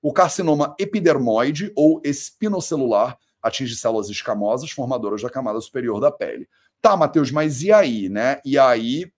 O 0.04 0.12
carcinoma 0.12 0.76
epidermoide 0.78 1.72
ou 1.74 1.98
espinocelular 2.04 3.16
atinge 3.42 3.74
células 3.74 4.10
escamosas 4.10 4.70
formadoras 4.70 5.22
da 5.22 5.30
camada 5.30 5.58
superior 5.62 5.98
da 5.98 6.12
pele. 6.12 6.46
Tá, 6.82 6.94
Matheus, 6.94 7.30
mas 7.30 7.62
e 7.62 7.72
aí, 7.72 8.10
né? 8.10 8.38
E 8.44 8.58
aí, 8.58 9.10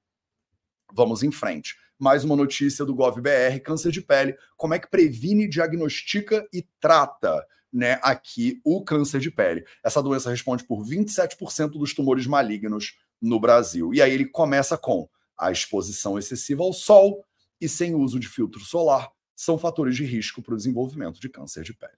vamos 0.95 1.25
em 1.25 1.33
frente. 1.33 1.75
Mais 1.99 2.23
uma 2.23 2.37
notícia 2.37 2.85
do 2.85 2.95
GovBR, 2.95 3.59
câncer 3.65 3.91
de 3.91 4.01
pele, 4.01 4.37
como 4.57 4.75
é 4.75 4.79
que 4.79 4.89
previne, 4.89 5.49
diagnostica 5.49 6.47
e 6.53 6.65
trata, 6.79 7.45
né, 7.73 7.99
aqui 8.01 8.61
o 8.65 8.85
câncer 8.85 9.19
de 9.19 9.33
pele. 9.33 9.65
Essa 9.83 10.01
doença 10.01 10.31
responde 10.31 10.63
por 10.63 10.85
27% 10.85 11.71
dos 11.71 11.93
tumores 11.95 12.29
malignos 12.29 12.97
no 13.21 13.41
Brasil. 13.41 13.93
E 13.93 14.01
aí 14.01 14.13
ele 14.13 14.27
começa 14.27 14.79
com 14.79 15.09
a 15.37 15.51
exposição 15.51 16.17
excessiva 16.17 16.63
ao 16.63 16.73
sol 16.73 17.25
e 17.61 17.69
sem 17.69 17.93
uso 17.93 18.21
de 18.21 18.29
filtro 18.29 18.61
solar, 18.61 19.11
são 19.37 19.59
fatores 19.59 19.95
de 19.95 20.05
risco 20.05 20.43
para 20.43 20.55
o 20.55 20.57
desenvolvimento 20.57 21.21
de 21.21 21.29
câncer 21.29 21.63
de 21.63 21.75
pele. 21.75 21.93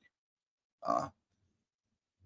Tá? 0.80 1.12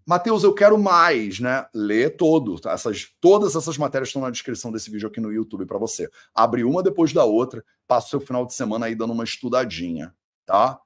Mateus, 0.05 0.43
eu 0.43 0.53
quero 0.53 0.77
mais, 0.77 1.39
né? 1.39 1.67
Lê 1.73 2.11
todo. 2.11 2.59
Tá? 2.59 2.73
Essas, 2.73 3.09
todas 3.21 3.55
essas 3.55 3.79
matérias 3.79 4.09
estão 4.09 4.23
na 4.23 4.31
descrição 4.31 4.73
desse 4.73 4.91
vídeo 4.91 5.09
aqui 5.09 5.21
no 5.21 5.33
YouTube 5.33 5.67
para 5.67 5.79
você. 5.79 6.11
Abre 6.35 6.65
uma 6.65 6.83
depois 6.83 7.13
da 7.13 7.25
outra, 7.25 7.65
passa 7.87 8.09
o 8.09 8.11
seu 8.11 8.21
final 8.21 8.45
de 8.45 8.55
semana 8.55 8.87
aí 8.87 8.95
dando 8.97 9.13
uma 9.13 9.23
estudadinha, 9.23 10.13
tá? 10.45 10.81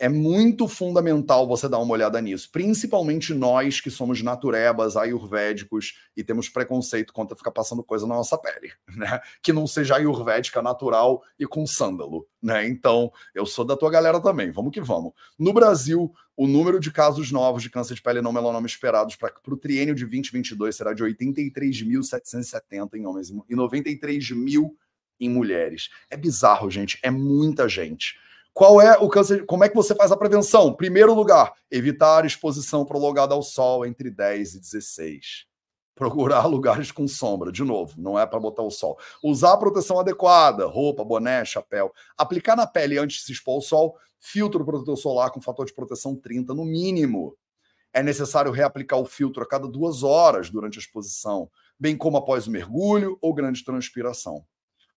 É 0.00 0.08
muito 0.08 0.66
fundamental 0.66 1.46
você 1.46 1.68
dar 1.68 1.78
uma 1.78 1.92
olhada 1.92 2.18
nisso, 2.22 2.48
principalmente 2.50 3.34
nós 3.34 3.82
que 3.82 3.90
somos 3.90 4.22
naturebas, 4.22 4.96
ayurvédicos 4.96 5.98
e 6.16 6.24
temos 6.24 6.48
preconceito 6.48 7.12
contra 7.12 7.36
ficar 7.36 7.50
passando 7.50 7.84
coisa 7.84 8.06
na 8.06 8.14
nossa 8.14 8.38
pele, 8.38 8.72
né? 8.96 9.20
Que 9.42 9.52
não 9.52 9.66
seja 9.66 9.96
ayurvédica, 9.96 10.62
natural 10.62 11.22
e 11.38 11.46
com 11.46 11.66
sândalo, 11.66 12.26
né? 12.42 12.66
Então, 12.66 13.12
eu 13.34 13.44
sou 13.44 13.62
da 13.62 13.76
tua 13.76 13.90
galera 13.90 14.18
também, 14.20 14.50
vamos 14.50 14.72
que 14.72 14.80
vamos. 14.80 15.12
No 15.38 15.52
Brasil, 15.52 16.10
o 16.34 16.46
número 16.46 16.80
de 16.80 16.90
casos 16.90 17.30
novos 17.30 17.62
de 17.62 17.68
câncer 17.68 17.94
de 17.94 18.00
pele 18.00 18.22
não 18.22 18.32
melanoma 18.32 18.66
esperados 18.66 19.16
para 19.16 19.34
o 19.48 19.56
triênio 19.56 19.94
de 19.94 20.06
2022 20.06 20.74
será 20.74 20.94
de 20.94 21.04
83.770 21.04 22.94
em 22.94 23.04
homens 23.04 23.28
e 23.28 23.54
93 23.54 24.30
mil 24.30 24.74
em 25.20 25.28
mulheres. 25.28 25.90
É 26.08 26.16
bizarro, 26.16 26.70
gente, 26.70 26.98
é 27.02 27.10
muita 27.10 27.68
gente. 27.68 28.14
Qual 28.52 28.80
é 28.80 28.98
o 28.98 29.08
câncer? 29.08 29.46
Como 29.46 29.64
é 29.64 29.68
que 29.68 29.74
você 29.74 29.94
faz 29.94 30.10
a 30.10 30.16
prevenção? 30.16 30.74
Primeiro 30.74 31.14
lugar, 31.14 31.52
evitar 31.70 32.24
exposição 32.26 32.84
prolongada 32.84 33.34
ao 33.34 33.42
sol 33.42 33.86
entre 33.86 34.10
10 34.10 34.54
e 34.54 34.60
16. 34.60 35.46
Procurar 35.94 36.46
lugares 36.50 36.90
com 36.90 37.06
sombra, 37.06 37.52
de 37.52 37.62
novo, 37.62 37.94
não 37.96 38.18
é 38.18 38.26
para 38.26 38.40
botar 38.40 38.62
o 38.62 38.70
sol. 38.70 38.98
Usar 39.22 39.52
a 39.52 39.56
proteção 39.56 40.00
adequada, 40.00 40.66
roupa, 40.66 41.04
boné, 41.04 41.44
chapéu. 41.44 41.92
Aplicar 42.18 42.56
na 42.56 42.66
pele 42.66 42.98
antes 42.98 43.18
de 43.18 43.22
se 43.22 43.32
expor 43.32 43.54
ao 43.54 43.60
sol, 43.60 43.96
filtro 44.18 44.64
protetor 44.64 44.96
solar 44.96 45.30
com 45.30 45.40
fator 45.40 45.64
de 45.64 45.74
proteção 45.74 46.16
30 46.16 46.52
no 46.52 46.64
mínimo. 46.64 47.36
É 47.92 48.02
necessário 48.02 48.52
reaplicar 48.52 48.98
o 48.98 49.04
filtro 49.04 49.42
a 49.42 49.48
cada 49.48 49.66
duas 49.66 50.02
horas 50.02 50.50
durante 50.50 50.78
a 50.78 50.80
exposição, 50.80 51.50
bem 51.78 51.96
como 51.96 52.16
após 52.16 52.46
o 52.46 52.50
mergulho 52.50 53.16
ou 53.20 53.32
grande 53.32 53.64
transpiração 53.64 54.44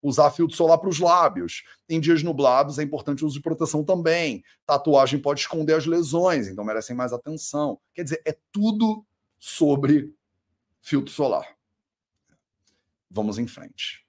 usar 0.03 0.29
filtro 0.31 0.55
solar 0.55 0.77
para 0.77 0.89
os 0.89 0.99
lábios. 0.99 1.63
Em 1.89 1.99
dias 1.99 2.21
nublados 2.21 2.77
é 2.77 2.83
importante 2.83 3.23
o 3.23 3.27
uso 3.27 3.37
de 3.37 3.41
proteção 3.41 3.83
também. 3.83 4.43
Tatuagem 4.65 5.19
pode 5.19 5.39
esconder 5.39 5.75
as 5.75 5.85
lesões, 5.85 6.47
então 6.47 6.65
merecem 6.65 6.95
mais 6.95 7.13
atenção. 7.13 7.79
Quer 7.93 8.03
dizer, 8.03 8.21
é 8.25 8.37
tudo 8.51 9.05
sobre 9.39 10.13
filtro 10.81 11.11
solar. 11.11 11.55
Vamos 13.09 13.39
em 13.39 13.47
frente. 13.47 14.05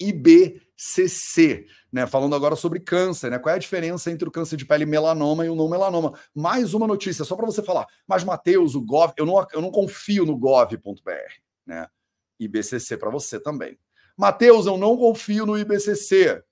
IBCC, 0.00 1.66
né? 1.92 2.06
Falando 2.06 2.34
agora 2.34 2.56
sobre 2.56 2.80
câncer, 2.80 3.30
né? 3.30 3.38
Qual 3.38 3.52
é 3.52 3.56
a 3.56 3.60
diferença 3.60 4.10
entre 4.10 4.26
o 4.26 4.32
câncer 4.32 4.56
de 4.56 4.64
pele 4.64 4.86
melanoma 4.86 5.44
e 5.44 5.50
o 5.50 5.54
não 5.54 5.68
melanoma? 5.68 6.18
Mais 6.34 6.72
uma 6.72 6.86
notícia, 6.86 7.24
só 7.24 7.36
para 7.36 7.46
você 7.46 7.62
falar. 7.62 7.86
Mas, 8.06 8.24
Matheus, 8.24 8.74
o 8.74 8.80
Gov, 8.80 9.12
eu 9.16 9.26
não, 9.26 9.46
eu 9.52 9.60
não 9.60 9.70
confio 9.70 10.24
no 10.24 10.36
gov.br, 10.36 11.10
né? 11.66 11.86
IBCC 12.40 12.96
para 12.96 13.10
você 13.10 13.38
também. 13.38 13.78
Mateus, 14.16 14.66
eu 14.66 14.76
não 14.76 14.96
confio 14.96 15.46
no 15.46 15.58
IBCC. 15.58 16.42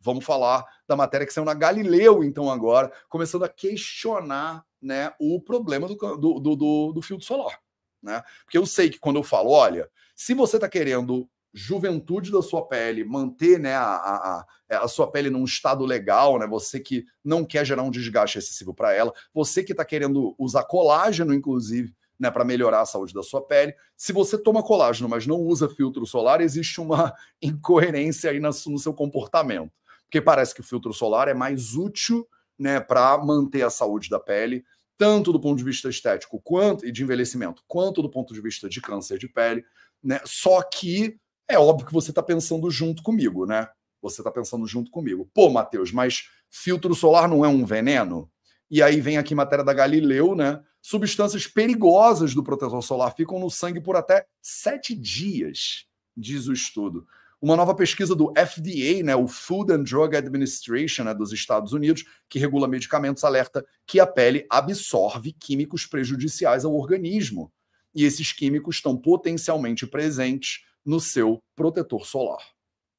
Vamos 0.00 0.24
falar 0.24 0.64
da 0.86 0.94
matéria 0.94 1.26
que 1.26 1.32
saiu 1.32 1.44
na 1.44 1.54
Galileu, 1.54 2.22
então, 2.22 2.50
agora, 2.50 2.92
começando 3.08 3.44
a 3.44 3.48
questionar 3.48 4.64
né, 4.80 5.12
o 5.18 5.40
problema 5.40 5.88
do, 5.88 5.94
do, 6.16 6.56
do, 6.56 6.92
do 6.92 7.02
filtro 7.02 7.26
solar. 7.26 7.58
Né? 8.02 8.22
Porque 8.44 8.58
eu 8.58 8.66
sei 8.66 8.90
que 8.90 9.00
quando 9.00 9.16
eu 9.16 9.22
falo, 9.24 9.50
olha, 9.50 9.90
se 10.14 10.32
você 10.32 10.56
está 10.56 10.68
querendo 10.68 11.28
juventude 11.52 12.30
da 12.30 12.42
sua 12.42 12.66
pele, 12.68 13.02
manter 13.02 13.58
né, 13.58 13.74
a, 13.74 13.96
a, 13.96 14.46
a, 14.68 14.88
sua 14.88 15.10
pele 15.10 15.30
num 15.30 15.44
estado 15.44 15.86
legal, 15.86 16.38
né? 16.38 16.46
Você 16.46 16.78
que 16.78 17.06
não 17.24 17.46
quer 17.46 17.64
gerar 17.64 17.82
um 17.82 17.90
desgaste 17.90 18.38
excessivo 18.38 18.74
para 18.74 18.92
ela, 18.92 19.10
você 19.32 19.64
que 19.64 19.72
está 19.72 19.82
querendo 19.82 20.34
usar 20.38 20.64
colágeno, 20.64 21.32
inclusive, 21.32 21.94
né, 22.18 22.30
para 22.30 22.44
melhorar 22.44 22.80
a 22.80 22.86
saúde 22.86 23.12
da 23.12 23.22
sua 23.22 23.40
pele. 23.46 23.74
Se 23.96 24.12
você 24.12 24.38
toma 24.38 24.62
colágeno, 24.62 25.08
mas 25.08 25.26
não 25.26 25.36
usa 25.40 25.68
filtro 25.68 26.06
solar, 26.06 26.40
existe 26.40 26.80
uma 26.80 27.14
incoerência 27.40 28.30
aí 28.30 28.40
no 28.40 28.52
seu 28.52 28.94
comportamento. 28.94 29.70
Porque 30.04 30.20
parece 30.20 30.54
que 30.54 30.60
o 30.60 30.64
filtro 30.64 30.92
solar 30.92 31.28
é 31.28 31.34
mais 31.34 31.74
útil 31.74 32.26
né, 32.58 32.80
para 32.80 33.18
manter 33.18 33.62
a 33.62 33.70
saúde 33.70 34.08
da 34.08 34.18
pele, 34.18 34.64
tanto 34.96 35.32
do 35.32 35.40
ponto 35.40 35.58
de 35.58 35.64
vista 35.64 35.88
estético 35.88 36.40
quanto 36.42 36.86
e 36.86 36.92
de 36.92 37.02
envelhecimento, 37.02 37.62
quanto 37.66 38.00
do 38.00 38.08
ponto 38.08 38.32
de 38.32 38.40
vista 38.40 38.68
de 38.68 38.80
câncer 38.80 39.18
de 39.18 39.28
pele. 39.28 39.64
Né? 40.02 40.20
Só 40.24 40.62
que 40.62 41.18
é 41.48 41.58
óbvio 41.58 41.86
que 41.86 41.92
você 41.92 42.10
está 42.10 42.22
pensando 42.22 42.70
junto 42.70 43.02
comigo, 43.02 43.46
né? 43.46 43.68
Você 44.02 44.20
está 44.20 44.30
pensando 44.30 44.66
junto 44.66 44.90
comigo. 44.90 45.28
Pô, 45.34 45.50
Matheus, 45.50 45.92
mas 45.92 46.28
filtro 46.50 46.94
solar 46.94 47.28
não 47.28 47.44
é 47.44 47.48
um 47.48 47.64
veneno? 47.64 48.30
E 48.70 48.82
aí 48.82 49.00
vem 49.00 49.16
aqui 49.16 49.34
matéria 49.34 49.64
da 49.64 49.72
Galileu, 49.72 50.34
né? 50.34 50.62
Substâncias 50.86 51.48
perigosas 51.48 52.32
do 52.32 52.44
protetor 52.44 52.80
solar 52.80 53.12
ficam 53.16 53.40
no 53.40 53.50
sangue 53.50 53.80
por 53.80 53.96
até 53.96 54.24
sete 54.40 54.94
dias, 54.94 55.84
diz 56.16 56.46
o 56.46 56.52
estudo. 56.52 57.04
Uma 57.42 57.56
nova 57.56 57.74
pesquisa 57.74 58.14
do 58.14 58.32
FDA, 58.36 59.02
né, 59.02 59.16
o 59.16 59.26
Food 59.26 59.72
and 59.72 59.82
Drug 59.82 60.16
Administration 60.16 61.02
né, 61.02 61.12
dos 61.12 61.32
Estados 61.32 61.72
Unidos, 61.72 62.04
que 62.28 62.38
regula 62.38 62.68
medicamentos, 62.68 63.24
alerta 63.24 63.66
que 63.84 63.98
a 63.98 64.06
pele 64.06 64.46
absorve 64.48 65.32
químicos 65.32 65.86
prejudiciais 65.86 66.64
ao 66.64 66.72
organismo. 66.72 67.52
E 67.92 68.04
esses 68.04 68.30
químicos 68.30 68.76
estão 68.76 68.96
potencialmente 68.96 69.88
presentes 69.88 70.60
no 70.84 71.00
seu 71.00 71.42
protetor 71.56 72.06
solar. 72.06 72.46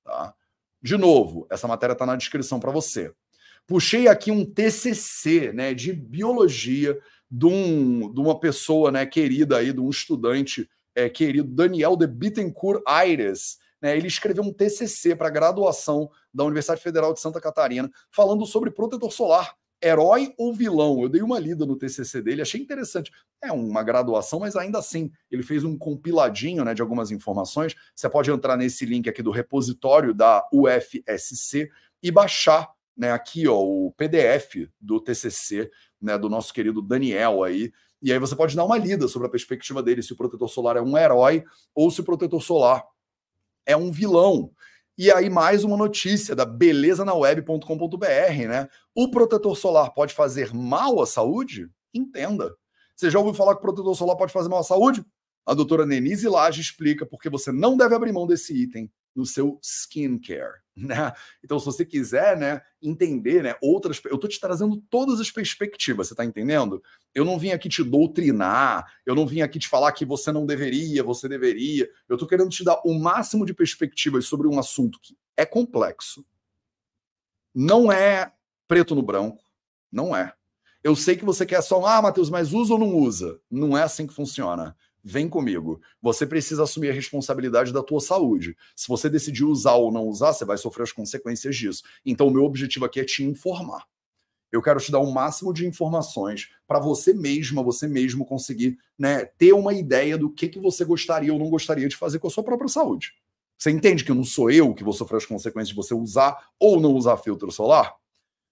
Tá? 0.04 0.36
De 0.82 0.98
novo, 0.98 1.48
essa 1.50 1.70
matéria 1.70 1.94
está 1.94 2.06
na 2.06 2.18
descrição 2.18 2.60
para 2.60 2.70
você. 2.72 3.14
Puxei 3.66 4.10
aqui 4.10 4.30
um 4.30 4.46
TCC 4.46 5.54
né, 5.54 5.74
de 5.74 5.94
biologia 5.94 6.98
de, 7.30 7.46
um, 7.46 8.12
de 8.12 8.20
uma 8.20 8.40
pessoa 8.40 8.92
né, 8.92 9.06
querida 9.06 9.58
aí, 9.58 9.74
de 9.74 9.80
um 9.80 9.90
estudante 9.90 10.70
é, 10.96 11.10
querido, 11.10 11.48
Daniel 11.48 11.96
de 11.96 12.08
Bittencourt 12.08 12.82
Aires, 12.88 13.58
né, 13.82 13.96
ele 13.96 14.08
escreveu 14.08 14.44
um 14.44 14.52
TCC 14.52 15.16
para 15.16 15.30
graduação 15.30 16.10
da 16.34 16.44
Universidade 16.44 16.82
Federal 16.82 17.14
de 17.14 17.20
Santa 17.20 17.40
Catarina, 17.40 17.92
falando 18.10 18.46
sobre 18.46 18.72
protetor 18.72 19.12
solar, 19.12 19.56
herói 19.82 20.34
ou 20.38 20.54
vilão. 20.54 21.02
Eu 21.02 21.10
dei 21.10 21.22
uma 21.22 21.40
lida 21.40 21.66
no 21.66 21.76
TCC 21.76 22.22
dele, 22.22 22.42
achei 22.42 22.60
interessante. 22.60 23.12
É 23.44 23.52
uma 23.52 23.84
graduação, 23.84 24.40
mas 24.40 24.56
ainda 24.56 24.80
assim, 24.80 25.12
ele 25.30 25.44
fez 25.44 25.64
um 25.64 25.78
compiladinho 25.78 26.66
né, 26.66 26.74
de 26.74 26.82
algumas 26.82 27.12
informações. 27.12 27.76
Você 27.96 28.10
pode 28.10 28.32
entrar 28.32 28.58
nesse 28.58 28.86
link 28.86 29.08
aqui 29.08 29.22
do 29.22 29.32
repositório 29.32 30.14
da 30.14 30.44
UFSC 30.52 31.70
e 32.02 32.12
baixar 32.12 32.72
né, 32.98 33.12
aqui 33.12 33.48
ó, 33.48 33.60
o 33.60 33.92
PDF 33.92 34.70
do 34.80 35.00
TCC 35.00 35.70
né, 36.02 36.18
do 36.18 36.30
nosso 36.30 36.54
querido 36.54 36.82
Daniel 36.82 37.44
aí. 37.44 37.72
E 38.02 38.12
aí 38.12 38.20
você 38.20 38.36
pode 38.36 38.56
dar 38.56 38.66
uma 38.66 38.78
lida 38.78 39.08
sobre 39.08 39.28
a 39.28 39.32
perspectiva 39.32 39.84
dele, 39.84 40.04
se 40.04 40.14
o 40.14 40.18
protetor 40.18 40.50
solar 40.50 40.78
é 40.78 40.82
um 40.82 40.98
herói 40.98 41.44
ou 41.74 41.90
se 41.90 42.02
o 42.02 42.04
protetor 42.04 42.42
solar 42.42 42.84
é 43.66 43.76
um 43.76 43.92
vilão. 43.92 44.52
E 44.98 45.12
aí, 45.12 45.30
mais 45.30 45.64
uma 45.64 45.78
notícia 45.78 46.36
da 46.36 46.44
belezanaweb.com.br, 46.44 48.48
né? 48.48 48.68
O 48.96 49.12
protetor 49.12 49.56
solar 49.56 49.94
pode 49.94 50.12
fazer 50.12 50.52
mal 50.56 51.00
à 51.00 51.06
saúde? 51.06 51.70
Entenda. 51.94 52.56
Você 52.96 53.12
já 53.12 53.20
ouviu 53.20 53.36
falar 53.36 53.54
que 53.54 53.60
o 53.60 53.62
protetor 53.62 53.96
solar 53.96 54.18
pode 54.18 54.34
fazer 54.34 54.50
mal 54.50 54.60
à 54.60 54.64
saúde? 54.64 55.06
A 55.46 55.54
doutora 55.54 55.86
Nenise 55.86 56.28
Lage 56.28 56.62
explica 56.62 57.06
porque 57.06 57.30
você 57.30 57.52
não 57.52 57.78
deve 57.78 57.94
abrir 57.94 58.12
mão 58.12 58.26
desse 58.26 58.60
item 58.60 58.92
no 59.16 59.24
seu 59.24 59.60
skincare, 59.62 60.62
né? 60.78 61.12
Então, 61.44 61.60
se 61.60 61.66
você 61.66 61.84
quiser, 61.84 62.38
né, 62.38 62.62
entender, 62.82 63.42
né, 63.42 63.56
outras, 63.62 64.00
eu 64.06 64.18
tô 64.18 64.28
te 64.28 64.40
trazendo 64.40 64.78
todas 64.90 65.20
as 65.20 65.32
perspectivas, 65.32 66.08
você 66.08 66.16
tá 66.16 66.24
entendendo? 66.24 66.82
Eu 67.16 67.26
não 67.26 67.40
vim 67.40 67.50
aqui 67.50 67.68
te 67.68 67.84
doutrinar, 67.84 68.86
eu 69.06 69.16
não 69.16 69.26
vim 69.26 69.42
aqui 69.42 69.58
te 69.58 69.68
falar 69.68 69.92
que 69.92 70.06
você 70.06 70.32
não 70.32 70.46
deveria, 70.46 71.04
você 71.04 71.28
deveria. 71.28 71.90
Eu 72.08 72.18
tô 72.18 72.28
querendo 72.28 72.50
te 72.50 72.64
dar 72.64 72.80
o 72.86 72.94
máximo 72.94 73.46
de 73.46 73.54
perspectivas 73.54 74.26
sobre 74.26 74.48
um 74.48 74.60
assunto 74.60 75.00
que 75.02 75.18
é 75.36 75.46
complexo. 75.46 76.24
Não 77.54 77.92
é 77.92 78.32
preto 78.68 78.94
no 78.94 79.02
branco, 79.02 79.44
não 79.92 80.16
é. 80.16 80.34
Eu 80.84 80.96
sei 80.96 81.18
que 81.18 81.26
você 81.26 81.46
quer 81.46 81.62
só, 81.62 81.84
ah, 81.86 82.02
Matheus, 82.02 82.30
mas 82.30 82.54
usa 82.54 82.74
ou 82.74 82.80
não 82.80 82.96
usa? 82.96 83.40
Não 83.50 83.76
é 83.76 83.82
assim 83.82 84.06
que 84.06 84.14
funciona 84.14 84.76
vem 85.08 85.30
comigo. 85.30 85.82
Você 86.02 86.26
precisa 86.26 86.64
assumir 86.64 86.90
a 86.90 86.94
responsabilidade 86.94 87.72
da 87.72 87.82
tua 87.82 88.02
saúde. 88.02 88.58
Se 88.76 88.88
você 88.90 89.10
decidir 89.10 89.46
usar 89.46 89.76
ou 89.76 89.92
não 89.92 90.06
usar, 90.06 90.34
você 90.34 90.44
vai 90.44 90.58
sofrer 90.58 90.84
as 90.84 90.92
consequências 90.92 91.56
disso. 91.56 91.84
Então, 92.06 92.28
o 92.28 92.32
meu 92.32 92.44
objetivo 92.44 92.84
aqui 92.84 93.00
é 93.00 93.06
te 93.06 93.24
informar. 93.24 93.86
Eu 94.52 94.62
quero 94.62 94.80
te 94.80 94.92
dar 94.92 95.00
o 95.00 95.12
máximo 95.12 95.54
de 95.54 95.66
informações 95.66 96.50
para 96.68 96.80
você 96.80 97.14
mesma, 97.14 97.64
você 97.64 97.88
mesmo 97.88 98.26
conseguir 98.26 98.78
né, 99.00 99.26
ter 99.26 99.54
uma 99.54 99.74
ideia 99.74 100.18
do 100.18 100.30
que, 100.30 100.50
que 100.50 100.60
você 100.60 100.84
gostaria 100.84 101.32
ou 101.32 101.40
não 101.40 101.50
gostaria 101.50 101.88
de 101.88 101.96
fazer 101.96 102.20
com 102.20 102.28
a 102.28 102.32
sua 102.32 102.44
própria 102.44 102.68
saúde. 102.68 103.14
Você 103.58 103.72
entende 103.72 104.04
que 104.04 104.14
não 104.14 104.24
sou 104.24 104.52
eu 104.52 104.74
que 104.74 104.84
vou 104.84 104.94
sofrer 104.94 105.18
as 105.18 105.26
consequências 105.26 105.70
de 105.70 105.76
você 105.76 105.94
usar 105.94 106.50
ou 106.60 106.80
não 106.80 106.94
usar 106.94 107.18
filtro 107.18 107.52
solar? 107.52 107.96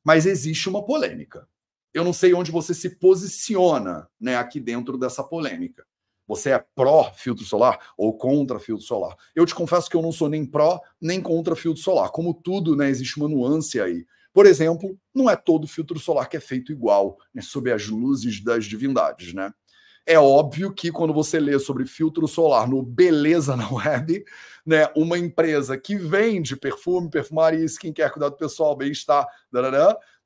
Mas 0.03 0.26
existe 0.26 0.70
uma 0.70 0.84
polêmica. 0.84 1.47
Eu 1.93 2.03
não 2.03 2.14
sei 2.14 2.34
onde 2.34 2.51
você 2.51 2.74
se 2.74 2.91
posiciona 2.91 4.10
né, 4.20 4.36
aqui 4.36 4.60
dentro 4.60 4.97
dessa 4.97 5.24
polêmica. 5.24 5.86
Você 6.28 6.52
é 6.52 6.60
pró 6.76 7.12
filtro 7.16 7.46
solar 7.46 7.80
ou 7.98 8.18
contra 8.18 8.60
filtro 8.60 8.86
solar? 8.86 9.16
Eu 9.36 9.46
te 9.46 9.54
confesso 9.56 9.90
que 9.90 9.96
eu 9.96 10.02
não 10.02 10.12
sou 10.12 10.30
nem 10.30 10.46
pró 10.46 10.80
nem 11.02 11.22
contra 11.22 11.56
filtro 11.56 11.82
solar. 11.82 12.10
Como 12.12 12.34
tudo, 12.34 12.76
né, 12.76 12.90
existe 12.90 13.18
uma 13.18 13.28
nuance 13.30 13.80
aí. 13.80 14.06
Por 14.34 14.46
exemplo, 14.46 14.98
não 15.14 15.30
é 15.30 15.36
todo 15.36 15.68
filtro 15.68 15.98
solar 16.00 16.28
que 16.28 16.38
é 16.38 16.40
feito 16.42 16.72
igual, 16.72 17.18
né, 17.34 17.42
sob 17.42 17.72
as 17.72 17.88
luzes 17.88 18.44
das 18.44 18.66
divindades, 18.66 19.34
né? 19.34 19.52
É 20.08 20.20
óbvio 20.20 20.74
que 20.74 20.92
quando 20.92 21.14
você 21.14 21.40
lê 21.40 21.58
sobre 21.60 21.86
filtro 21.86 22.28
solar 22.28 22.68
no 22.70 22.82
Beleza 22.84 23.56
na 23.56 23.72
Web, 23.72 24.24
né, 24.66 24.88
uma 24.96 25.18
empresa 25.18 25.78
que 25.78 25.96
vende 25.98 26.56
perfume, 26.56 27.10
perfumaria, 27.10 27.66
skincare, 27.66 28.12
cuidado 28.12 28.38
pessoal, 28.38 28.76
bem-estar, 28.76 29.28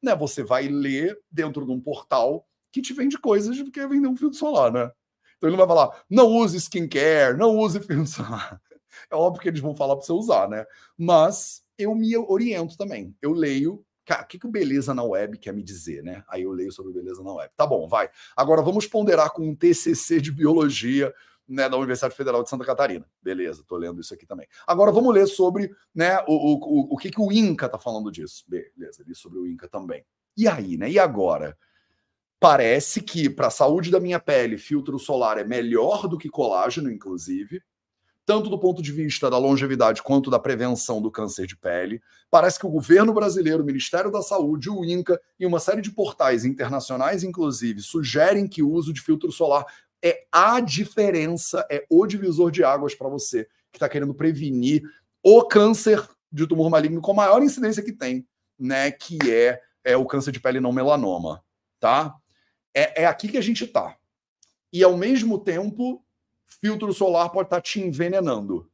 né, 0.02 0.16
você 0.16 0.44
vai 0.44 0.68
ler 0.68 1.18
dentro 1.32 1.66
de 1.66 1.72
um 1.72 1.80
portal 1.80 2.46
que 2.72 2.82
te 2.82 2.94
vende 2.94 3.18
coisas 3.18 3.58
que 3.58 3.72
quer 3.72 3.88
vender 3.88 4.08
um 4.08 4.16
filtro 4.16 4.38
solar, 4.38 4.72
né? 4.72 4.92
Então 5.40 5.50
ele 5.50 5.56
não 5.58 5.66
vai 5.66 5.76
falar, 5.76 6.04
não 6.10 6.28
use 6.28 6.58
skincare, 6.58 7.38
não 7.38 7.58
use 7.58 7.80
filme 7.82 8.06
solar. 8.06 8.62
É 9.10 9.16
óbvio 9.16 9.42
que 9.42 9.48
eles 9.48 9.62
vão 9.62 9.74
falar 9.74 9.96
para 9.96 10.06
você 10.06 10.12
usar, 10.12 10.50
né? 10.50 10.66
Mas 10.98 11.64
eu 11.78 11.96
me 11.96 12.16
oriento 12.18 12.78
também. 12.78 13.16
Eu 13.22 13.32
leio. 13.32 13.84
Cara, 14.06 14.24
o 14.24 14.28
que, 14.28 14.38
que 14.38 14.48
o 14.48 14.52
Beleza 14.52 14.94
na 14.94 15.04
Web 15.04 15.38
quer 15.38 15.54
me 15.54 15.64
dizer, 15.64 16.04
né? 16.04 16.24
Aí 16.28 16.44
eu 16.44 16.52
leio 16.52 16.72
sobre 16.72 16.92
Beleza 16.92 17.24
na 17.24 17.32
Web. 17.32 17.54
Tá 17.56 17.66
bom, 17.66 17.88
vai. 17.88 18.10
Agora 18.36 18.62
vamos 18.62 18.86
ponderar 18.86 19.32
com 19.32 19.48
um 19.48 19.56
TCC 19.56 20.20
de 20.20 20.32
biologia 20.32 21.14
né, 21.48 21.70
da 21.70 21.78
Universidade 21.78 22.16
Federal 22.16 22.44
de 22.44 22.50
Santa 22.50 22.66
Catarina. 22.66 23.06
Beleza, 23.22 23.64
tô 23.66 23.78
lendo 23.78 24.02
isso 24.02 24.14
aqui 24.14 24.26
também. 24.26 24.48
Agora 24.68 24.92
vamos 24.92 25.14
ler 25.14 25.28
sobre 25.28 25.72
né, 25.96 26.20
o, 26.28 26.34
o, 26.34 26.54
o, 26.54 26.94
o 26.94 26.98
que, 26.98 27.10
que 27.10 27.22
o 27.22 27.32
INCA 27.32 27.70
tá 27.70 27.80
falando 27.80 28.12
disso. 28.12 28.44
Beleza, 28.48 29.04
li 29.06 29.16
sobre 29.16 29.40
o 29.40 29.48
INCA 29.48 29.70
também. 29.70 30.04
E 30.36 30.48
aí, 30.48 30.78
né? 30.78 30.90
E 30.90 31.00
agora? 31.00 31.58
Parece 32.40 33.02
que 33.02 33.30
para 33.30 33.48
a 33.48 33.52
saúde 33.52 33.92
da 33.92 34.00
minha 34.00 34.20
pele, 34.20 34.58
filtro 34.58 34.98
solar 34.98 35.38
é 35.38 35.44
melhor 35.44 36.08
do 36.08 36.18
que 36.18 36.30
colágeno, 36.30 36.90
inclusive, 36.90 37.62
tanto 38.26 38.50
do 38.50 38.58
ponto 38.58 38.82
de 38.82 38.92
vista 38.92 39.30
da 39.30 39.38
longevidade 39.38 40.02
quanto 40.02 40.30
da 40.30 40.40
prevenção 40.40 41.02
do 41.02 41.12
câncer 41.12 41.46
de 41.46 41.58
pele. 41.58 42.02
Parece 42.30 42.60
que 42.60 42.66
o 42.66 42.70
governo 42.70 43.12
brasileiro, 43.14 43.64
o 43.64 43.66
Ministério 43.66 44.12
da 44.12 44.22
Saúde, 44.22 44.70
o 44.70 44.86
INCA 44.86 45.20
e 45.40 45.46
uma 45.46 45.60
série 45.60 45.82
de 45.82 45.92
portais 45.92 46.46
internacionais, 46.46 47.24
inclusive, 47.24 47.82
sugerem 47.82 48.48
que 48.48 48.64
o 48.64 48.72
uso 48.72 48.94
de 48.94 49.02
filtro 49.02 49.32
solar 49.32 49.66
é 50.02 50.26
a 50.32 50.62
diferença, 50.62 51.66
é 51.70 51.86
o 51.90 52.06
divisor 52.06 52.52
de 52.52 52.64
águas 52.64 52.96
para 52.96 53.10
você 53.10 53.46
que 53.72 53.78
está 53.78 53.90
querendo 53.90 54.14
prevenir 54.14 54.84
o 55.24 55.44
câncer 55.44 56.08
de 56.32 56.48
tumor 56.48 56.70
maligno 56.70 57.02
com 57.02 57.12
a 57.12 57.16
maior 57.16 57.42
incidência 57.44 57.84
que 57.84 57.92
tem, 57.92 58.26
né? 58.58 58.92
Que 58.92 59.18
é, 59.30 59.60
é 59.84 59.98
o 59.98 60.06
câncer 60.06 60.32
de 60.32 60.40
pele 60.40 60.60
não 60.60 60.72
melanoma, 60.72 61.44
tá? 61.80 62.16
É, 62.74 63.04
é 63.04 63.06
aqui 63.06 63.28
que 63.28 63.38
a 63.38 63.42
gente 63.42 63.64
está. 63.64 63.96
E 64.72 64.84
ao 64.84 64.96
mesmo 64.96 65.40
tempo, 65.40 66.04
filtro 66.62 66.94
solar 66.94 67.30
pode 67.30 67.48
estar 67.48 67.58
tá 67.58 67.62
te 67.62 67.80
envenenando. 67.80 68.70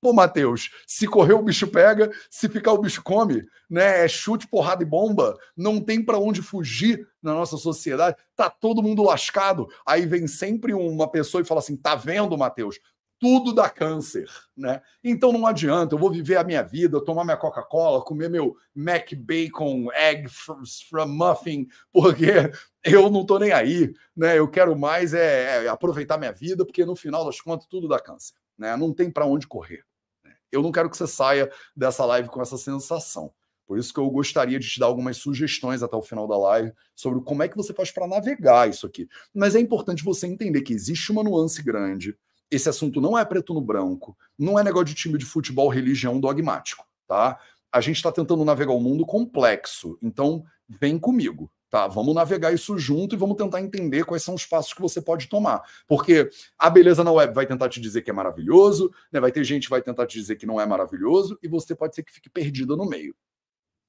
Pô, 0.00 0.12
Matheus, 0.12 0.68
se 0.84 1.06
correr 1.06 1.34
o 1.34 1.42
bicho 1.42 1.68
pega, 1.68 2.10
se 2.28 2.48
ficar 2.48 2.72
o 2.72 2.78
bicho 2.78 3.04
come, 3.04 3.46
né? 3.70 4.04
É 4.04 4.08
chute, 4.08 4.48
porrada 4.48 4.82
e 4.82 4.86
bomba, 4.86 5.38
não 5.56 5.80
tem 5.80 6.04
para 6.04 6.18
onde 6.18 6.42
fugir 6.42 7.06
na 7.22 7.32
nossa 7.32 7.56
sociedade, 7.56 8.16
tá 8.34 8.50
todo 8.50 8.82
mundo 8.82 9.04
lascado. 9.04 9.68
Aí 9.86 10.04
vem 10.04 10.26
sempre 10.26 10.74
uma 10.74 11.08
pessoa 11.08 11.40
e 11.40 11.44
fala 11.44 11.60
assim: 11.60 11.76
tá 11.76 11.94
vendo, 11.94 12.36
Matheus? 12.36 12.80
Tudo 13.22 13.54
dá 13.54 13.70
câncer, 13.70 14.28
né? 14.56 14.82
Então 15.04 15.30
não 15.30 15.46
adianta, 15.46 15.94
eu 15.94 15.98
vou 15.98 16.10
viver 16.10 16.38
a 16.38 16.42
minha 16.42 16.60
vida, 16.60 17.00
tomar 17.00 17.22
minha 17.22 17.36
Coca-Cola, 17.36 18.02
comer 18.02 18.28
meu 18.28 18.56
Mac 18.74 19.12
Bacon 19.14 19.92
Egg 19.92 20.28
from 20.28 21.06
Muffin, 21.06 21.68
porque 21.92 22.26
eu 22.82 23.08
não 23.08 23.24
tô 23.24 23.38
nem 23.38 23.52
aí, 23.52 23.94
né? 24.16 24.36
Eu 24.36 24.48
quero 24.48 24.76
mais 24.76 25.14
é, 25.14 25.64
é, 25.64 25.68
aproveitar 25.68 26.18
minha 26.18 26.32
vida, 26.32 26.66
porque 26.66 26.84
no 26.84 26.96
final 26.96 27.24
das 27.24 27.40
contas 27.40 27.68
tudo 27.68 27.86
dá 27.86 28.00
câncer, 28.00 28.34
né? 28.58 28.76
Não 28.76 28.92
tem 28.92 29.08
para 29.08 29.24
onde 29.24 29.46
correr. 29.46 29.84
Né? 30.24 30.32
Eu 30.50 30.60
não 30.60 30.72
quero 30.72 30.90
que 30.90 30.96
você 30.96 31.06
saia 31.06 31.48
dessa 31.76 32.04
live 32.04 32.28
com 32.28 32.42
essa 32.42 32.58
sensação. 32.58 33.32
Por 33.68 33.78
isso 33.78 33.94
que 33.94 34.00
eu 34.00 34.10
gostaria 34.10 34.58
de 34.58 34.68
te 34.68 34.80
dar 34.80 34.86
algumas 34.86 35.16
sugestões 35.18 35.80
até 35.80 35.94
o 35.94 36.02
final 36.02 36.26
da 36.26 36.36
live 36.36 36.72
sobre 36.92 37.22
como 37.22 37.44
é 37.44 37.48
que 37.48 37.56
você 37.56 37.72
faz 37.72 37.92
para 37.92 38.08
navegar 38.08 38.68
isso 38.68 38.84
aqui. 38.84 39.08
Mas 39.32 39.54
é 39.54 39.60
importante 39.60 40.02
você 40.02 40.26
entender 40.26 40.62
que 40.62 40.72
existe 40.72 41.12
uma 41.12 41.22
nuance 41.22 41.62
grande 41.62 42.18
esse 42.52 42.68
assunto 42.68 43.00
não 43.00 43.18
é 43.18 43.24
preto 43.24 43.54
no 43.54 43.62
branco, 43.62 44.16
não 44.38 44.58
é 44.58 44.62
negócio 44.62 44.84
de 44.84 44.94
time 44.94 45.16
de 45.16 45.24
futebol, 45.24 45.68
religião 45.68 46.20
dogmático, 46.20 46.86
tá? 47.08 47.40
A 47.72 47.80
gente 47.80 47.96
está 47.96 48.12
tentando 48.12 48.44
navegar 48.44 48.72
o 48.72 48.76
um 48.76 48.82
mundo 48.82 49.06
complexo, 49.06 49.98
então 50.02 50.44
vem 50.68 50.98
comigo, 50.98 51.50
tá? 51.70 51.88
Vamos 51.88 52.14
navegar 52.14 52.52
isso 52.52 52.78
junto 52.78 53.14
e 53.14 53.18
vamos 53.18 53.38
tentar 53.38 53.62
entender 53.62 54.04
quais 54.04 54.22
são 54.22 54.34
os 54.34 54.44
passos 54.44 54.74
que 54.74 54.82
você 54.82 55.00
pode 55.00 55.28
tomar. 55.28 55.62
Porque 55.88 56.28
a 56.58 56.68
beleza 56.68 57.02
na 57.02 57.10
web 57.10 57.32
vai 57.34 57.46
tentar 57.46 57.70
te 57.70 57.80
dizer 57.80 58.02
que 58.02 58.10
é 58.10 58.12
maravilhoso, 58.12 58.92
né? 59.10 59.18
vai 59.18 59.32
ter 59.32 59.42
gente 59.44 59.64
que 59.64 59.70
vai 59.70 59.80
tentar 59.80 60.06
te 60.06 60.18
dizer 60.18 60.36
que 60.36 60.44
não 60.44 60.60
é 60.60 60.66
maravilhoso, 60.66 61.38
e 61.42 61.48
você 61.48 61.74
pode 61.74 61.94
ser 61.94 62.02
que 62.02 62.12
fique 62.12 62.28
perdida 62.28 62.76
no 62.76 62.86
meio. 62.86 63.16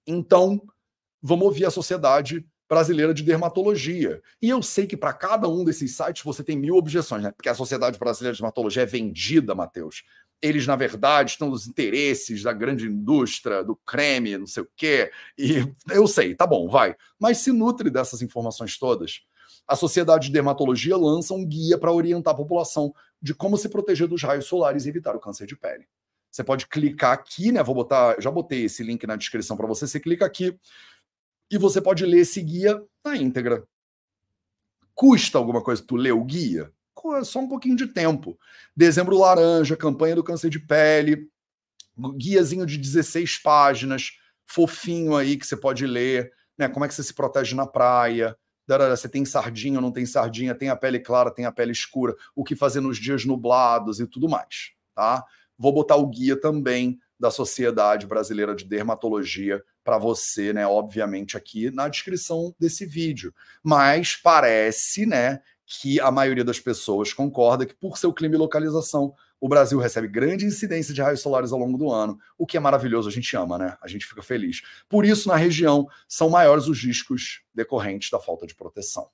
Então, 0.08 0.62
vamos 1.22 1.46
ouvir 1.46 1.66
a 1.66 1.72
sociedade 1.72 2.46
Brasileira 2.70 3.14
de 3.14 3.24
Dermatologia. 3.24 4.22
E 4.42 4.50
eu 4.50 4.62
sei 4.62 4.88
que 4.88 4.98
para 4.98 5.14
cada 5.14 5.48
um 5.48 5.64
desses 5.64 5.96
sites 5.96 6.24
você 6.24 6.44
tem 6.44 6.58
mil 6.58 6.76
objeções, 6.76 7.24
né? 7.24 7.32
Porque 7.32 7.50
a 7.50 7.56
Sociedade 7.56 8.00
Brasileira 8.00 8.34
de 8.34 8.42
Dermatologia 8.42 8.84
é 8.84 8.86
vendida, 8.86 9.54
Matheus. 9.54 10.04
Eles, 10.42 10.66
na 10.68 10.76
verdade, 10.76 11.32
estão 11.32 11.50
nos 11.50 11.68
interesses 11.68 12.44
da 12.44 12.52
grande 12.52 12.86
indústria, 12.86 13.64
do 13.64 13.76
creme, 13.86 14.38
não 14.38 14.48
sei 14.48 14.64
o 14.64 14.70
quê. 14.76 15.12
E 15.38 15.66
eu 15.90 16.08
sei, 16.08 16.36
tá 16.36 16.46
bom, 16.46 16.68
vai. 16.68 16.96
Mas 17.20 17.38
se 17.40 17.52
nutre 17.52 17.90
dessas 17.90 18.22
informações 18.22 18.78
todas. 18.78 19.22
A 19.68 19.76
Sociedade 19.76 20.28
de 20.28 20.34
Dermatologia 20.34 20.98
lança 20.98 21.34
um 21.34 21.46
guia 21.46 21.78
para 21.78 21.92
orientar 21.92 22.34
a 22.34 22.38
população 22.38 22.94
de 23.22 23.34
como 23.34 23.58
se 23.58 23.70
proteger 23.70 24.08
dos 24.08 24.22
raios 24.22 24.46
solares 24.46 24.86
e 24.86 24.90
evitar 24.90 25.16
o 25.16 25.20
câncer 25.20 25.48
de 25.48 25.56
pele. 25.56 25.86
Você 26.30 26.44
pode 26.44 26.68
clicar 26.68 27.14
aqui, 27.14 27.52
né? 27.52 27.62
Vou 27.62 27.76
botar, 27.76 28.20
já 28.20 28.32
botei 28.32 28.66
esse 28.66 28.84
link 28.84 29.06
na 29.06 29.16
descrição 29.16 29.56
para 29.56 29.68
você. 29.68 29.86
Você 29.86 30.00
clica 30.00 30.26
aqui 30.26 30.58
e 31.54 31.58
você 31.58 31.80
pode 31.80 32.04
ler 32.04 32.22
esse 32.22 32.42
guia 32.42 32.84
na 33.06 33.16
íntegra. 33.16 33.64
Custa 34.96 35.38
alguma 35.38 35.62
coisa 35.62 35.84
tu 35.86 35.96
ler 35.96 36.12
o 36.12 36.24
guia? 36.24 36.72
É 37.20 37.24
só 37.24 37.40
um 37.40 37.48
pouquinho 37.48 37.76
de 37.76 37.86
tempo. 37.86 38.40
Dezembro 38.76 39.20
Laranja, 39.20 39.78
campanha 39.78 40.16
do 40.16 40.24
câncer 40.24 40.50
de 40.50 40.60
pele, 40.60 41.30
guiazinho 42.18 42.66
de 42.66 42.76
16 42.78 43.38
páginas, 43.38 44.18
fofinho 44.48 45.16
aí 45.16 45.38
que 45.38 45.46
você 45.46 45.56
pode 45.56 45.86
ler, 45.86 46.34
né? 46.58 46.68
Como 46.68 46.86
é 46.86 46.88
que 46.88 46.96
você 46.96 47.04
se 47.04 47.14
protege 47.14 47.56
na 47.56 47.68
praia, 47.68 48.36
você 48.90 49.08
tem 49.08 49.24
sardinha 49.24 49.78
ou 49.78 49.82
não 49.82 49.92
tem 49.92 50.08
sardinha, 50.08 50.56
tem 50.56 50.70
a 50.70 50.76
pele 50.76 51.00
clara, 51.00 51.30
tem 51.30 51.46
a 51.46 51.52
pele 51.52 51.72
escura, 51.72 52.16
o 52.36 52.44
que 52.44 52.56
fazer 52.56 52.82
nos 52.82 52.98
dias 52.98 53.26
nublados 53.26 54.00
e 54.00 54.08
tudo 54.08 54.28
mais, 54.28 54.72
tá? 54.96 55.24
Vou 55.56 55.72
botar 55.72 55.98
o 55.98 56.08
guia 56.08 56.40
também 56.40 56.98
da 57.20 57.30
Sociedade 57.30 58.08
Brasileira 58.08 58.56
de 58.56 58.66
Dermatologia 58.66 59.64
para 59.84 59.98
você, 59.98 60.54
né, 60.54 60.66
obviamente 60.66 61.36
aqui 61.36 61.70
na 61.72 61.88
descrição 61.88 62.56
desse 62.60 62.86
vídeo. 62.86 63.34
Mas 63.62 64.16
parece, 64.16 65.06
né, 65.06 65.42
que 65.66 66.00
a 66.00 66.12
maioria 66.12 66.44
das 66.44 66.60
pessoas 66.60 67.14
concorda 67.14 67.66
que 67.66 67.74
por 67.74 67.98
seu 67.98 68.14
clima 68.14 68.36
e 68.36 68.38
localização, 68.38 69.14
o 69.40 69.50
Brasil 69.50 69.78
recebe 69.78 70.08
grande 70.08 70.46
incidência 70.46 70.94
de 70.94 71.02
raios 71.02 71.22
solares 71.22 71.52
ao 71.52 71.60
longo 71.60 71.78
do 71.78 71.92
ano, 71.92 72.18
o 72.38 72.46
que 72.46 72.56
é 72.56 72.60
maravilhoso, 72.60 73.10
a 73.10 73.12
gente 73.12 73.36
ama, 73.36 73.58
né? 73.58 73.78
A 73.82 73.88
gente 73.90 74.06
fica 74.06 74.22
feliz. 74.22 74.62
Por 74.88 75.04
isso, 75.06 75.28
na 75.28 75.36
região, 75.36 75.88
são 76.08 76.30
maiores 76.30 76.68
os 76.68 76.82
riscos 76.82 77.42
decorrentes 77.54 78.10
da 78.10 78.20
falta 78.20 78.48
de 78.48 78.56
proteção. 78.56 79.10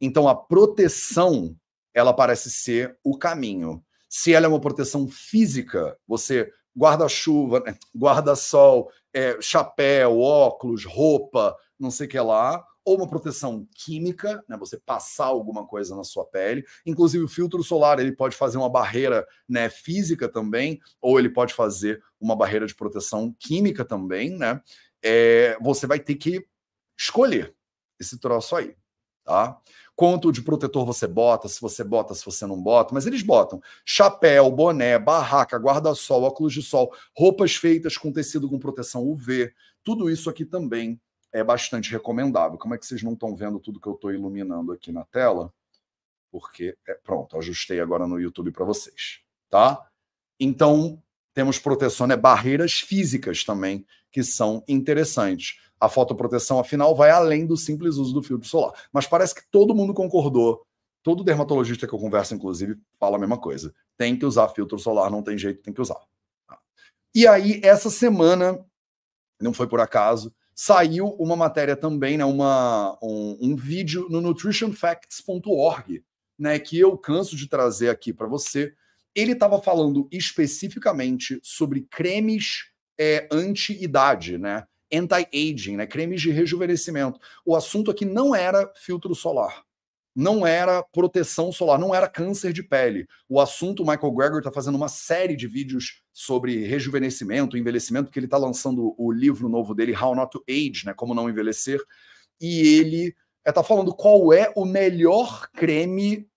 Então, 0.00 0.28
a 0.28 0.36
proteção, 0.36 1.56
ela 1.92 2.12
parece 2.12 2.48
ser 2.50 2.96
o 3.02 3.18
caminho. 3.18 3.84
Se 4.08 4.32
ela 4.32 4.46
é 4.46 4.48
uma 4.48 4.60
proteção 4.60 5.08
física, 5.08 5.98
você 6.06 6.52
guarda-chuva, 6.78 7.60
né? 7.60 7.76
guarda-sol, 7.96 8.88
é, 9.18 9.36
chapéu, 9.40 10.20
óculos, 10.20 10.84
roupa, 10.84 11.56
não 11.76 11.90
sei 11.90 12.06
o 12.06 12.08
que 12.10 12.20
lá, 12.20 12.64
ou 12.84 12.96
uma 12.96 13.08
proteção 13.08 13.66
química, 13.74 14.44
né, 14.48 14.56
você 14.56 14.78
passar 14.78 15.26
alguma 15.26 15.66
coisa 15.66 15.96
na 15.96 16.04
sua 16.04 16.24
pele. 16.24 16.64
Inclusive 16.86 17.24
o 17.24 17.28
filtro 17.28 17.60
solar, 17.64 17.98
ele 17.98 18.12
pode 18.12 18.36
fazer 18.36 18.58
uma 18.58 18.70
barreira, 18.70 19.26
né, 19.48 19.68
física 19.68 20.28
também, 20.28 20.78
ou 21.00 21.18
ele 21.18 21.28
pode 21.28 21.52
fazer 21.52 22.00
uma 22.20 22.36
barreira 22.36 22.64
de 22.64 22.76
proteção 22.76 23.34
química 23.40 23.84
também, 23.84 24.30
né? 24.38 24.60
É, 25.02 25.58
você 25.60 25.84
vai 25.84 25.98
ter 25.98 26.14
que 26.14 26.46
escolher 26.96 27.52
esse 27.98 28.20
troço 28.20 28.54
aí, 28.54 28.76
tá? 29.24 29.60
Quanto 29.98 30.30
de 30.30 30.42
protetor 30.42 30.86
você 30.86 31.08
bota, 31.08 31.48
se 31.48 31.60
você 31.60 31.82
bota, 31.82 32.14
se 32.14 32.24
você 32.24 32.46
não 32.46 32.62
bota, 32.62 32.94
mas 32.94 33.04
eles 33.04 33.20
botam 33.20 33.60
chapéu, 33.84 34.48
boné, 34.48 34.96
barraca, 34.96 35.58
guarda-sol, 35.58 36.22
óculos 36.22 36.52
de 36.52 36.62
sol, 36.62 36.94
roupas 37.16 37.56
feitas 37.56 37.96
com 37.96 38.12
tecido 38.12 38.48
com 38.48 38.60
proteção 38.60 39.02
UV, 39.04 39.52
tudo 39.82 40.08
isso 40.08 40.30
aqui 40.30 40.44
também 40.44 41.00
é 41.32 41.42
bastante 41.42 41.90
recomendável. 41.90 42.56
Como 42.56 42.76
é 42.76 42.78
que 42.78 42.86
vocês 42.86 43.02
não 43.02 43.14
estão 43.14 43.34
vendo 43.34 43.58
tudo 43.58 43.80
que 43.80 43.88
eu 43.88 43.94
estou 43.94 44.12
iluminando 44.12 44.70
aqui 44.70 44.92
na 44.92 45.04
tela? 45.04 45.52
Porque, 46.30 46.76
é, 46.86 46.94
pronto, 46.94 47.36
ajustei 47.36 47.80
agora 47.80 48.06
no 48.06 48.20
YouTube 48.20 48.52
para 48.52 48.64
vocês, 48.64 49.18
tá? 49.50 49.84
Então, 50.38 51.02
temos 51.34 51.58
proteção, 51.58 52.06
né? 52.06 52.16
Barreiras 52.16 52.74
físicas 52.74 53.42
também, 53.42 53.84
que 54.12 54.22
são 54.22 54.62
interessantes. 54.68 55.58
A 55.80 55.88
fotoproteção, 55.88 56.58
afinal, 56.58 56.94
vai 56.94 57.10
além 57.10 57.46
do 57.46 57.56
simples 57.56 57.96
uso 57.96 58.12
do 58.12 58.22
filtro 58.22 58.48
solar. 58.48 58.72
Mas 58.92 59.06
parece 59.06 59.34
que 59.34 59.42
todo 59.50 59.74
mundo 59.74 59.94
concordou. 59.94 60.66
Todo 61.02 61.24
dermatologista 61.24 61.86
que 61.86 61.94
eu 61.94 61.98
converso, 61.98 62.34
inclusive, 62.34 62.76
fala 62.98 63.16
a 63.16 63.20
mesma 63.20 63.38
coisa. 63.38 63.72
Tem 63.96 64.18
que 64.18 64.26
usar 64.26 64.48
filtro 64.48 64.78
solar, 64.78 65.10
não 65.10 65.22
tem 65.22 65.38
jeito, 65.38 65.62
tem 65.62 65.72
que 65.72 65.80
usar. 65.80 66.00
Tá? 66.46 66.58
E 67.14 67.26
aí, 67.26 67.60
essa 67.62 67.88
semana, 67.88 68.64
não 69.40 69.52
foi 69.52 69.68
por 69.68 69.80
acaso, 69.80 70.34
saiu 70.60 71.10
uma 71.20 71.36
matéria 71.36 71.76
também, 71.76 72.18
né, 72.18 72.24
uma, 72.24 72.98
um, 73.00 73.38
um 73.40 73.54
vídeo 73.54 74.08
no 74.10 74.20
nutritionfacts.org, 74.20 76.04
né, 76.36 76.58
que 76.58 76.76
eu 76.76 76.98
canso 76.98 77.36
de 77.36 77.48
trazer 77.48 77.90
aqui 77.90 78.12
para 78.12 78.26
você. 78.26 78.74
Ele 79.14 79.32
estava 79.32 79.62
falando 79.62 80.08
especificamente 80.10 81.38
sobre 81.44 81.82
cremes 81.82 82.72
é, 82.98 83.28
anti-idade, 83.30 84.36
né, 84.36 84.66
anti-aging, 84.92 85.76
né, 85.76 85.86
cremes 85.86 86.20
de 86.20 86.30
rejuvenescimento. 86.30 87.20
O 87.44 87.54
assunto 87.56 87.90
aqui 87.90 88.04
não 88.04 88.34
era 88.34 88.72
filtro 88.76 89.14
solar 89.14 89.64
não 90.18 90.44
era 90.44 90.82
proteção 90.82 91.52
solar, 91.52 91.78
não 91.78 91.94
era 91.94 92.08
câncer 92.08 92.52
de 92.52 92.60
pele. 92.60 93.06
O 93.28 93.40
assunto, 93.40 93.84
o 93.84 93.86
Michael 93.86 94.12
Greger 94.12 94.38
está 94.38 94.50
fazendo 94.50 94.74
uma 94.74 94.88
série 94.88 95.36
de 95.36 95.46
vídeos 95.46 96.02
sobre 96.12 96.66
rejuvenescimento, 96.66 97.56
envelhecimento, 97.56 98.06
porque 98.06 98.18
ele 98.18 98.26
está 98.26 98.36
lançando 98.36 98.96
o 98.98 99.12
livro 99.12 99.48
novo 99.48 99.76
dele, 99.76 99.96
How 99.96 100.16
Not 100.16 100.32
to 100.32 100.42
Age, 100.50 100.82
né, 100.86 100.92
Como 100.92 101.14
Não 101.14 101.30
Envelhecer, 101.30 101.80
e 102.40 102.80
ele 102.80 103.14
está 103.46 103.62
falando 103.62 103.94
qual 103.94 104.32
é 104.32 104.52
o 104.56 104.64
melhor 104.64 105.48
creme 105.52 106.28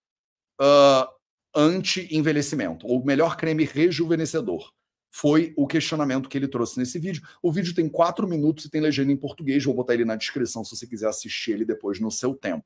uh, 0.61 1.07
anti-envelhecimento, 1.55 2.85
ou 2.85 3.01
o 3.01 3.05
melhor 3.05 3.35
creme 3.35 3.65
rejuvenescedor. 3.65 4.71
Foi 5.11 5.53
o 5.57 5.67
questionamento 5.67 6.29
que 6.29 6.37
ele 6.37 6.47
trouxe 6.47 6.79
nesse 6.79 6.97
vídeo. 6.97 7.21
O 7.43 7.51
vídeo 7.51 7.75
tem 7.75 7.89
quatro 7.89 8.27
minutos 8.27 8.65
e 8.65 8.69
tem 8.69 8.81
legenda 8.81 9.11
em 9.11 9.17
português. 9.17 9.63
Vou 9.63 9.75
botar 9.75 9.93
ele 9.93 10.05
na 10.05 10.15
descrição 10.15 10.63
se 10.63 10.75
você 10.75 10.87
quiser 10.87 11.09
assistir 11.09 11.51
ele 11.51 11.65
depois 11.65 11.99
no 11.99 12.09
seu 12.09 12.33
tempo 12.33 12.65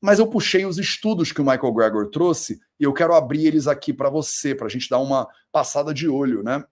mas 0.00 0.18
eu 0.18 0.26
puxei 0.26 0.64
os 0.64 0.78
estudos 0.78 1.30
que 1.30 1.40
o 1.40 1.44
Michael 1.44 1.74
Gregor 1.74 2.08
trouxe 2.08 2.60
e 2.78 2.84
eu 2.84 2.92
quero 2.92 3.14
abrir 3.14 3.46
eles 3.46 3.66
aqui 3.66 3.92
para 3.92 4.08
você, 4.08 4.54
para 4.54 4.66
a 4.66 4.70
gente 4.70 4.88
dar 4.88 4.98
uma 4.98 5.28
passada 5.52 5.92
de 5.92 6.08
olho, 6.08 6.42
né? 6.42 6.64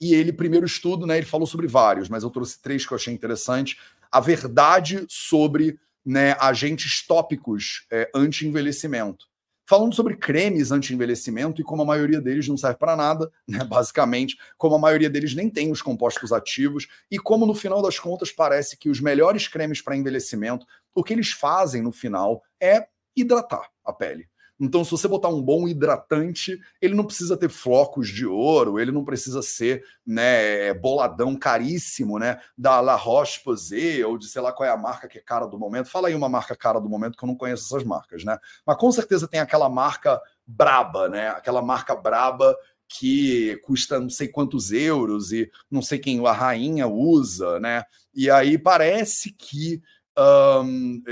E 0.00 0.14
ele, 0.14 0.32
primeiro 0.32 0.64
estudo, 0.64 1.06
né, 1.06 1.18
ele 1.18 1.26
falou 1.26 1.46
sobre 1.46 1.66
vários, 1.66 2.08
mas 2.08 2.22
eu 2.22 2.30
trouxe 2.30 2.60
três 2.62 2.86
que 2.86 2.92
eu 2.92 2.96
achei 2.96 3.12
interessante. 3.12 3.78
A 4.10 4.18
verdade 4.18 5.04
sobre 5.08 5.78
né, 6.02 6.34
agentes 6.40 7.06
tópicos 7.06 7.86
é, 7.90 8.10
anti-envelhecimento 8.14 9.29
falando 9.70 9.94
sobre 9.94 10.16
cremes 10.16 10.72
anti-envelhecimento 10.72 11.60
e 11.60 11.64
como 11.64 11.82
a 11.82 11.84
maioria 11.84 12.20
deles 12.20 12.48
não 12.48 12.56
serve 12.56 12.76
para 12.76 12.96
nada, 12.96 13.30
né? 13.46 13.62
basicamente, 13.62 14.36
como 14.58 14.74
a 14.74 14.78
maioria 14.80 15.08
deles 15.08 15.32
nem 15.32 15.48
tem 15.48 15.70
os 15.70 15.80
compostos 15.80 16.32
ativos 16.32 16.88
e 17.08 17.20
como 17.20 17.46
no 17.46 17.54
final 17.54 17.80
das 17.80 17.96
contas 17.96 18.32
parece 18.32 18.76
que 18.76 18.90
os 18.90 19.00
melhores 19.00 19.46
cremes 19.46 19.80
para 19.80 19.96
envelhecimento, 19.96 20.66
o 20.92 21.04
que 21.04 21.12
eles 21.12 21.30
fazem 21.30 21.82
no 21.82 21.92
final 21.92 22.42
é 22.60 22.88
hidratar 23.14 23.70
a 23.84 23.92
pele. 23.92 24.28
Então, 24.60 24.84
se 24.84 24.90
você 24.90 25.08
botar 25.08 25.28
um 25.28 25.40
bom 25.40 25.66
hidratante, 25.66 26.60
ele 26.82 26.94
não 26.94 27.04
precisa 27.04 27.34
ter 27.34 27.48
flocos 27.48 28.08
de 28.08 28.26
ouro, 28.26 28.78
ele 28.78 28.92
não 28.92 29.02
precisa 29.02 29.40
ser 29.40 29.82
né, 30.06 30.74
boladão 30.74 31.34
caríssimo, 31.34 32.18
né? 32.18 32.38
Da 32.58 32.78
La 32.80 32.94
Roche-Posay 32.94 34.04
ou 34.04 34.18
de 34.18 34.28
sei 34.28 34.42
lá 34.42 34.52
qual 34.52 34.68
é 34.68 34.72
a 34.72 34.76
marca 34.76 35.08
que 35.08 35.16
é 35.16 35.22
cara 35.22 35.46
do 35.46 35.58
momento. 35.58 35.88
Fala 35.88 36.08
aí 36.08 36.14
uma 36.14 36.28
marca 36.28 36.54
cara 36.54 36.78
do 36.78 36.90
momento 36.90 37.16
que 37.16 37.24
eu 37.24 37.28
não 37.28 37.36
conheço 37.36 37.64
essas 37.64 37.84
marcas, 37.84 38.22
né? 38.22 38.38
Mas 38.66 38.76
com 38.76 38.92
certeza 38.92 39.26
tem 39.26 39.40
aquela 39.40 39.70
marca 39.70 40.20
braba, 40.46 41.08
né? 41.08 41.28
Aquela 41.28 41.62
marca 41.62 41.96
braba 41.96 42.54
que 42.86 43.56
custa 43.62 43.98
não 43.98 44.10
sei 44.10 44.28
quantos 44.28 44.72
euros 44.72 45.32
e 45.32 45.50
não 45.70 45.80
sei 45.80 45.98
quem 45.98 46.26
a 46.26 46.32
rainha 46.32 46.86
usa, 46.86 47.58
né? 47.60 47.84
E 48.12 48.28
aí 48.28 48.58
parece 48.58 49.32
que 49.32 49.80
um, 50.18 51.02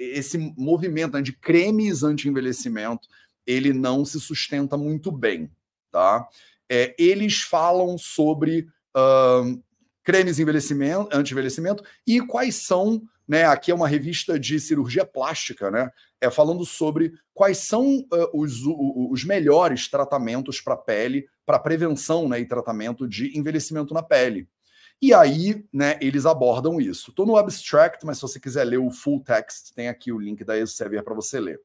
esse 0.00 0.38
movimento 0.56 1.12
né, 1.12 1.22
de 1.22 1.32
cremes 1.32 2.02
anti-envelhecimento, 2.02 3.06
ele 3.46 3.72
não 3.72 4.04
se 4.04 4.18
sustenta 4.18 4.76
muito 4.76 5.12
bem, 5.12 5.50
tá? 5.92 6.26
É, 6.68 6.94
eles 6.98 7.42
falam 7.42 7.98
sobre 7.98 8.66
uh, 8.96 9.62
cremes 10.02 10.38
envelhecimento, 10.38 11.08
anti-envelhecimento 11.12 11.84
e 12.06 12.20
quais 12.20 12.54
são, 12.54 13.02
né? 13.28 13.44
Aqui 13.44 13.70
é 13.70 13.74
uma 13.74 13.88
revista 13.88 14.38
de 14.38 14.58
cirurgia 14.58 15.04
plástica, 15.04 15.70
né? 15.70 15.90
É 16.20 16.30
falando 16.30 16.64
sobre 16.64 17.12
quais 17.34 17.58
são 17.58 17.98
uh, 17.98 18.30
os, 18.32 18.62
os 18.64 19.24
melhores 19.24 19.88
tratamentos 19.88 20.60
para 20.60 20.76
pele, 20.76 21.26
para 21.44 21.58
prevenção 21.58 22.28
né, 22.28 22.40
e 22.40 22.46
tratamento 22.46 23.08
de 23.08 23.36
envelhecimento 23.36 23.92
na 23.92 24.02
pele. 24.02 24.48
E 25.02 25.14
aí, 25.14 25.64
né, 25.72 25.98
eles 26.00 26.26
abordam 26.26 26.78
isso. 26.78 27.10
Estou 27.10 27.24
no 27.24 27.36
abstract, 27.36 28.04
mas 28.04 28.18
se 28.18 28.22
você 28.22 28.38
quiser 28.38 28.64
ler 28.64 28.78
o 28.78 28.90
full 28.90 29.20
text, 29.20 29.72
tem 29.74 29.88
aqui 29.88 30.12
o 30.12 30.18
link 30.18 30.44
da 30.44 30.58
Elsevier 30.58 31.02
para 31.02 31.14
você 31.14 31.40
ler. 31.40 31.60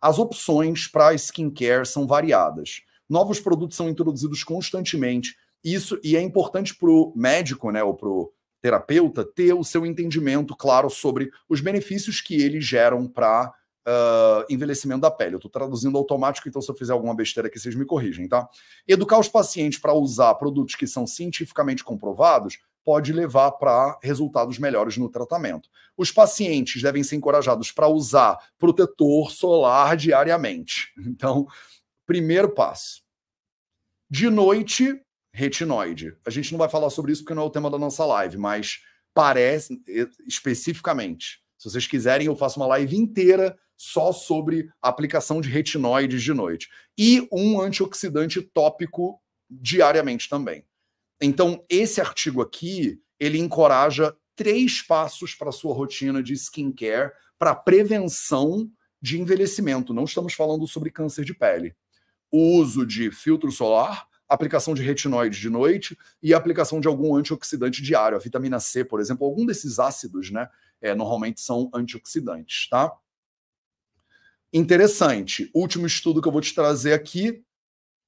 As 0.00 0.18
opções 0.18 0.86
para 0.86 1.12
skincare 1.14 1.84
são 1.84 2.06
variadas. 2.06 2.82
Novos 3.06 3.38
produtos 3.38 3.76
são 3.76 3.88
introduzidos 3.88 4.42
constantemente. 4.42 5.36
Isso 5.62 6.00
e 6.02 6.16
é 6.16 6.22
importante 6.22 6.74
para 6.74 6.88
o 6.88 7.12
médico, 7.14 7.70
né, 7.70 7.82
ou 7.82 7.94
para 7.94 8.08
o 8.08 8.32
terapeuta 8.62 9.24
ter 9.24 9.52
o 9.52 9.64
seu 9.64 9.84
entendimento 9.84 10.56
claro 10.56 10.88
sobre 10.88 11.30
os 11.48 11.60
benefícios 11.60 12.20
que 12.22 12.40
eles 12.40 12.64
geram 12.64 13.06
para 13.06 13.52
uh, 13.86 14.44
envelhecimento 14.48 15.00
da 15.02 15.10
pele. 15.10 15.34
Eu 15.34 15.38
estou 15.38 15.50
traduzindo 15.50 15.96
automático, 15.98 16.48
então 16.48 16.62
se 16.62 16.70
eu 16.70 16.74
fizer 16.74 16.92
alguma 16.92 17.14
besteira 17.14 17.48
aqui, 17.48 17.58
vocês 17.58 17.74
me 17.74 17.84
corrigem, 17.84 18.28
tá? 18.28 18.48
Educar 18.86 19.18
os 19.18 19.28
pacientes 19.28 19.78
para 19.78 19.92
usar 19.92 20.34
produtos 20.34 20.74
que 20.74 20.86
são 20.86 21.06
cientificamente 21.06 21.84
comprovados 21.84 22.58
pode 22.84 23.12
levar 23.12 23.52
para 23.52 23.98
resultados 24.02 24.58
melhores 24.58 24.96
no 24.96 25.08
tratamento. 25.08 25.68
Os 25.96 26.10
pacientes 26.10 26.82
devem 26.82 27.02
ser 27.02 27.16
encorajados 27.16 27.70
para 27.70 27.88
usar 27.88 28.38
protetor 28.58 29.30
solar 29.30 29.96
diariamente. 29.96 30.92
Então, 31.20 31.46
primeiro 32.06 32.50
passo. 32.54 33.02
De 34.08 34.30
noite, 34.30 35.00
retinoide. 35.32 36.16
A 36.26 36.30
gente 36.30 36.50
não 36.50 36.58
vai 36.58 36.68
falar 36.68 36.90
sobre 36.90 37.12
isso 37.12 37.22
porque 37.22 37.34
não 37.34 37.42
é 37.42 37.46
o 37.46 37.50
tema 37.50 37.70
da 37.70 37.78
nossa 37.78 38.04
live, 38.04 38.38
mas 38.38 38.80
parece 39.14 39.80
especificamente. 40.26 41.40
Se 41.58 41.68
vocês 41.68 41.86
quiserem, 41.86 42.26
eu 42.26 42.34
faço 42.34 42.58
uma 42.58 42.66
live 42.66 42.96
inteira 42.96 43.56
só 43.76 44.12
sobre 44.12 44.68
aplicação 44.80 45.40
de 45.40 45.48
retinoides 45.48 46.22
de 46.22 46.32
noite. 46.32 46.68
E 46.98 47.26
um 47.32 47.60
antioxidante 47.60 48.40
tópico 48.40 49.20
diariamente 49.48 50.28
também. 50.28 50.64
Então, 51.20 51.64
esse 51.68 52.00
artigo 52.00 52.40
aqui, 52.40 53.00
ele 53.18 53.38
encoraja 53.38 54.16
três 54.34 54.80
passos 54.80 55.34
para 55.34 55.50
a 55.50 55.52
sua 55.52 55.74
rotina 55.74 56.22
de 56.22 56.32
skincare 56.34 57.12
para 57.38 57.54
prevenção 57.54 58.70
de 59.00 59.20
envelhecimento. 59.20 59.92
Não 59.92 60.04
estamos 60.04 60.32
falando 60.32 60.66
sobre 60.66 60.90
câncer 60.90 61.24
de 61.24 61.34
pele. 61.34 61.74
O 62.30 62.56
uso 62.56 62.86
de 62.86 63.10
filtro 63.10 63.50
solar, 63.50 64.06
aplicação 64.28 64.74
de 64.74 64.82
retinoide 64.82 65.38
de 65.38 65.50
noite 65.50 65.98
e 66.22 66.32
aplicação 66.32 66.80
de 66.80 66.88
algum 66.88 67.14
antioxidante 67.14 67.82
diário, 67.82 68.16
a 68.16 68.20
vitamina 68.20 68.60
C, 68.60 68.84
por 68.84 69.00
exemplo, 69.00 69.26
algum 69.26 69.44
desses 69.44 69.78
ácidos, 69.78 70.30
né, 70.30 70.48
é, 70.80 70.94
normalmente 70.94 71.40
são 71.40 71.70
antioxidantes, 71.74 72.68
tá? 72.68 72.92
Interessante. 74.52 75.50
Último 75.54 75.86
estudo 75.86 76.22
que 76.22 76.28
eu 76.28 76.32
vou 76.32 76.40
te 76.40 76.54
trazer 76.54 76.92
aqui: 76.92 77.44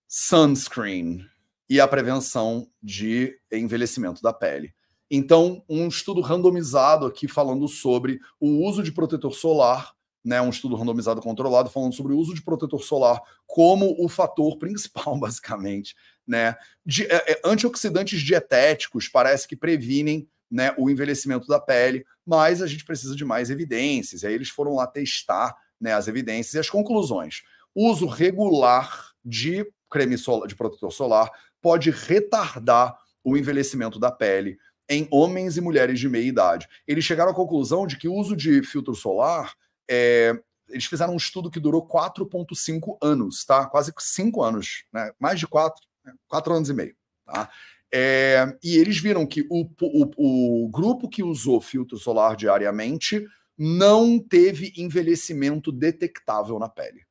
sunscreen 0.09 1.27
e 1.73 1.81
a 1.81 1.89
prevenção 1.89 2.69
de 2.83 3.35
envelhecimento 3.51 4.21
da 4.21 4.31
pele. 4.31 4.75
Então, 5.11 5.65
um 5.67 5.89
estudo 5.89 6.21
randomizado 6.21 7.07
aqui 7.07 7.27
falando 7.27 7.67
sobre 7.67 8.21
o 8.39 8.63
uso 8.63 8.83
de 8.83 8.93
protetor 8.93 9.33
solar 9.33 9.95
né, 10.23 10.41
um 10.41 10.51
estudo 10.51 10.77
randomizado 10.77 11.23
controlado 11.23 11.71
falando 11.71 11.95
sobre 11.95 12.13
o 12.13 12.19
uso 12.19 12.35
de 12.35 12.43
protetor 12.43 12.85
solar 12.85 13.21
como 13.47 13.97
o 13.99 14.07
fator 14.07 14.59
principal, 14.59 15.17
basicamente, 15.19 15.97
né? 16.27 16.55
De, 16.85 17.05
é, 17.07 17.33
é, 17.33 17.41
antioxidantes 17.43 18.21
dietéticos 18.21 19.09
parece 19.09 19.49
que 19.49 19.57
previnem 19.57 20.29
né, 20.51 20.75
o 20.77 20.91
envelhecimento 20.91 21.47
da 21.47 21.59
pele, 21.59 22.05
mas 22.25 22.61
a 22.61 22.67
gente 22.67 22.85
precisa 22.85 23.17
de 23.17 23.25
mais 23.25 23.51
evidências. 23.51 24.23
E 24.23 24.27
aí 24.27 24.35
eles 24.35 24.51
foram 24.51 24.75
lá 24.75 24.87
testar 24.87 25.57
né, 25.81 25.95
as 25.95 26.07
evidências 26.07 26.55
e 26.55 26.59
as 26.59 26.71
conclusões. 26.71 27.43
Uso 27.75 28.07
regular 28.07 29.13
de 29.25 29.67
creme 29.93 30.17
solar, 30.17 30.49
de 30.49 30.57
protetor 30.57 30.91
solar 30.91 31.31
pode 31.63 31.91
retardar 31.91 32.99
o 33.25 33.37
envelhecimento 33.37 33.99
da 33.99 34.11
pele 34.11 34.59
em 34.89 35.09
homens 35.11 35.57
e 35.57 35.61
mulheres 35.61 35.99
de 35.99 36.09
meia 36.09 36.27
idade. 36.27 36.69
Eles 36.87 37.05
chegaram 37.05 37.31
à 37.31 37.35
conclusão 37.35 37.87
de 37.87 37.97
que 37.97 38.09
o 38.09 38.15
uso 38.15 38.37
de 38.37 38.63
filtro 38.63 38.95
solar 38.95 39.55
é, 39.89 40.39
eles 40.69 40.87
fizeram 40.87 41.15
um 41.15 41.19
estudo 41.19 41.51
que 41.51 41.61
durou 41.61 41.87
4,5 41.87 42.99
anos, 43.03 43.45
tá? 43.45 43.67
Quase 43.67 43.93
5 43.97 44.43
anos, 44.43 44.85
né? 44.93 45.13
Mais 45.19 45.39
de 45.39 45.47
4, 45.47 45.81
4 46.29 46.55
anos 46.55 46.69
e 46.69 46.75
meio, 46.75 46.97
tá? 47.25 47.51
É, 47.95 48.57
e 48.63 48.77
eles 48.79 48.99
viram 48.99 49.27
que 49.27 49.47
o, 49.51 49.69
o, 49.81 50.65
o 50.65 50.69
grupo 50.71 51.09
que 51.09 51.23
usou 51.23 51.61
filtro 51.61 51.99
solar 51.99 52.37
diariamente 52.37 53.25
não 53.57 54.19
teve 54.19 54.73
envelhecimento 54.77 55.71
detectável 55.71 56.59
na 56.59 56.69
pele. 56.69 57.05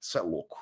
Isso 0.00 0.16
é 0.16 0.22
louco. 0.22 0.56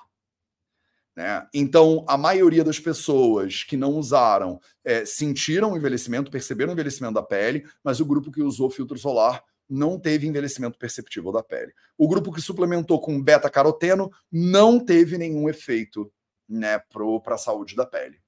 Né? 1.16 1.46
Então, 1.52 2.04
a 2.08 2.16
maioria 2.16 2.64
das 2.64 2.80
pessoas 2.80 3.64
que 3.64 3.76
não 3.76 3.90
usaram 3.92 4.58
é, 4.84 5.04
sentiram 5.04 5.72
o 5.72 5.76
envelhecimento, 5.76 6.30
perceberam 6.30 6.70
o 6.70 6.72
envelhecimento 6.72 7.14
da 7.14 7.22
pele, 7.22 7.66
mas 7.84 8.00
o 8.00 8.06
grupo 8.06 8.32
que 8.32 8.42
usou 8.42 8.70
filtro 8.70 8.98
solar 8.98 9.42
não 9.68 9.98
teve 9.98 10.26
envelhecimento 10.26 10.78
perceptível 10.78 11.32
da 11.32 11.42
pele. 11.42 11.72
O 11.96 12.08
grupo 12.08 12.32
que 12.32 12.40
suplementou 12.40 13.00
com 13.00 13.22
beta-caroteno 13.22 14.10
não 14.30 14.78
teve 14.78 15.16
nenhum 15.16 15.48
efeito 15.48 16.12
né, 16.48 16.78
para 17.22 17.34
a 17.34 17.38
saúde 17.38 17.74
da 17.74 17.86
pele. 17.86 18.20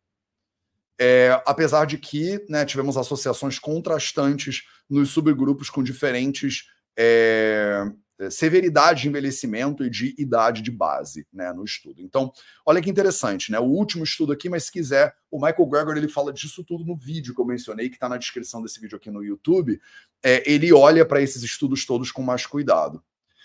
É, 0.98 1.42
apesar 1.44 1.86
de 1.86 1.98
que 1.98 2.44
né, 2.48 2.64
tivemos 2.64 2.96
associações 2.96 3.58
contrastantes 3.58 4.62
nos 4.88 5.10
subgrupos 5.10 5.68
com 5.68 5.82
diferentes 5.82 6.68
é, 6.96 7.84
severidade 8.30 9.02
de 9.02 9.08
envelhecimento 9.08 9.84
e 9.84 9.90
de 9.90 10.14
idade 10.18 10.62
de 10.62 10.70
base, 10.70 11.26
né, 11.32 11.52
no 11.52 11.64
estudo. 11.64 12.00
Então, 12.02 12.32
olha 12.64 12.80
que 12.80 12.90
interessante, 12.90 13.50
né? 13.50 13.58
O 13.58 13.64
último 13.64 14.04
estudo 14.04 14.32
aqui, 14.32 14.48
mas 14.48 14.64
se 14.64 14.72
quiser, 14.72 15.14
o 15.30 15.36
Michael 15.36 15.66
Greger 15.66 15.96
ele 15.96 16.08
fala 16.08 16.32
disso 16.32 16.64
tudo 16.64 16.84
no 16.84 16.96
vídeo 16.96 17.34
que 17.34 17.40
eu 17.40 17.44
mencionei, 17.44 17.88
que 17.88 17.96
está 17.96 18.08
na 18.08 18.16
descrição 18.16 18.62
desse 18.62 18.80
vídeo 18.80 18.96
aqui 18.96 19.10
no 19.10 19.22
YouTube. 19.22 19.80
É, 20.22 20.50
ele 20.50 20.72
olha 20.72 21.04
para 21.04 21.20
esses 21.20 21.42
estudos 21.42 21.84
todos 21.84 22.10
com 22.12 22.22
mais 22.22 22.46
cuidado. 22.46 23.02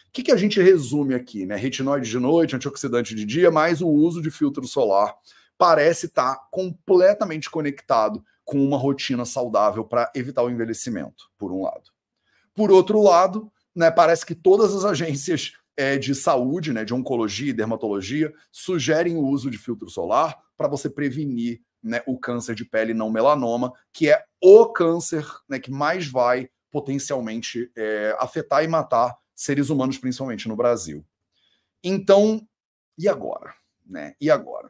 O 0.08 0.12
que, 0.12 0.24
que 0.24 0.32
a 0.32 0.38
gente 0.38 0.60
resume 0.62 1.14
aqui, 1.14 1.46
né? 1.46 1.56
Retinoide 1.56 2.10
de 2.10 2.20
noite, 2.20 2.56
antioxidante 2.56 3.14
de 3.14 3.26
dia, 3.26 3.52
mais 3.52 3.82
o 3.82 3.88
uso 3.88 4.22
de 4.22 4.32
filtro 4.32 4.66
solar 4.68 5.16
parece 5.58 6.06
estar 6.08 6.36
tá 6.36 6.48
completamente 6.50 7.50
conectado 7.50 8.24
com 8.46 8.64
uma 8.66 8.78
rotina 8.78 9.26
saudável 9.26 9.86
para 9.86 10.12
evitar 10.16 10.42
o 10.42 10.50
envelhecimento, 10.50 11.30
por 11.38 11.52
um 11.52 11.62
lado. 11.62 11.92
Por 12.56 12.72
outro 12.72 13.00
lado, 13.02 13.52
né, 13.76 13.92
parece 13.92 14.26
que 14.26 14.36
todas 14.36 14.74
as 14.74 14.86
agências 14.86 15.54
é, 15.78 15.98
de 15.98 16.14
saúde, 16.14 16.74
né, 16.74 16.84
de 16.84 16.94
oncologia 16.94 17.50
e 17.50 17.54
dermatologia, 17.54 18.34
sugerem 18.52 19.16
o 19.16 19.26
uso 19.26 19.50
de 19.50 19.58
filtro 19.58 19.90
solar 19.90 20.38
para 20.58 20.68
você 20.68 20.90
prevenir 20.90 21.62
né, 21.82 22.02
o 22.06 22.20
câncer 22.20 22.54
de 22.56 22.66
pele 22.66 22.94
não 22.94 23.10
melanoma, 23.10 23.72
que 23.94 24.10
é 24.10 24.24
o 24.42 24.68
câncer 24.68 25.26
né, 25.48 25.60
que 25.60 25.72
mais 25.72 26.08
vai 26.08 26.50
potencialmente 26.72 27.72
é, 27.76 28.16
afetar 28.20 28.64
e 28.64 28.68
matar 28.68 29.16
seres 29.36 29.70
humanos, 29.70 29.98
principalmente 29.98 30.48
no 30.48 30.56
Brasil. 30.56 31.06
Então, 31.84 32.46
e 32.98 33.08
agora? 33.08 33.54
Né? 33.86 34.14
E 34.20 34.30
agora? 34.30 34.70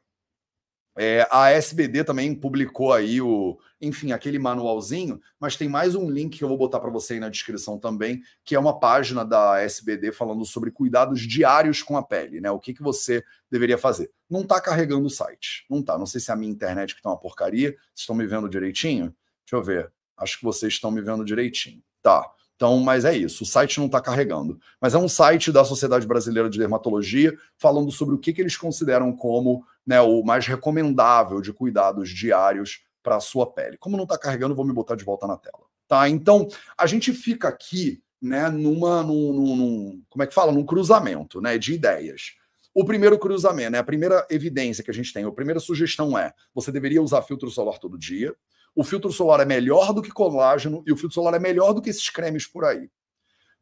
É, 1.02 1.26
a 1.32 1.50
SBD 1.52 2.04
também 2.04 2.36
publicou 2.36 2.92
aí 2.92 3.22
o, 3.22 3.58
enfim, 3.80 4.12
aquele 4.12 4.38
manualzinho, 4.38 5.22
mas 5.40 5.56
tem 5.56 5.70
mais 5.70 5.96
um 5.96 6.10
link 6.10 6.38
que 6.38 6.44
eu 6.44 6.50
vou 6.50 6.58
botar 6.58 6.78
para 6.78 6.90
você 6.90 7.14
aí 7.14 7.22
na 7.22 7.30
descrição 7.30 7.80
também, 7.80 8.22
que 8.44 8.54
é 8.54 8.60
uma 8.60 8.78
página 8.78 9.24
da 9.24 9.62
SBD 9.62 10.12
falando 10.12 10.44
sobre 10.44 10.72
cuidados 10.72 11.22
diários 11.22 11.82
com 11.82 11.96
a 11.96 12.04
pele, 12.04 12.42
né? 12.42 12.52
O 12.52 12.60
que, 12.60 12.74
que 12.74 12.84
você 12.84 13.24
deveria 13.50 13.78
fazer. 13.78 14.12
Não 14.30 14.42
está 14.42 14.60
carregando 14.60 15.06
o 15.06 15.10
site, 15.10 15.66
não 15.70 15.82
tá. 15.82 15.98
Não 15.98 16.06
sei 16.06 16.20
se 16.20 16.32
é 16.32 16.34
a 16.34 16.38
minha 16.38 16.52
internet 16.52 16.94
que 16.94 17.02
tá 17.02 17.12
uma 17.12 17.18
porcaria. 17.18 17.70
Vocês 17.70 18.02
estão 18.02 18.14
me 18.14 18.28
vendo 18.28 18.50
direitinho? 18.50 19.16
Deixa 19.46 19.56
eu 19.56 19.64
ver. 19.64 19.90
Acho 20.18 20.38
que 20.38 20.44
vocês 20.44 20.74
estão 20.74 20.92
me 20.92 21.02
vendo 21.02 21.24
direitinho. 21.24 21.82
Tá. 22.02 22.30
Então, 22.60 22.78
mas 22.82 23.06
é 23.06 23.16
isso, 23.16 23.46
o 23.46 23.48
site 23.48 23.80
não 23.80 23.86
está 23.86 24.02
carregando. 24.02 24.60
Mas 24.82 24.94
é 24.94 24.98
um 24.98 25.08
site 25.08 25.50
da 25.50 25.64
Sociedade 25.64 26.06
Brasileira 26.06 26.50
de 26.50 26.60
Dermatologia 26.60 27.34
falando 27.58 27.90
sobre 27.90 28.16
o 28.16 28.18
que, 28.18 28.34
que 28.34 28.42
eles 28.42 28.58
consideram 28.58 29.16
como 29.16 29.66
né, 29.88 30.02
o 30.02 30.22
mais 30.24 30.46
recomendável 30.46 31.40
de 31.40 31.54
cuidados 31.54 32.10
diários 32.10 32.82
para 33.02 33.16
a 33.16 33.22
sua 33.22 33.50
pele. 33.50 33.78
Como 33.78 33.96
não 33.96 34.04
está 34.04 34.18
carregando, 34.18 34.54
vou 34.54 34.66
me 34.66 34.74
botar 34.74 34.98
de 34.98 35.06
volta 35.06 35.26
na 35.26 35.38
tela. 35.38 35.64
Tá? 35.88 36.10
Então, 36.10 36.50
a 36.78 36.86
gente 36.86 37.14
fica 37.14 37.48
aqui 37.48 38.04
né, 38.22 38.50
numa, 38.50 39.04
num, 39.04 39.32
num, 39.32 40.04
como 40.10 40.24
é 40.24 40.28
que 40.28 40.34
fala? 40.34 40.52
Num 40.52 40.66
cruzamento 40.66 41.40
né, 41.40 41.58
de 41.58 41.76
ideias. 41.76 42.34
O 42.74 42.84
primeiro 42.84 43.18
cruzamento, 43.18 43.72
né, 43.72 43.78
a 43.78 43.84
primeira 43.86 44.28
evidência 44.30 44.84
que 44.84 44.92
a 44.92 44.94
gente 44.94 45.14
tem, 45.14 45.24
a 45.24 45.32
primeira 45.32 45.62
sugestão 45.62 46.18
é: 46.18 46.34
você 46.54 46.74
deveria 46.74 47.02
usar 47.02 47.22
filtro 47.22 47.50
solar 47.50 47.80
todo 47.80 47.98
dia 47.98 48.36
o 48.76 48.84
filtro 48.84 49.12
solar 49.12 49.40
é 49.40 49.46
melhor 49.46 49.94
do 49.94 50.02
que 50.02 50.12
colágeno 50.12 50.84
e 50.86 50.92
o 50.92 50.98
filtro 50.98 51.16
solar 51.16 51.34
é 51.34 51.40
melhor 51.40 51.74
do 51.74 51.82
que 51.82 51.90
esses 51.90 52.10
cremes 52.10 52.48
por 52.48 52.66
aí. 52.66 52.90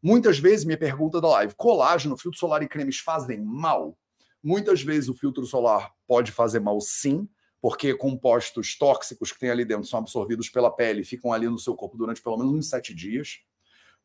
Muitas 0.02 0.38
vezes, 0.38 0.66
minha 0.66 0.78
pergunta 0.78 1.20
da 1.20 1.28
live: 1.28 1.56
colágeno, 1.56 2.18
filtro 2.18 2.40
solar 2.40 2.62
e 2.62 2.68
cremes 2.68 3.00
fazem 3.00 3.44
mal? 3.44 3.98
Muitas 4.44 4.82
vezes 4.82 5.10
o 5.10 5.14
filtro 5.14 5.46
solar 5.46 5.92
pode 6.08 6.32
fazer 6.32 6.60
mal 6.60 6.80
sim, 6.80 7.28
porque 7.60 7.94
compostos 7.96 8.78
tóxicos 8.78 9.32
que 9.32 9.40
tem 9.40 9.50
ali 9.50 9.66
dentro 9.66 9.86
são 9.86 10.00
absorvidos 10.00 10.50
pela 10.50 10.72
pele 10.72 11.02
e 11.02 11.06
ficam 11.06 11.34
ali 11.34 11.50
no 11.50 11.58
seu 11.58 11.76
corpo 11.76 11.98
durante 11.98 12.22
pelo 12.22 12.38
menos 12.38 12.54
uns 12.54 12.70
sete 12.70 12.94
dias. 12.94 13.40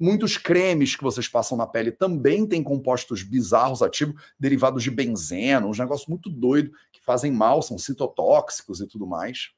Muitos 0.00 0.36
cremes 0.36 0.96
que 0.96 1.04
vocês 1.04 1.28
passam 1.28 1.56
na 1.56 1.66
pele 1.66 1.92
também 1.92 2.46
têm 2.46 2.62
compostos 2.62 3.22
bizarros 3.22 3.82
ativos, 3.82 4.20
derivados 4.40 4.82
de 4.82 4.90
benzeno, 4.90 5.68
uns 5.68 5.78
negócios 5.78 6.08
muito 6.08 6.28
doidos 6.28 6.76
que 6.90 7.00
fazem 7.00 7.30
mal, 7.30 7.62
são 7.62 7.78
citotóxicos 7.78 8.80
e 8.80 8.86
tudo 8.86 9.06
mais. 9.06 9.52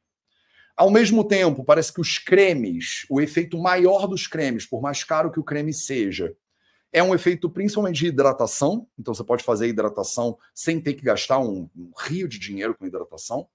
Ao 0.76 0.90
mesmo 0.90 1.22
tempo, 1.22 1.64
parece 1.64 1.92
que 1.92 2.00
os 2.00 2.18
cremes, 2.18 3.06
o 3.08 3.20
efeito 3.20 3.56
maior 3.56 4.08
dos 4.08 4.26
cremes, 4.26 4.66
por 4.66 4.82
mais 4.82 5.04
caro 5.04 5.30
que 5.30 5.38
o 5.38 5.44
creme 5.44 5.72
seja, 5.72 6.34
é 6.92 7.02
um 7.02 7.14
efeito 7.14 7.48
principalmente 7.48 7.98
de 7.98 8.06
hidratação. 8.06 8.88
Então, 8.98 9.14
você 9.14 9.22
pode 9.22 9.44
fazer 9.44 9.68
hidratação 9.68 10.36
sem 10.54 10.80
ter 10.80 10.94
que 10.94 11.02
gastar 11.02 11.38
um, 11.38 11.68
um 11.76 11.92
rio 11.96 12.28
de 12.28 12.38
dinheiro 12.38 12.74
com 12.74 12.86
hidratação. 12.86 13.48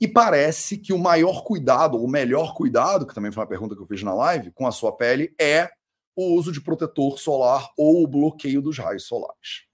E 0.00 0.08
parece 0.08 0.78
que 0.78 0.92
o 0.92 0.98
maior 0.98 1.44
cuidado, 1.44 1.96
o 1.96 2.08
melhor 2.08 2.54
cuidado, 2.54 3.06
que 3.06 3.14
também 3.14 3.30
foi 3.30 3.40
uma 3.40 3.48
pergunta 3.48 3.76
que 3.76 3.82
eu 3.82 3.86
fiz 3.86 4.02
na 4.02 4.12
live, 4.12 4.50
com 4.50 4.66
a 4.66 4.72
sua 4.72 4.96
pele, 4.96 5.34
é 5.40 5.70
o 6.14 6.34
uso 6.34 6.50
de 6.52 6.60
protetor 6.60 7.18
solar 7.18 7.70
ou 7.76 8.02
o 8.02 8.08
bloqueio 8.08 8.60
dos 8.60 8.78
raios 8.78 9.04
solares. 9.04 9.66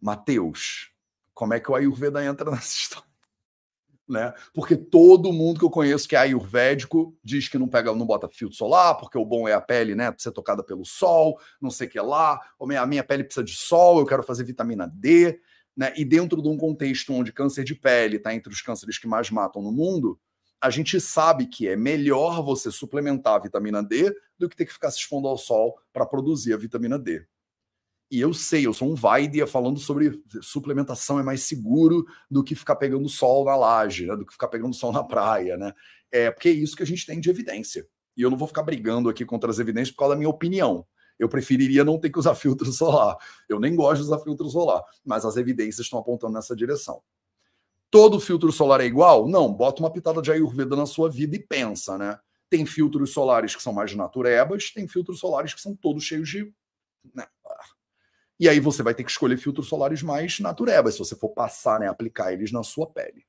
Mateus, 0.00 0.90
como 1.34 1.54
é 1.54 1.60
que 1.60 1.70
o 1.70 1.74
Ayurveda 1.74 2.24
entra 2.24 2.48
nessa 2.50 2.76
história? 2.76 3.11
Né? 4.12 4.30
Porque 4.52 4.76
todo 4.76 5.32
mundo 5.32 5.58
que 5.58 5.64
eu 5.64 5.70
conheço 5.70 6.06
que 6.06 6.14
é 6.14 6.18
ayurvédico 6.18 7.16
diz 7.24 7.48
que 7.48 7.56
não 7.56 7.66
pega, 7.66 7.94
não 7.94 8.04
bota 8.04 8.28
filtro 8.28 8.54
solar, 8.54 8.94
porque 8.98 9.16
o 9.16 9.24
bom 9.24 9.48
é 9.48 9.54
a 9.54 9.60
pele, 9.60 9.94
né, 9.94 10.14
ser 10.18 10.32
tocada 10.32 10.62
pelo 10.62 10.84
sol, 10.84 11.40
não 11.58 11.70
sei 11.70 11.86
o 11.86 11.90
que 11.90 11.98
lá, 11.98 12.38
a 12.60 12.86
minha 12.86 13.02
pele 13.02 13.24
precisa 13.24 13.42
de 13.42 13.54
sol, 13.54 14.00
eu 14.00 14.04
quero 14.04 14.22
fazer 14.22 14.44
vitamina 14.44 14.86
D, 14.86 15.40
né? 15.74 15.94
E 15.96 16.04
dentro 16.04 16.42
de 16.42 16.48
um 16.48 16.58
contexto 16.58 17.14
onde 17.14 17.32
câncer 17.32 17.64
de 17.64 17.74
pele 17.74 18.18
está 18.18 18.34
entre 18.34 18.52
os 18.52 18.60
cânceres 18.60 18.98
que 18.98 19.06
mais 19.06 19.30
matam 19.30 19.62
no 19.62 19.72
mundo, 19.72 20.20
a 20.60 20.68
gente 20.68 21.00
sabe 21.00 21.46
que 21.46 21.66
é 21.66 21.74
melhor 21.74 22.42
você 22.42 22.70
suplementar 22.70 23.36
a 23.36 23.38
vitamina 23.38 23.82
D 23.82 24.14
do 24.38 24.46
que 24.46 24.56
ter 24.56 24.66
que 24.66 24.74
ficar 24.74 24.90
se 24.90 24.98
expondo 24.98 25.26
ao 25.26 25.38
sol 25.38 25.78
para 25.90 26.04
produzir 26.04 26.52
a 26.52 26.58
vitamina 26.58 26.98
D. 26.98 27.26
E 28.12 28.20
eu 28.20 28.34
sei, 28.34 28.66
eu 28.66 28.74
sou 28.74 28.92
um 28.92 28.94
Vaidia 28.94 29.46
falando 29.46 29.80
sobre 29.80 30.22
suplementação 30.42 31.18
é 31.18 31.22
mais 31.22 31.44
seguro 31.44 32.04
do 32.30 32.44
que 32.44 32.54
ficar 32.54 32.76
pegando 32.76 33.08
sol 33.08 33.42
na 33.42 33.56
laje, 33.56 34.04
né? 34.04 34.14
do 34.14 34.26
que 34.26 34.34
ficar 34.34 34.48
pegando 34.48 34.74
sol 34.74 34.92
na 34.92 35.02
praia, 35.02 35.56
né? 35.56 35.72
É 36.10 36.30
porque 36.30 36.50
é 36.50 36.52
isso 36.52 36.76
que 36.76 36.82
a 36.82 36.86
gente 36.86 37.06
tem 37.06 37.18
de 37.18 37.30
evidência. 37.30 37.88
E 38.14 38.20
eu 38.20 38.28
não 38.28 38.36
vou 38.36 38.46
ficar 38.46 38.64
brigando 38.64 39.08
aqui 39.08 39.24
contra 39.24 39.50
as 39.50 39.58
evidências 39.58 39.92
por 39.92 40.00
causa 40.00 40.14
da 40.14 40.18
minha 40.18 40.28
opinião. 40.28 40.86
Eu 41.18 41.26
preferiria 41.26 41.84
não 41.84 41.98
ter 41.98 42.10
que 42.10 42.18
usar 42.18 42.34
filtro 42.36 42.70
solar. 42.70 43.16
Eu 43.48 43.58
nem 43.58 43.74
gosto 43.74 44.02
de 44.02 44.08
usar 44.08 44.18
filtro 44.18 44.46
solar, 44.50 44.84
mas 45.02 45.24
as 45.24 45.38
evidências 45.38 45.86
estão 45.86 45.98
apontando 45.98 46.34
nessa 46.34 46.54
direção. 46.54 47.00
Todo 47.90 48.20
filtro 48.20 48.52
solar 48.52 48.82
é 48.82 48.84
igual? 48.84 49.26
Não, 49.26 49.50
bota 49.50 49.82
uma 49.82 49.90
pitada 49.90 50.20
de 50.20 50.30
Ayurveda 50.30 50.76
na 50.76 50.84
sua 50.84 51.08
vida 51.08 51.34
e 51.34 51.38
pensa, 51.38 51.96
né? 51.96 52.18
Tem 52.50 52.66
filtros 52.66 53.14
solares 53.14 53.56
que 53.56 53.62
são 53.62 53.72
mais 53.72 53.94
naturebas, 53.94 54.70
tem 54.70 54.86
filtros 54.86 55.18
solares 55.18 55.54
que 55.54 55.62
são 55.62 55.74
todos 55.74 56.04
cheios 56.04 56.28
de 56.28 56.52
né, 57.14 57.26
e 58.42 58.48
aí 58.48 58.58
você 58.58 58.82
vai 58.82 58.92
ter 58.92 59.04
que 59.04 59.10
escolher 59.12 59.36
filtros 59.36 59.68
solares 59.68 60.02
mais 60.02 60.40
naturebas, 60.40 60.94
se 60.94 60.98
você 60.98 61.14
for 61.14 61.28
passar, 61.28 61.78
né, 61.78 61.86
aplicar 61.86 62.32
eles 62.32 62.50
na 62.50 62.64
sua 62.64 62.88
pele. 62.88 63.24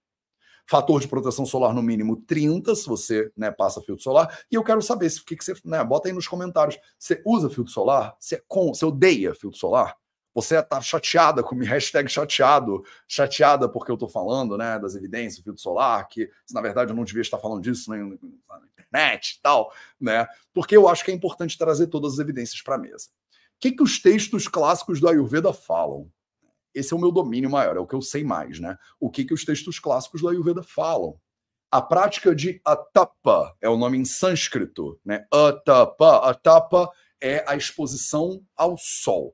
Fator 0.65 0.99
de 0.99 1.07
proteção 1.07 1.45
solar 1.45 1.71
no 1.71 1.83
mínimo 1.83 2.15
30, 2.15 2.73
se 2.73 2.87
você 2.87 3.31
né, 3.37 3.51
passa 3.51 3.79
filtro 3.79 4.03
solar. 4.03 4.39
E 4.51 4.55
eu 4.55 4.63
quero 4.63 4.81
saber 4.81 5.07
se 5.11 5.23
que, 5.23 5.35
que 5.35 5.45
você. 5.45 5.53
Né, 5.63 5.83
bota 5.83 6.07
aí 6.07 6.13
nos 6.15 6.27
comentários. 6.27 6.79
Você 6.97 7.21
usa 7.23 7.47
filtro 7.47 7.71
solar? 7.71 8.17
Você, 8.19 8.37
é 8.37 8.43
com, 8.47 8.73
você 8.73 8.83
odeia 8.85 9.35
filtro 9.35 9.59
solar? 9.59 9.95
Você 10.33 10.59
tá 10.63 10.81
chateada 10.81 11.43
com 11.43 11.55
hashtag 11.57 12.09
chateado, 12.09 12.83
chateada 13.07 13.69
porque 13.69 13.91
eu 13.91 13.97
tô 13.97 14.07
falando, 14.07 14.57
né, 14.57 14.79
das 14.79 14.95
evidências 14.95 15.41
do 15.41 15.43
filtro 15.43 15.61
solar, 15.61 16.07
que 16.07 16.27
na 16.51 16.59
verdade 16.59 16.91
eu 16.91 16.95
não 16.95 17.03
devia 17.03 17.21
estar 17.21 17.37
falando 17.37 17.61
disso 17.61 17.91
né, 17.91 17.97
na 17.99 18.61
internet 18.79 19.35
e 19.37 19.41
tal, 19.43 19.71
né? 20.01 20.25
Porque 20.51 20.75
eu 20.75 20.87
acho 20.87 21.05
que 21.05 21.11
é 21.11 21.13
importante 21.13 21.55
trazer 21.55 21.85
todas 21.85 22.13
as 22.13 22.19
evidências 22.19 22.63
para 22.63 22.73
a 22.73 22.79
mesa 22.79 23.09
que, 23.63 23.71
que 23.71 23.83
os 23.83 24.01
textos 24.01 24.45
clássicos 24.49 24.99
do 24.99 25.07
Ayurveda 25.07 25.53
falam? 25.53 26.11
Esse 26.75 26.93
é 26.93 26.97
o 26.97 26.99
meu 26.99 27.13
domínio 27.13 27.49
maior, 27.49 27.77
é 27.77 27.79
o 27.79 27.87
que 27.87 27.95
eu 27.95 28.01
sei 28.01 28.21
mais, 28.21 28.59
né? 28.59 28.77
O 28.99 29.09
que, 29.09 29.23
que 29.23 29.33
os 29.33 29.45
textos 29.45 29.79
clássicos 29.79 30.19
do 30.19 30.27
Ayurveda 30.27 30.61
falam? 30.61 31.17
A 31.71 31.81
prática 31.81 32.35
de 32.35 32.59
atapa 32.65 33.55
é 33.61 33.69
o 33.69 33.77
nome 33.77 33.97
em 33.97 34.03
sânscrito, 34.03 34.99
né? 35.05 35.25
Atapa, 35.31 36.29
atapa 36.29 36.89
é 37.21 37.45
a 37.47 37.55
exposição 37.55 38.43
ao 38.53 38.75
sol. 38.77 39.33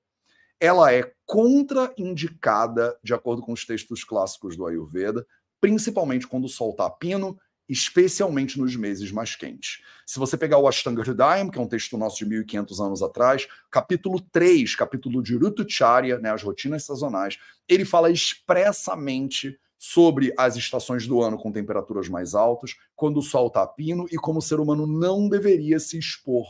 Ela 0.59 0.93
é 0.93 1.11
contraindicada, 1.25 2.95
de 3.03 3.15
acordo 3.15 3.41
com 3.41 3.53
os 3.53 3.65
textos 3.65 4.03
clássicos 4.03 4.55
do 4.55 4.67
Ayurveda, 4.67 5.25
principalmente 5.59 6.27
quando 6.27 6.45
o 6.45 6.49
sol 6.49 6.69
está 6.69 6.87
pino 6.87 7.35
especialmente 7.69 8.59
nos 8.59 8.75
meses 8.75 9.11
mais 9.11 9.35
quentes. 9.35 9.81
Se 10.05 10.17
você 10.17 10.35
pegar 10.35 10.57
o 10.57 10.67
Ashtanga 10.67 11.03
Hridayam, 11.03 11.49
que 11.49 11.59
é 11.59 11.61
um 11.61 11.67
texto 11.67 11.97
nosso 11.97 12.17
de 12.17 12.25
1500 12.25 12.81
anos 12.81 13.03
atrás, 13.03 13.47
capítulo 13.69 14.19
3, 14.19 14.75
capítulo 14.75 15.21
de 15.21 15.37
Rutucharya, 15.37 16.17
né, 16.17 16.31
as 16.31 16.41
rotinas 16.41 16.83
sazonais, 16.83 17.37
ele 17.67 17.85
fala 17.85 18.09
expressamente 18.09 19.59
sobre 19.77 20.33
as 20.37 20.57
estações 20.57 21.07
do 21.07 21.21
ano 21.21 21.37
com 21.37 21.51
temperaturas 21.51 22.09
mais 22.09 22.35
altas, 22.35 22.75
quando 22.95 23.17
o 23.17 23.21
sol 23.21 23.47
está 23.47 23.65
pino 23.65 24.07
e 24.11 24.17
como 24.17 24.39
o 24.39 24.41
ser 24.41 24.59
humano 24.59 24.85
não 24.85 25.29
deveria 25.29 25.79
se 25.79 25.97
expor 25.97 26.45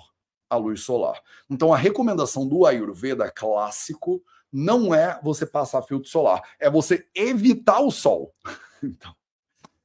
à 0.50 0.56
luz 0.56 0.82
solar. 0.82 1.22
Então 1.50 1.72
a 1.72 1.78
recomendação 1.78 2.48
do 2.48 2.66
Ayurveda 2.66 3.30
clássico 3.30 4.24
não 4.52 4.96
é 4.96 5.20
você 5.22 5.46
passar 5.46 5.84
filtro 5.84 6.10
solar, 6.10 6.42
é 6.60 6.70
você 6.70 7.08
evitar 7.14 7.82
o 7.82 7.92
sol. 7.92 8.34
então, 8.82 9.14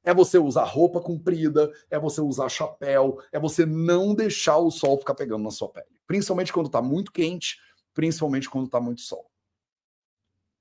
é 0.05 0.13
você 0.13 0.39
usar 0.39 0.65
roupa 0.65 1.01
comprida, 1.01 1.73
é 1.91 1.99
você 1.99 2.21
usar 2.21 2.49
chapéu, 2.49 3.19
é 3.33 3.41
você 3.41 3.65
não 3.65 4.15
deixar 4.15 4.59
o 4.59 4.71
sol 4.71 4.99
ficar 4.99 5.15
pegando 5.15 5.43
na 5.43 5.51
sua 5.51 5.69
pele. 5.69 5.87
Principalmente 6.07 6.53
quando 6.53 6.67
está 6.67 6.83
muito 6.83 7.11
quente, 7.11 7.59
principalmente 7.95 8.49
quando 8.51 8.67
está 8.67 8.81
muito 8.81 9.01
sol. 9.01 9.31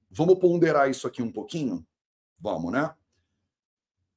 Vamos 0.10 0.40
ponderar 0.40 0.90
isso 0.90 1.08
aqui 1.08 1.22
um 1.22 1.32
pouquinho? 1.32 1.86
Vamos, 2.40 2.72
né? 2.72 2.94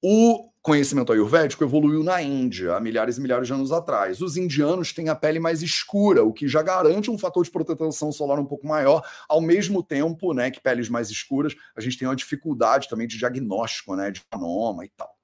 O 0.03 0.51
conhecimento 0.61 1.13
ayurvédico 1.13 1.65
evoluiu 1.65 2.03
na 2.03 2.21
Índia 2.21 2.75
há 2.75 2.81
milhares 2.81 3.17
e 3.17 3.21
milhares 3.21 3.47
de 3.47 3.55
anos 3.55 3.73
atrás. 3.73 4.21
Os 4.21 4.37
indianos 4.37 4.93
têm 4.93 5.09
a 5.09 5.15
pele 5.15 5.41
mais 5.41 5.63
escura, 5.63 6.23
o 6.23 6.33
que 6.33 6.47
já 6.47 6.61
garante 6.61 7.11
um 7.11 7.17
fator 7.17 7.43
de 7.43 7.51
proteção 7.51 8.13
solar 8.13 8.39
um 8.39 8.45
pouco 8.45 8.67
maior, 8.67 9.03
ao 9.29 9.41
mesmo 9.41 9.83
tempo, 9.83 10.35
né, 10.35 10.51
que 10.51 10.61
peles 10.61 10.89
mais 10.89 11.09
escuras, 11.09 11.55
a 11.75 11.81
gente 11.81 11.97
tem 11.97 12.07
uma 12.07 12.17
dificuldade 12.17 12.89
também 12.89 13.07
de 13.07 13.17
diagnóstico, 13.17 13.97
né, 13.97 14.11
de 14.11 14.23
melanoma 14.31 14.85
e 14.85 14.89
tal. 14.91 15.16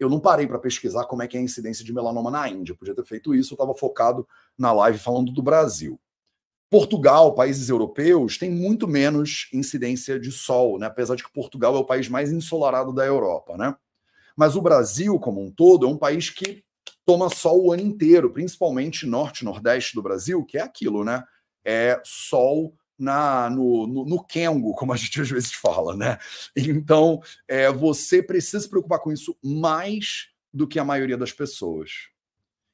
Eu 0.00 0.08
não 0.08 0.18
parei 0.18 0.46
para 0.46 0.58
pesquisar 0.58 1.04
como 1.04 1.22
é 1.22 1.28
que 1.28 1.36
é 1.36 1.40
a 1.40 1.42
incidência 1.42 1.84
de 1.84 1.92
melanoma 1.92 2.30
na 2.30 2.48
Índia. 2.48 2.72
Eu 2.72 2.76
podia 2.76 2.94
ter 2.94 3.04
feito 3.04 3.34
isso, 3.34 3.52
eu 3.52 3.56
estava 3.56 3.74
focado 3.74 4.26
na 4.56 4.72
live 4.72 4.98
falando 4.98 5.30
do 5.30 5.42
Brasil. 5.42 6.00
Portugal, 6.70 7.34
países 7.34 7.68
europeus, 7.68 8.38
tem 8.38 8.50
muito 8.50 8.88
menos 8.88 9.48
incidência 9.52 10.18
de 10.18 10.32
sol, 10.32 10.78
né? 10.78 10.86
apesar 10.86 11.16
de 11.16 11.22
que 11.22 11.32
Portugal 11.32 11.76
é 11.76 11.78
o 11.78 11.84
país 11.84 12.08
mais 12.08 12.32
ensolarado 12.32 12.94
da 12.94 13.04
Europa. 13.04 13.56
Né? 13.58 13.76
Mas 14.34 14.56
o 14.56 14.62
Brasil, 14.62 15.18
como 15.18 15.44
um 15.44 15.50
todo, 15.50 15.84
é 15.84 15.88
um 15.88 15.98
país 15.98 16.30
que 16.30 16.64
toma 17.04 17.28
sol 17.28 17.66
o 17.66 17.72
ano 17.72 17.82
inteiro, 17.82 18.32
principalmente 18.32 19.04
norte 19.04 19.40
e 19.40 19.44
nordeste 19.44 19.94
do 19.94 20.02
Brasil, 20.02 20.44
que 20.44 20.56
é 20.56 20.62
aquilo, 20.62 21.04
né? 21.04 21.24
É 21.64 22.00
sol 22.04 22.72
na, 23.00 23.48
no, 23.48 23.86
no, 23.86 24.04
no 24.04 24.22
Kengo, 24.22 24.74
como 24.74 24.92
a 24.92 24.96
gente 24.96 25.20
às 25.20 25.30
vezes 25.30 25.52
fala, 25.52 25.96
né? 25.96 26.18
Então, 26.56 27.22
é, 27.48 27.70
você 27.72 28.22
precisa 28.22 28.60
se 28.60 28.68
preocupar 28.68 29.00
com 29.00 29.10
isso 29.10 29.36
mais 29.42 30.28
do 30.52 30.66
que 30.66 30.78
a 30.78 30.84
maioria 30.84 31.16
das 31.16 31.32
pessoas. 31.32 32.08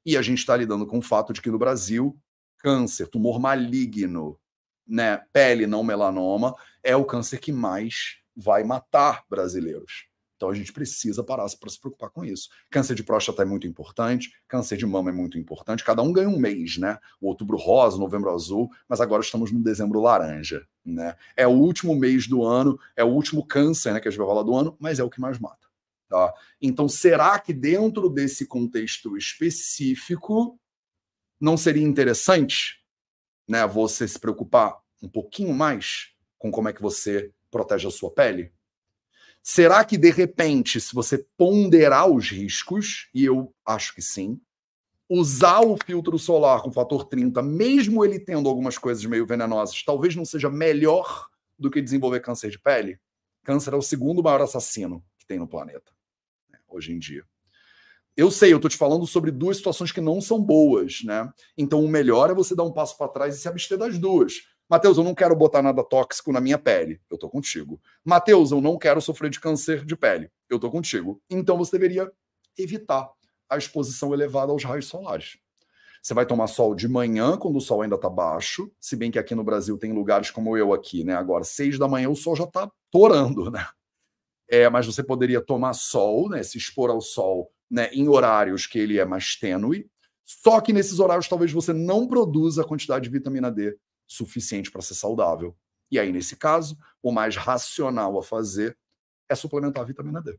E 0.04 0.16
a 0.16 0.22
gente 0.22 0.38
está 0.38 0.56
lidando 0.56 0.86
com 0.86 0.98
o 0.98 1.02
fato 1.02 1.32
de 1.32 1.40
que 1.40 1.50
no 1.50 1.58
Brasil, 1.58 2.18
câncer, 2.58 3.08
tumor 3.08 3.38
maligno, 3.38 4.38
né, 4.86 5.18
pele 5.32 5.66
não 5.66 5.82
melanoma, 5.82 6.54
é 6.82 6.96
o 6.96 7.04
câncer 7.04 7.38
que 7.38 7.52
mais 7.52 8.18
vai 8.36 8.64
matar 8.64 9.24
brasileiros. 9.28 10.06
Então 10.36 10.50
a 10.50 10.54
gente 10.54 10.72
precisa 10.72 11.24
parar 11.24 11.46
para 11.58 11.70
se 11.70 11.80
preocupar 11.80 12.10
com 12.10 12.24
isso. 12.24 12.48
Câncer 12.70 12.94
de 12.94 13.02
próstata 13.02 13.42
é 13.42 13.44
muito 13.44 13.66
importante, 13.66 14.32
câncer 14.46 14.76
de 14.76 14.86
mama 14.86 15.10
é 15.10 15.12
muito 15.12 15.38
importante. 15.38 15.84
Cada 15.84 16.02
um 16.02 16.12
ganha 16.12 16.28
um 16.28 16.38
mês, 16.38 16.76
né? 16.76 16.98
O 17.20 17.28
outubro 17.28 17.56
rosa, 17.56 17.98
novembro 17.98 18.30
azul, 18.30 18.70
mas 18.88 19.00
agora 19.00 19.22
estamos 19.22 19.50
no 19.50 19.62
dezembro 19.62 20.00
laranja, 20.00 20.66
né? 20.84 21.16
É 21.36 21.46
o 21.46 21.52
último 21.52 21.94
mês 21.96 22.28
do 22.28 22.44
ano, 22.44 22.78
é 22.94 23.02
o 23.02 23.08
último 23.08 23.46
câncer, 23.46 23.92
né, 23.92 24.00
que 24.00 24.08
a 24.08 24.10
gente 24.10 24.18
vai 24.18 24.26
falar 24.26 24.42
do 24.42 24.54
ano, 24.54 24.76
mas 24.78 24.98
é 24.98 25.04
o 25.04 25.10
que 25.10 25.20
mais 25.20 25.38
mata. 25.38 25.66
Tá? 26.08 26.32
Então, 26.60 26.88
será 26.88 27.38
que 27.38 27.52
dentro 27.52 28.08
desse 28.08 28.46
contexto 28.46 29.16
específico 29.16 30.58
não 31.40 31.56
seria 31.56 31.82
interessante, 31.82 32.84
né, 33.48 33.66
você 33.66 34.06
se 34.06 34.18
preocupar 34.18 34.78
um 35.02 35.08
pouquinho 35.08 35.52
mais 35.52 36.12
com 36.38 36.50
como 36.50 36.68
é 36.68 36.72
que 36.72 36.82
você 36.82 37.32
protege 37.50 37.88
a 37.88 37.90
sua 37.90 38.10
pele? 38.10 38.52
Será 39.48 39.84
que, 39.84 39.96
de 39.96 40.10
repente, 40.10 40.80
se 40.80 40.92
você 40.92 41.24
ponderar 41.36 42.10
os 42.10 42.30
riscos, 42.30 43.08
e 43.14 43.24
eu 43.24 43.54
acho 43.64 43.94
que 43.94 44.02
sim, 44.02 44.40
usar 45.08 45.60
o 45.60 45.78
filtro 45.86 46.18
solar 46.18 46.62
com 46.62 46.72
fator 46.72 47.04
30, 47.04 47.40
mesmo 47.42 48.04
ele 48.04 48.18
tendo 48.18 48.48
algumas 48.48 48.76
coisas 48.76 49.04
meio 49.04 49.24
venenosas, 49.24 49.84
talvez 49.84 50.16
não 50.16 50.24
seja 50.24 50.50
melhor 50.50 51.28
do 51.56 51.70
que 51.70 51.80
desenvolver 51.80 52.18
câncer 52.18 52.50
de 52.50 52.58
pele? 52.58 52.98
Câncer 53.44 53.72
é 53.72 53.76
o 53.76 53.82
segundo 53.82 54.20
maior 54.20 54.42
assassino 54.42 55.00
que 55.16 55.24
tem 55.24 55.38
no 55.38 55.46
planeta, 55.46 55.92
né, 56.50 56.58
hoje 56.66 56.92
em 56.92 56.98
dia. 56.98 57.22
Eu 58.16 58.32
sei, 58.32 58.52
eu 58.52 58.58
tô 58.58 58.68
te 58.68 58.76
falando 58.76 59.06
sobre 59.06 59.30
duas 59.30 59.58
situações 59.58 59.92
que 59.92 60.00
não 60.00 60.20
são 60.20 60.42
boas, 60.42 61.04
né? 61.04 61.32
Então 61.56 61.84
o 61.84 61.88
melhor 61.88 62.30
é 62.30 62.34
você 62.34 62.56
dar 62.56 62.64
um 62.64 62.72
passo 62.72 62.98
para 62.98 63.12
trás 63.12 63.36
e 63.36 63.38
se 63.38 63.46
abster 63.46 63.78
das 63.78 63.96
duas. 63.96 64.42
Mateus, 64.68 64.98
eu 64.98 65.04
não 65.04 65.14
quero 65.14 65.34
botar 65.36 65.62
nada 65.62 65.82
tóxico 65.84 66.32
na 66.32 66.40
minha 66.40 66.58
pele. 66.58 67.00
Eu 67.10 67.16
tô 67.16 67.28
contigo. 67.28 67.80
Mateus, 68.04 68.50
eu 68.50 68.60
não 68.60 68.76
quero 68.76 69.00
sofrer 69.00 69.30
de 69.30 69.40
câncer 69.40 69.84
de 69.84 69.96
pele. 69.96 70.30
Eu 70.48 70.58
tô 70.58 70.70
contigo. 70.70 71.20
Então 71.30 71.56
você 71.56 71.78
deveria 71.78 72.10
evitar 72.58 73.08
a 73.48 73.56
exposição 73.56 74.12
elevada 74.12 74.50
aos 74.50 74.64
raios 74.64 74.86
solares. 74.86 75.38
Você 76.02 76.14
vai 76.14 76.26
tomar 76.26 76.46
sol 76.46 76.74
de 76.74 76.88
manhã, 76.88 77.36
quando 77.36 77.56
o 77.56 77.60
sol 77.60 77.82
ainda 77.82 77.96
está 77.96 78.08
baixo, 78.08 78.70
se 78.80 78.96
bem 78.96 79.10
que 79.10 79.18
aqui 79.18 79.34
no 79.34 79.42
Brasil 79.42 79.76
tem 79.76 79.92
lugares 79.92 80.30
como 80.30 80.56
eu 80.56 80.72
aqui, 80.72 81.02
né? 81.04 81.14
Agora, 81.14 81.42
seis 81.42 81.78
da 81.78 81.88
manhã, 81.88 82.08
o 82.08 82.16
sol 82.16 82.36
já 82.36 82.44
está 82.44 82.70
torando, 82.90 83.50
né? 83.50 83.66
é, 84.48 84.68
mas 84.68 84.86
você 84.86 85.02
poderia 85.02 85.40
tomar 85.40 85.72
sol, 85.72 86.28
né, 86.28 86.42
se 86.42 86.56
expor 86.56 86.90
ao 86.90 87.00
sol 87.00 87.50
né, 87.70 87.88
em 87.92 88.08
horários 88.08 88.66
que 88.66 88.78
ele 88.78 88.98
é 88.98 89.04
mais 89.04 89.36
tênue. 89.36 89.88
Só 90.22 90.60
que 90.60 90.72
nesses 90.72 90.98
horários 90.98 91.28
talvez 91.28 91.52
você 91.52 91.72
não 91.72 92.06
produza 92.06 92.62
a 92.62 92.66
quantidade 92.66 93.04
de 93.04 93.10
vitamina 93.10 93.50
D 93.50 93.76
suficiente 94.06 94.70
para 94.70 94.82
ser 94.82 94.94
saudável. 94.94 95.56
E 95.90 95.98
aí, 95.98 96.12
nesse 96.12 96.36
caso, 96.36 96.76
o 97.02 97.12
mais 97.12 97.36
racional 97.36 98.18
a 98.18 98.22
fazer 98.22 98.76
é 99.28 99.34
suplementar 99.34 99.82
a 99.82 99.86
vitamina 99.86 100.20
D. 100.20 100.38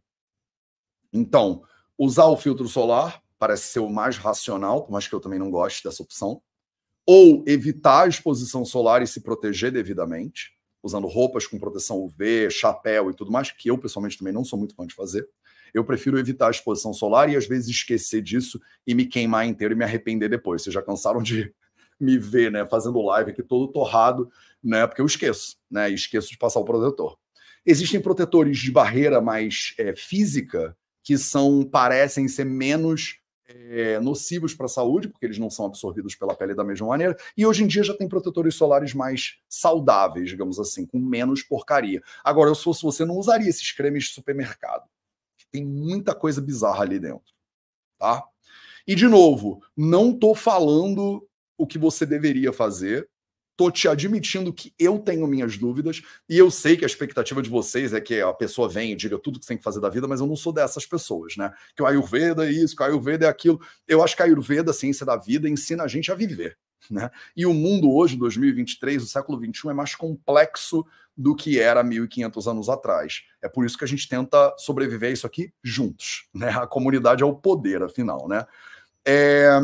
Então, 1.11 1.63
usar 1.97 2.25
o 2.25 2.37
filtro 2.37 2.67
solar 2.67 3.21
parece 3.39 3.67
ser 3.67 3.79
o 3.79 3.89
mais 3.89 4.17
racional, 4.17 4.87
mas 4.89 5.07
que 5.07 5.13
eu 5.13 5.19
também 5.19 5.39
não 5.39 5.51
gosto 5.51 5.87
dessa 5.87 6.03
opção. 6.03 6.41
Ou 7.05 7.43
evitar 7.47 8.03
a 8.03 8.07
exposição 8.07 8.65
solar 8.65 9.01
e 9.01 9.07
se 9.07 9.21
proteger 9.21 9.71
devidamente, 9.71 10.57
usando 10.83 11.07
roupas 11.07 11.47
com 11.47 11.57
proteção 11.57 12.03
UV, 12.03 12.49
chapéu 12.49 13.09
e 13.09 13.13
tudo 13.13 13.31
mais, 13.31 13.51
que 13.51 13.69
eu 13.69 13.77
pessoalmente 13.77 14.17
também 14.17 14.33
não 14.33 14.43
sou 14.43 14.59
muito 14.59 14.75
fã 14.75 14.85
de 14.85 14.93
fazer. 14.93 15.27
Eu 15.73 15.85
prefiro 15.85 16.17
evitar 16.17 16.47
a 16.47 16.51
exposição 16.51 16.93
solar 16.93 17.29
e 17.29 17.35
às 17.35 17.47
vezes 17.47 17.69
esquecer 17.69 18.21
disso 18.21 18.59
e 18.85 18.93
me 18.93 19.05
queimar 19.05 19.45
inteiro 19.45 19.73
e 19.73 19.77
me 19.77 19.83
arrepender 19.83 20.29
depois. 20.29 20.63
Vocês 20.63 20.73
já 20.73 20.81
cansaram 20.81 21.21
de 21.21 21.53
me 21.99 22.17
ver, 22.17 22.51
né, 22.51 22.65
fazendo 22.65 23.01
live 23.01 23.31
aqui 23.31 23.43
todo 23.43 23.71
torrado, 23.71 24.29
né, 24.63 24.85
porque 24.85 25.01
eu 25.01 25.05
esqueço, 25.05 25.57
né, 25.69 25.89
esqueço 25.89 26.29
de 26.29 26.37
passar 26.37 26.59
o 26.59 26.65
protetor. 26.65 27.17
Existem 27.65 27.99
protetores 27.99 28.57
de 28.59 28.71
barreira 28.71 29.19
mais 29.19 29.73
é, 29.77 29.95
física 29.95 30.75
que 31.03 31.17
são 31.17 31.63
parecem 31.63 32.27
ser 32.27 32.45
menos 32.45 33.19
é, 33.47 33.99
nocivos 33.99 34.53
para 34.53 34.65
a 34.65 34.69
saúde, 34.69 35.07
porque 35.07 35.25
eles 35.25 35.37
não 35.37 35.49
são 35.49 35.65
absorvidos 35.65 36.15
pela 36.15 36.35
pele 36.35 36.53
da 36.53 36.63
mesma 36.63 36.87
maneira. 36.87 37.15
E 37.35 37.45
hoje 37.45 37.63
em 37.63 37.67
dia 37.67 37.83
já 37.83 37.95
tem 37.95 38.07
protetores 38.07 38.55
solares 38.55 38.93
mais 38.93 39.37
saudáveis, 39.47 40.29
digamos 40.29 40.59
assim, 40.59 40.85
com 40.85 40.99
menos 40.99 41.43
porcaria. 41.43 42.01
Agora, 42.23 42.53
se 42.53 42.63
fosse 42.63 42.83
você, 42.83 43.05
não 43.05 43.15
usaria 43.15 43.49
esses 43.49 43.71
cremes 43.71 44.05
de 44.05 44.11
supermercado. 44.11 44.87
Tem 45.51 45.65
muita 45.65 46.13
coisa 46.13 46.41
bizarra 46.41 46.83
ali 46.83 46.99
dentro, 46.99 47.33
tá? 47.97 48.23
E 48.85 48.95
de 48.95 49.07
novo, 49.07 49.61
não 49.75 50.17
tô 50.17 50.33
falando 50.33 51.26
o 51.57 51.65
que 51.65 51.77
você 51.77 52.05
deveria 52.05 52.53
fazer, 52.53 53.09
tô 53.57 53.71
te 53.71 53.87
admitindo 53.87 54.53
que 54.53 54.71
eu 54.77 54.99
tenho 54.99 55.25
minhas 55.25 55.57
dúvidas 55.57 56.03
e 56.29 56.37
eu 56.37 56.51
sei 56.51 56.77
que 56.77 56.85
a 56.85 56.87
expectativa 56.87 57.41
de 57.41 57.49
vocês 57.49 57.91
é 57.91 57.99
que 57.99 58.21
a 58.21 58.31
pessoa 58.31 58.69
venha 58.69 58.93
e 58.93 58.95
diga 58.95 59.17
tudo 59.17 59.39
que 59.39 59.47
tem 59.47 59.57
que 59.57 59.63
fazer 59.63 59.81
da 59.81 59.89
vida, 59.89 60.07
mas 60.07 60.19
eu 60.19 60.27
não 60.27 60.35
sou 60.35 60.53
dessas 60.53 60.85
pessoas, 60.85 61.35
né? 61.35 61.51
Que 61.75 61.81
o 61.81 61.87
Ayurveda 61.87 62.47
é 62.47 62.51
isso, 62.51 62.75
que 62.75 62.83
o 62.83 62.85
Ayurveda 62.85 63.25
é 63.25 63.29
aquilo. 63.29 63.59
Eu 63.87 64.03
acho 64.03 64.15
que 64.15 64.21
a 64.21 64.25
Ayurveda, 64.25 64.69
a 64.69 64.73
ciência 64.73 65.05
da 65.05 65.17
vida, 65.17 65.49
ensina 65.49 65.83
a 65.83 65.87
gente 65.87 66.11
a 66.11 66.15
viver, 66.15 66.55
né? 66.89 67.09
E 67.35 67.47
o 67.47 67.53
mundo 67.53 67.91
hoje, 67.91 68.15
2023, 68.15 69.01
o 69.01 69.07
século 69.07 69.39
21, 69.39 69.71
é 69.71 69.73
mais 69.73 69.95
complexo 69.95 70.85
do 71.17 71.35
que 71.35 71.59
era 71.59 71.83
1500 71.83 72.47
anos 72.47 72.69
atrás. 72.69 73.23
É 73.41 73.49
por 73.49 73.65
isso 73.65 73.75
que 73.75 73.83
a 73.83 73.87
gente 73.87 74.07
tenta 74.07 74.53
sobreviver 74.59 75.09
a 75.09 75.13
isso 75.13 75.25
aqui 75.25 75.51
juntos, 75.63 76.27
né? 76.31 76.49
A 76.49 76.67
comunidade 76.67 77.23
é 77.23 77.25
o 77.25 77.33
poder, 77.33 77.81
afinal, 77.81 78.27
né? 78.27 78.45
É, 79.03 79.59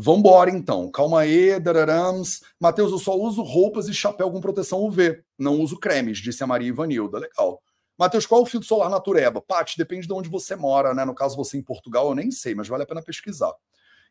Vambora, 0.00 0.48
então. 0.48 0.88
Calma 0.92 1.22
aí, 1.22 1.58
dararams. 1.58 2.40
Matheus, 2.60 2.92
eu 2.92 3.00
só 3.00 3.16
uso 3.18 3.42
roupas 3.42 3.88
e 3.88 3.92
chapéu 3.92 4.30
com 4.30 4.40
proteção 4.40 4.84
UV. 4.84 5.24
Não 5.36 5.60
uso 5.60 5.76
cremes, 5.76 6.18
disse 6.18 6.44
a 6.44 6.46
Maria 6.46 6.68
Ivanilda. 6.68 7.18
Legal. 7.18 7.60
Matheus, 7.98 8.24
qual 8.24 8.42
é 8.42 8.44
o 8.44 8.46
filtro 8.46 8.68
solar 8.68 8.88
natureba? 8.88 9.42
Paty, 9.42 9.76
depende 9.76 10.06
de 10.06 10.12
onde 10.12 10.28
você 10.28 10.54
mora, 10.54 10.94
né? 10.94 11.04
No 11.04 11.16
caso, 11.16 11.36
você 11.36 11.58
em 11.58 11.62
Portugal, 11.62 12.10
eu 12.10 12.14
nem 12.14 12.30
sei, 12.30 12.54
mas 12.54 12.68
vale 12.68 12.84
a 12.84 12.86
pena 12.86 13.02
pesquisar. 13.02 13.52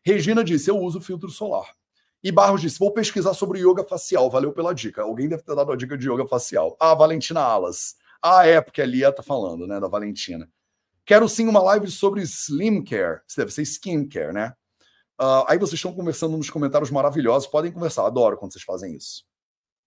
Regina 0.04 0.44
disse, 0.44 0.70
eu 0.70 0.76
uso 0.76 1.00
filtro 1.00 1.30
solar. 1.30 1.74
E 2.22 2.30
Barros 2.30 2.60
disse, 2.60 2.78
vou 2.78 2.92
pesquisar 2.92 3.32
sobre 3.32 3.60
yoga 3.60 3.82
facial. 3.82 4.28
Valeu 4.28 4.52
pela 4.52 4.74
dica. 4.74 5.00
Alguém 5.00 5.26
deve 5.26 5.42
ter 5.42 5.56
dado 5.56 5.72
a 5.72 5.76
dica 5.76 5.96
de 5.96 6.06
yoga 6.06 6.28
facial. 6.28 6.76
Ah, 6.78 6.94
Valentina 6.94 7.40
Alas. 7.40 7.96
Ah, 8.20 8.46
é, 8.46 8.60
porque 8.60 8.82
a 8.82 8.86
Lia 8.86 9.10
tá 9.10 9.22
falando, 9.22 9.66
né, 9.66 9.80
da 9.80 9.88
Valentina. 9.88 10.46
Quero 11.06 11.26
sim 11.30 11.48
uma 11.48 11.62
live 11.62 11.90
sobre 11.90 12.20
slim 12.20 12.84
care. 12.84 13.22
Isso 13.26 13.38
deve 13.38 13.50
ser 13.50 13.62
skin 13.62 14.06
care, 14.06 14.34
né? 14.34 14.52
Uh, 15.20 15.42
aí 15.48 15.58
vocês 15.58 15.74
estão 15.74 15.92
conversando 15.92 16.36
nos 16.36 16.48
comentários 16.48 16.90
maravilhosos, 16.90 17.48
podem 17.48 17.72
conversar, 17.72 18.06
adoro 18.06 18.36
quando 18.36 18.52
vocês 18.52 18.64
fazem 18.64 18.94
isso. 18.94 19.24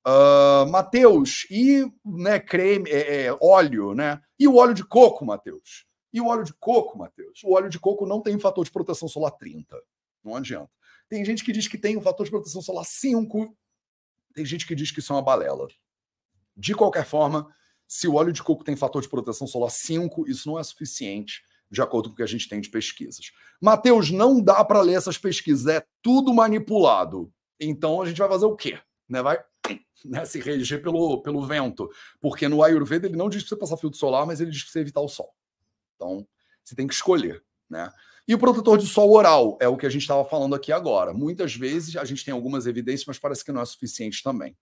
Uh, 0.06 0.70
Matheus, 0.70 1.46
e 1.50 1.90
né, 2.04 2.40
creme, 2.40 2.90
é, 2.90 3.26
é, 3.26 3.38
óleo, 3.40 3.94
né? 3.94 4.22
E 4.38 4.48
o 4.48 4.58
óleo 4.58 4.74
de 4.74 4.84
coco, 4.84 5.24
Matheus? 5.24 5.86
E 6.12 6.20
o 6.20 6.28
óleo 6.28 6.44
de 6.44 6.54
coco, 6.56 6.98
Matheus? 6.98 7.42
O 7.44 7.54
óleo 7.54 7.70
de 7.70 7.80
coco 7.80 8.06
não 8.06 8.20
tem 8.20 8.38
fator 8.38 8.66
de 8.66 8.72
proteção 8.72 9.08
solar 9.08 9.32
30. 9.32 9.80
Não 10.24 10.36
adianta. 10.36 10.70
Tem 11.08 11.24
gente 11.24 11.46
que 11.46 11.54
diz 11.54 11.68
que 11.68 11.78
tem 11.78 11.98
um 11.98 12.02
fator 12.02 12.26
de 12.26 12.32
proteção 12.32 12.62
solar 12.62 12.84
5. 12.84 13.56
Tem 14.34 14.44
gente 14.44 14.68
que 14.68 14.76
diz 14.76 14.92
que 14.92 15.00
isso 15.00 15.14
é 15.14 15.16
uma 15.16 15.22
balela. 15.22 15.68
De 16.58 16.76
qualquer 16.76 17.06
forma, 17.06 17.54
se 17.88 18.08
o 18.08 18.16
óleo 18.16 18.34
de 18.34 18.44
coco 18.44 18.64
tem 18.64 18.76
fator 18.76 19.02
de 19.02 19.08
proteção 19.08 19.48
solar 19.48 19.72
5, 19.72 20.28
isso 20.28 20.50
não 20.50 20.60
é 20.60 20.64
suficiente 20.64 21.42
de 21.72 21.82
acordo 21.82 22.10
com 22.10 22.14
o 22.14 22.18
que 22.18 22.24
a 22.24 22.28
gente 22.28 22.50
tem 22.50 22.60
de 22.60 22.70
pesquisas. 22.70 23.32
Mateus, 23.62 24.12
não 24.12 24.42
dá 24.42 24.64
para 24.66 24.82
ler 24.82 24.96
essas 24.96 25.18
pesquisas, 25.18 25.68
é 25.68 25.84
tudo 26.02 26.34
manipulado. 26.34 27.32
Então 27.60 28.02
a 28.02 28.06
gente 28.06 28.18
vai 28.18 28.28
fazer 28.28 28.46
o 28.46 28.56
quê? 28.56 28.80
Né? 29.08 29.22
Vai 29.22 29.40
né, 30.06 30.26
se 30.26 30.40
reger 30.40 30.82
pelo, 30.82 31.22
pelo 31.22 31.46
vento. 31.46 31.90
Porque 32.20 32.48
no 32.50 32.64
Ayurveda 32.64 33.08
ele 33.08 33.16
não 33.16 33.30
diz 33.30 33.44
para 33.44 33.50
você 33.50 33.56
passar 33.56 33.78
filtro 33.78 33.98
solar, 33.98 34.26
mas 34.26 34.42
ele 34.42 34.52
diz 34.52 34.64
para 34.64 34.74
você 34.74 34.80
evitar 34.80 35.02
o 35.02 35.08
sol. 35.08 35.34
Então 35.96 36.28
você 36.64 36.76
tem 36.76 36.88
que 36.88 36.94
escolher. 36.94 37.42
Né? 37.70 37.90
E 38.28 38.36
o 38.36 38.40
protetor 38.40 38.78
de 38.78 38.86
sol 38.86 39.12
oral 39.12 39.58
é 39.62 39.68
o 39.68 39.78
que 39.78 39.86
a 39.86 39.90
gente 39.90 40.02
estava 40.02 40.26
falando 40.26 40.56
aqui 40.56 40.72
agora. 40.72 41.14
Muitas 41.14 41.56
vezes 41.56 41.96
a 41.96 42.04
gente 42.04 42.26
tem 42.26 42.34
algumas 42.34 42.68
evidências, 42.68 43.06
mas 43.08 43.20
parece 43.20 43.46
que 43.46 43.52
não 43.52 43.62
é 43.62 43.66
suficiente 43.66 44.22
também. 44.22 44.58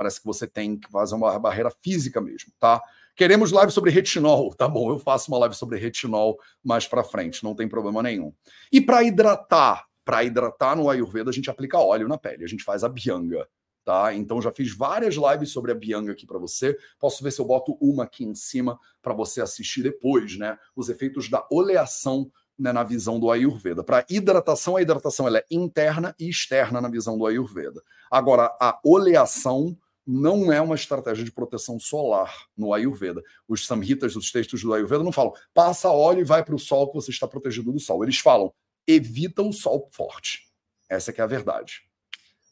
Parece 0.00 0.18
que 0.18 0.26
você 0.26 0.46
tem 0.46 0.78
que 0.78 0.90
fazer 0.90 1.14
uma 1.14 1.38
barreira 1.38 1.70
física 1.82 2.22
mesmo, 2.22 2.50
tá? 2.58 2.80
Queremos 3.14 3.52
live 3.52 3.70
sobre 3.70 3.90
retinol, 3.90 4.54
tá 4.54 4.66
bom? 4.66 4.90
Eu 4.90 4.98
faço 4.98 5.30
uma 5.30 5.36
live 5.40 5.54
sobre 5.54 5.78
retinol 5.78 6.38
mais 6.64 6.88
para 6.88 7.04
frente, 7.04 7.44
não 7.44 7.54
tem 7.54 7.68
problema 7.68 8.02
nenhum. 8.02 8.32
E 8.72 8.80
para 8.80 9.02
hidratar, 9.02 9.84
para 10.02 10.24
hidratar 10.24 10.74
no 10.74 10.88
Ayurveda 10.88 11.28
a 11.28 11.32
gente 11.34 11.50
aplica 11.50 11.78
óleo 11.78 12.08
na 12.08 12.16
pele, 12.16 12.42
a 12.42 12.48
gente 12.48 12.64
faz 12.64 12.82
a 12.82 12.88
bianga, 12.88 13.46
tá? 13.84 14.14
Então 14.14 14.40
já 14.40 14.50
fiz 14.50 14.74
várias 14.74 15.16
lives 15.16 15.52
sobre 15.52 15.70
a 15.70 15.74
bianga 15.74 16.12
aqui 16.12 16.24
para 16.26 16.38
você. 16.38 16.78
Posso 16.98 17.22
ver 17.22 17.30
se 17.30 17.42
eu 17.42 17.44
boto 17.44 17.76
uma 17.78 18.04
aqui 18.04 18.24
em 18.24 18.34
cima 18.34 18.78
para 19.02 19.12
você 19.12 19.42
assistir 19.42 19.82
depois, 19.82 20.38
né? 20.38 20.56
Os 20.74 20.88
efeitos 20.88 21.28
da 21.28 21.46
oleação 21.50 22.32
né, 22.58 22.72
na 22.72 22.82
visão 22.82 23.20
do 23.20 23.30
Ayurveda. 23.30 23.84
Para 23.84 24.06
hidratação, 24.08 24.76
a 24.76 24.82
hidratação 24.82 25.26
ela 25.26 25.40
é 25.40 25.44
interna 25.50 26.14
e 26.18 26.26
externa 26.26 26.80
na 26.80 26.88
visão 26.88 27.18
do 27.18 27.26
Ayurveda. 27.26 27.82
Agora, 28.10 28.56
a 28.58 28.80
oleação 28.82 29.76
não 30.10 30.52
é 30.52 30.60
uma 30.60 30.74
estratégia 30.74 31.24
de 31.24 31.30
proteção 31.30 31.78
solar 31.78 32.46
no 32.56 32.74
Ayurveda. 32.74 33.22
Os 33.46 33.64
samhitas 33.64 34.14
dos 34.14 34.32
textos 34.32 34.60
do 34.60 34.74
Ayurveda 34.74 35.04
não 35.04 35.12
falam 35.12 35.32
passa 35.54 35.88
óleo 35.88 36.20
e 36.20 36.24
vai 36.24 36.44
para 36.44 36.54
o 36.54 36.58
sol 36.58 36.88
que 36.88 36.94
você 36.94 37.12
está 37.12 37.28
protegido 37.28 37.70
do 37.70 37.78
sol. 37.78 38.02
Eles 38.02 38.18
falam 38.18 38.52
evita 38.86 39.40
o 39.40 39.52
sol 39.52 39.88
forte. 39.92 40.48
Essa 40.88 41.12
é 41.12 41.20
a 41.20 41.26
verdade. 41.26 41.82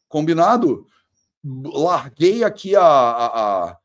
Combinado? 0.09 0.87
Larguei 1.45 2.45
aqui 2.45 2.77
a, 2.77 2.83
a, 2.83 3.71
a, 3.71 3.79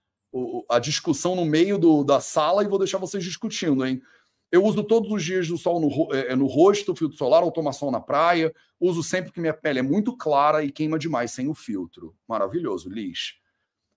a 0.69 0.79
discussão 0.79 1.35
no 1.35 1.45
meio 1.45 1.79
do, 1.79 2.03
da 2.03 2.19
sala 2.19 2.63
e 2.63 2.67
vou 2.67 2.77
deixar 2.77 2.99
vocês 2.99 3.23
discutindo, 3.23 3.85
hein? 3.85 4.01
Eu 4.51 4.63
uso 4.63 4.83
todos 4.83 5.11
os 5.11 5.23
dias 5.23 5.47
do 5.47 5.57
sol 5.57 5.79
no, 5.79 6.13
é, 6.13 6.35
no 6.35 6.45
rosto, 6.45 6.95
filtro 6.95 7.17
solar, 7.17 7.43
sol 7.73 7.89
na 7.89 7.99
praia. 7.99 8.53
Uso 8.79 9.01
sempre 9.01 9.31
que 9.31 9.41
minha 9.41 9.53
pele 9.53 9.79
é 9.79 9.81
muito 9.81 10.15
clara 10.15 10.63
e 10.63 10.71
queima 10.71 10.99
demais 10.99 11.31
sem 11.31 11.49
o 11.49 11.55
filtro. 11.55 12.15
Maravilhoso, 12.27 12.87
Liz. 12.87 13.41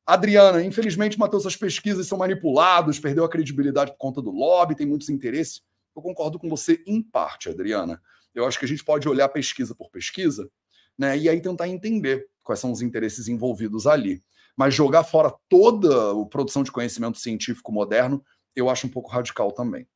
Adriana, 0.07 0.63
infelizmente, 0.63 1.19
Matheus, 1.19 1.45
as 1.45 1.57
pesquisas 1.57 2.07
são 2.07 2.17
manipuladas, 2.17 3.01
perdeu 3.01 3.25
a 3.25 3.29
credibilidade 3.29 3.91
por 3.91 3.99
conta 3.99 4.23
do 4.23 4.31
lobby, 4.31 4.77
tem 4.77 4.87
muitos 4.87 5.09
interesses. 5.09 5.63
Eu 5.97 6.01
concordo 6.01 6.39
com 6.39 6.49
você 6.49 6.81
em 6.87 7.03
parte, 7.03 7.49
Adriana. 7.49 8.01
Eu 8.33 8.47
acho 8.47 8.59
que 8.59 8.65
a 8.65 8.69
gente 8.69 8.85
pode 8.85 9.09
olhar 9.09 9.29
pesquisa 9.29 9.75
por 9.75 9.91
pesquisa, 9.91 10.49
né? 10.97 11.19
E 11.19 11.29
aí 11.29 11.41
tentar 11.41 11.69
entender 11.69 12.29
quais 12.45 12.61
são 12.61 12.71
os 12.71 12.83
interesses 12.83 13.27
envolvidos 13.27 13.87
ali. 13.87 14.23
Mas 14.57 14.75
jogar 14.75 15.03
fora 15.03 15.35
toda 15.49 16.13
a 16.13 16.27
produção 16.27 16.63
de 16.63 16.71
conhecimento 16.71 17.19
científico 17.19 17.73
moderno, 17.73 18.25
eu 18.55 18.71
acho 18.71 18.87
um 18.87 18.91
pouco 18.91 19.11
radical 19.11 19.51
também. 19.51 19.89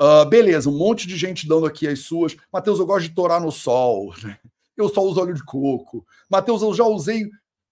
Uh, 0.00 0.24
beleza, 0.28 0.70
um 0.70 0.78
monte 0.78 1.08
de 1.08 1.16
gente 1.16 1.48
dando 1.48 1.66
aqui 1.66 1.88
as 1.88 2.00
suas. 2.00 2.36
Matheus, 2.52 2.78
eu 2.78 2.86
gosto 2.86 3.08
de 3.08 3.14
torar 3.14 3.40
no 3.40 3.50
sol. 3.50 4.14
Né? 4.22 4.38
Eu 4.76 4.88
só 4.88 5.02
uso 5.02 5.20
óleo 5.20 5.34
de 5.34 5.44
coco. 5.44 6.06
Matheus, 6.30 6.62
eu 6.62 6.72
já 6.72 6.84
usei 6.84 7.28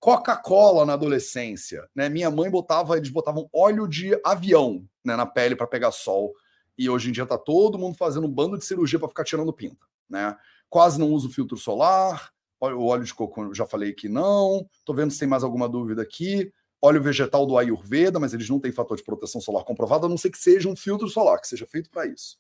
Coca-Cola 0.07 0.87
na 0.87 0.93
adolescência. 0.93 1.85
Né? 1.93 2.09
Minha 2.09 2.31
mãe 2.31 2.49
botava, 2.49 2.97
eles 2.97 3.09
botavam 3.09 3.51
óleo 3.53 3.89
de 3.89 4.17
avião 4.25 4.89
né, 5.05 5.17
na 5.17 5.27
pele 5.27 5.57
para 5.57 5.67
pegar 5.67 5.91
sol. 5.91 6.33
E 6.79 6.89
hoje 6.89 7.09
em 7.09 7.13
dia 7.13 7.27
tá 7.27 7.37
todo 7.37 7.77
mundo 7.77 7.97
fazendo 7.97 8.25
um 8.25 8.31
bando 8.31 8.57
de 8.57 8.65
cirurgia 8.65 9.01
para 9.01 9.09
ficar 9.09 9.25
tirando 9.25 9.53
pinta. 9.53 9.85
Né? 10.09 10.37
Quase 10.71 10.97
não 10.97 11.11
uso 11.11 11.29
filtro 11.29 11.57
solar. 11.57 12.31
O 12.61 12.87
óleo 12.87 13.03
de 13.03 13.13
coco, 13.13 13.53
já 13.53 13.67
falei 13.67 13.93
que 13.93 14.09
não. 14.09 14.65
Tô 14.85 14.95
vendo 14.95 15.11
se 15.11 15.19
tem 15.19 15.27
mais 15.27 15.43
alguma 15.43 15.69
dúvida 15.69 16.03
aqui 16.03 16.53
óleo 16.81 17.03
vegetal 17.03 17.45
do 17.45 17.59
Ayurveda, 17.59 18.21
mas 18.21 18.33
eles 18.33 18.49
não 18.49 18.61
têm 18.61 18.71
fator 18.71 18.97
de 18.97 19.03
proteção 19.03 19.41
solar 19.41 19.65
comprovado, 19.65 20.07
a 20.07 20.09
não 20.09 20.17
ser 20.17 20.31
que 20.31 20.39
seja 20.39 20.69
um 20.69 20.77
filtro 20.77 21.09
solar, 21.09 21.41
que 21.41 21.49
seja 21.49 21.67
feito 21.67 21.91
para 21.91 22.07
isso. 22.07 22.39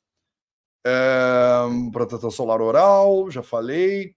É, 0.86 1.64
protetor 1.90 2.30
solar 2.30 2.60
oral, 2.60 3.28
já 3.28 3.42
falei. 3.42 4.14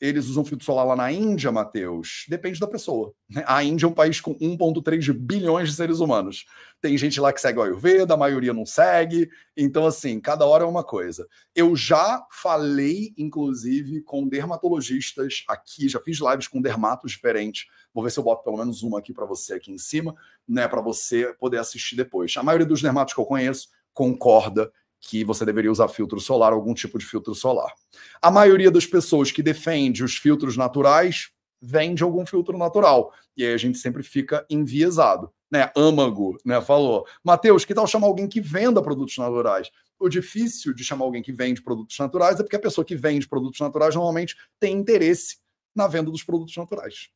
Eles 0.00 0.26
usam 0.26 0.44
filtro 0.44 0.64
solar 0.64 0.86
lá 0.86 0.94
na 0.94 1.10
Índia, 1.10 1.50
Matheus? 1.50 2.26
Depende 2.28 2.60
da 2.60 2.66
pessoa. 2.66 3.14
Né? 3.28 3.42
A 3.46 3.64
Índia 3.64 3.86
é 3.86 3.88
um 3.88 3.94
país 3.94 4.20
com 4.20 4.34
1,3 4.34 5.12
bilhões 5.12 5.70
de 5.70 5.74
seres 5.74 6.00
humanos. 6.00 6.44
Tem 6.80 6.96
gente 6.98 7.18
lá 7.20 7.32
que 7.32 7.40
segue 7.40 7.58
o 7.58 7.62
Ayurveda, 7.62 8.14
a 8.14 8.16
maioria 8.16 8.52
não 8.52 8.66
segue. 8.66 9.28
Então, 9.56 9.86
assim, 9.86 10.20
cada 10.20 10.44
hora 10.44 10.64
é 10.64 10.66
uma 10.66 10.84
coisa. 10.84 11.26
Eu 11.54 11.74
já 11.74 12.24
falei, 12.30 13.14
inclusive, 13.16 14.02
com 14.02 14.28
dermatologistas 14.28 15.44
aqui, 15.48 15.88
já 15.88 16.00
fiz 16.00 16.18
lives 16.20 16.48
com 16.48 16.60
dermatos 16.60 17.12
diferentes. 17.12 17.66
Vou 17.94 18.04
ver 18.04 18.10
se 18.10 18.18
eu 18.18 18.24
boto 18.24 18.44
pelo 18.44 18.58
menos 18.58 18.82
uma 18.82 18.98
aqui 18.98 19.14
para 19.14 19.24
você 19.24 19.54
aqui 19.54 19.72
em 19.72 19.78
cima, 19.78 20.14
né, 20.46 20.68
para 20.68 20.82
você 20.82 21.34
poder 21.40 21.58
assistir 21.58 21.96
depois. 21.96 22.36
A 22.36 22.42
maioria 22.42 22.66
dos 22.66 22.82
dermatos 22.82 23.14
que 23.14 23.20
eu 23.20 23.24
conheço 23.24 23.68
concorda 23.94 24.70
que 25.00 25.24
você 25.24 25.44
deveria 25.44 25.70
usar 25.70 25.88
filtro 25.88 26.20
solar, 26.20 26.52
algum 26.52 26.74
tipo 26.74 26.98
de 26.98 27.06
filtro 27.06 27.34
solar. 27.34 27.72
A 28.20 28.30
maioria 28.30 28.70
das 28.70 28.86
pessoas 28.86 29.30
que 29.30 29.42
defende 29.42 30.02
os 30.02 30.16
filtros 30.16 30.56
naturais 30.56 31.30
vende 31.60 32.02
algum 32.02 32.26
filtro 32.26 32.56
natural. 32.58 33.12
E 33.36 33.44
aí 33.44 33.52
a 33.52 33.56
gente 33.56 33.78
sempre 33.78 34.02
fica 34.02 34.46
enviesado. 34.50 35.30
Né? 35.50 35.70
Âmago, 35.76 36.36
né? 36.44 36.60
Falou. 36.60 37.06
Mateus, 37.22 37.64
que 37.64 37.74
tal 37.74 37.86
chamar 37.86 38.08
alguém 38.08 38.28
que 38.28 38.40
venda 38.40 38.82
produtos 38.82 39.16
naturais? 39.16 39.70
O 39.98 40.08
difícil 40.08 40.74
de 40.74 40.84
chamar 40.84 41.04
alguém 41.04 41.22
que 41.22 41.32
vende 41.32 41.62
produtos 41.62 41.98
naturais 41.98 42.38
é 42.38 42.42
porque 42.42 42.56
a 42.56 42.60
pessoa 42.60 42.84
que 42.84 42.96
vende 42.96 43.28
produtos 43.28 43.60
naturais 43.60 43.94
normalmente 43.94 44.36
tem 44.58 44.76
interesse 44.76 45.38
na 45.74 45.86
venda 45.86 46.10
dos 46.10 46.22
produtos 46.22 46.56
naturais. 46.56 47.08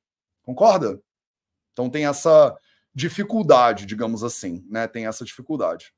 Concorda? 0.42 1.02
Então 1.72 1.90
tem 1.90 2.06
essa 2.06 2.56
dificuldade, 2.94 3.86
digamos 3.86 4.22
assim, 4.22 4.64
né? 4.68 4.86
Tem 4.86 5.06
essa 5.06 5.24
dificuldade. 5.24 5.92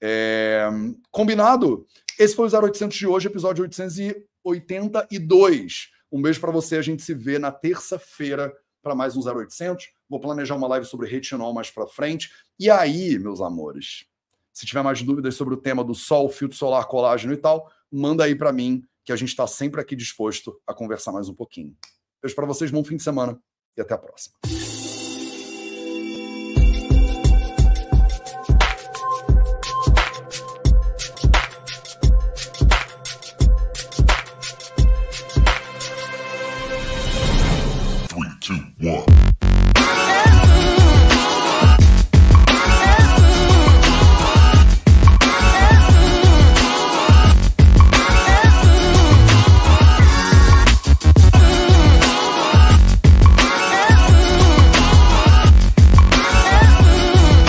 É... 0.00 0.66
Combinado? 1.10 1.86
Esse 2.18 2.34
foi 2.34 2.48
o 2.48 2.50
0800 2.50 2.96
de 2.96 3.06
hoje, 3.06 3.28
episódio 3.28 3.62
882. 3.62 5.90
Um 6.12 6.20
beijo 6.20 6.40
para 6.40 6.50
você. 6.50 6.76
A 6.76 6.82
gente 6.82 7.02
se 7.02 7.14
vê 7.14 7.38
na 7.38 7.52
terça-feira 7.52 8.52
para 8.82 8.94
mais 8.94 9.16
um 9.16 9.20
0800. 9.20 9.90
Vou 10.08 10.20
planejar 10.20 10.56
uma 10.56 10.68
live 10.68 10.86
sobre 10.86 11.08
retinol 11.08 11.54
mais 11.54 11.70
para 11.70 11.86
frente. 11.86 12.30
E 12.58 12.70
aí, 12.70 13.18
meus 13.18 13.40
amores, 13.40 14.04
se 14.52 14.66
tiver 14.66 14.82
mais 14.82 15.02
dúvidas 15.02 15.34
sobre 15.34 15.54
o 15.54 15.56
tema 15.56 15.84
do 15.84 15.94
sol, 15.94 16.28
filtro 16.28 16.56
solar, 16.56 16.86
colágeno 16.86 17.32
e 17.32 17.36
tal, 17.36 17.70
manda 17.90 18.24
aí 18.24 18.34
para 18.34 18.52
mim, 18.52 18.82
que 19.04 19.12
a 19.12 19.16
gente 19.16 19.28
está 19.28 19.46
sempre 19.46 19.80
aqui 19.80 19.96
disposto 19.96 20.60
a 20.66 20.74
conversar 20.74 21.12
mais 21.12 21.28
um 21.28 21.34
pouquinho. 21.34 21.74
Beijo 22.22 22.34
para 22.34 22.46
vocês, 22.46 22.70
bom 22.70 22.84
fim 22.84 22.96
de 22.96 23.02
semana 23.02 23.40
e 23.76 23.80
até 23.80 23.94
a 23.94 23.98
próxima. 23.98 24.36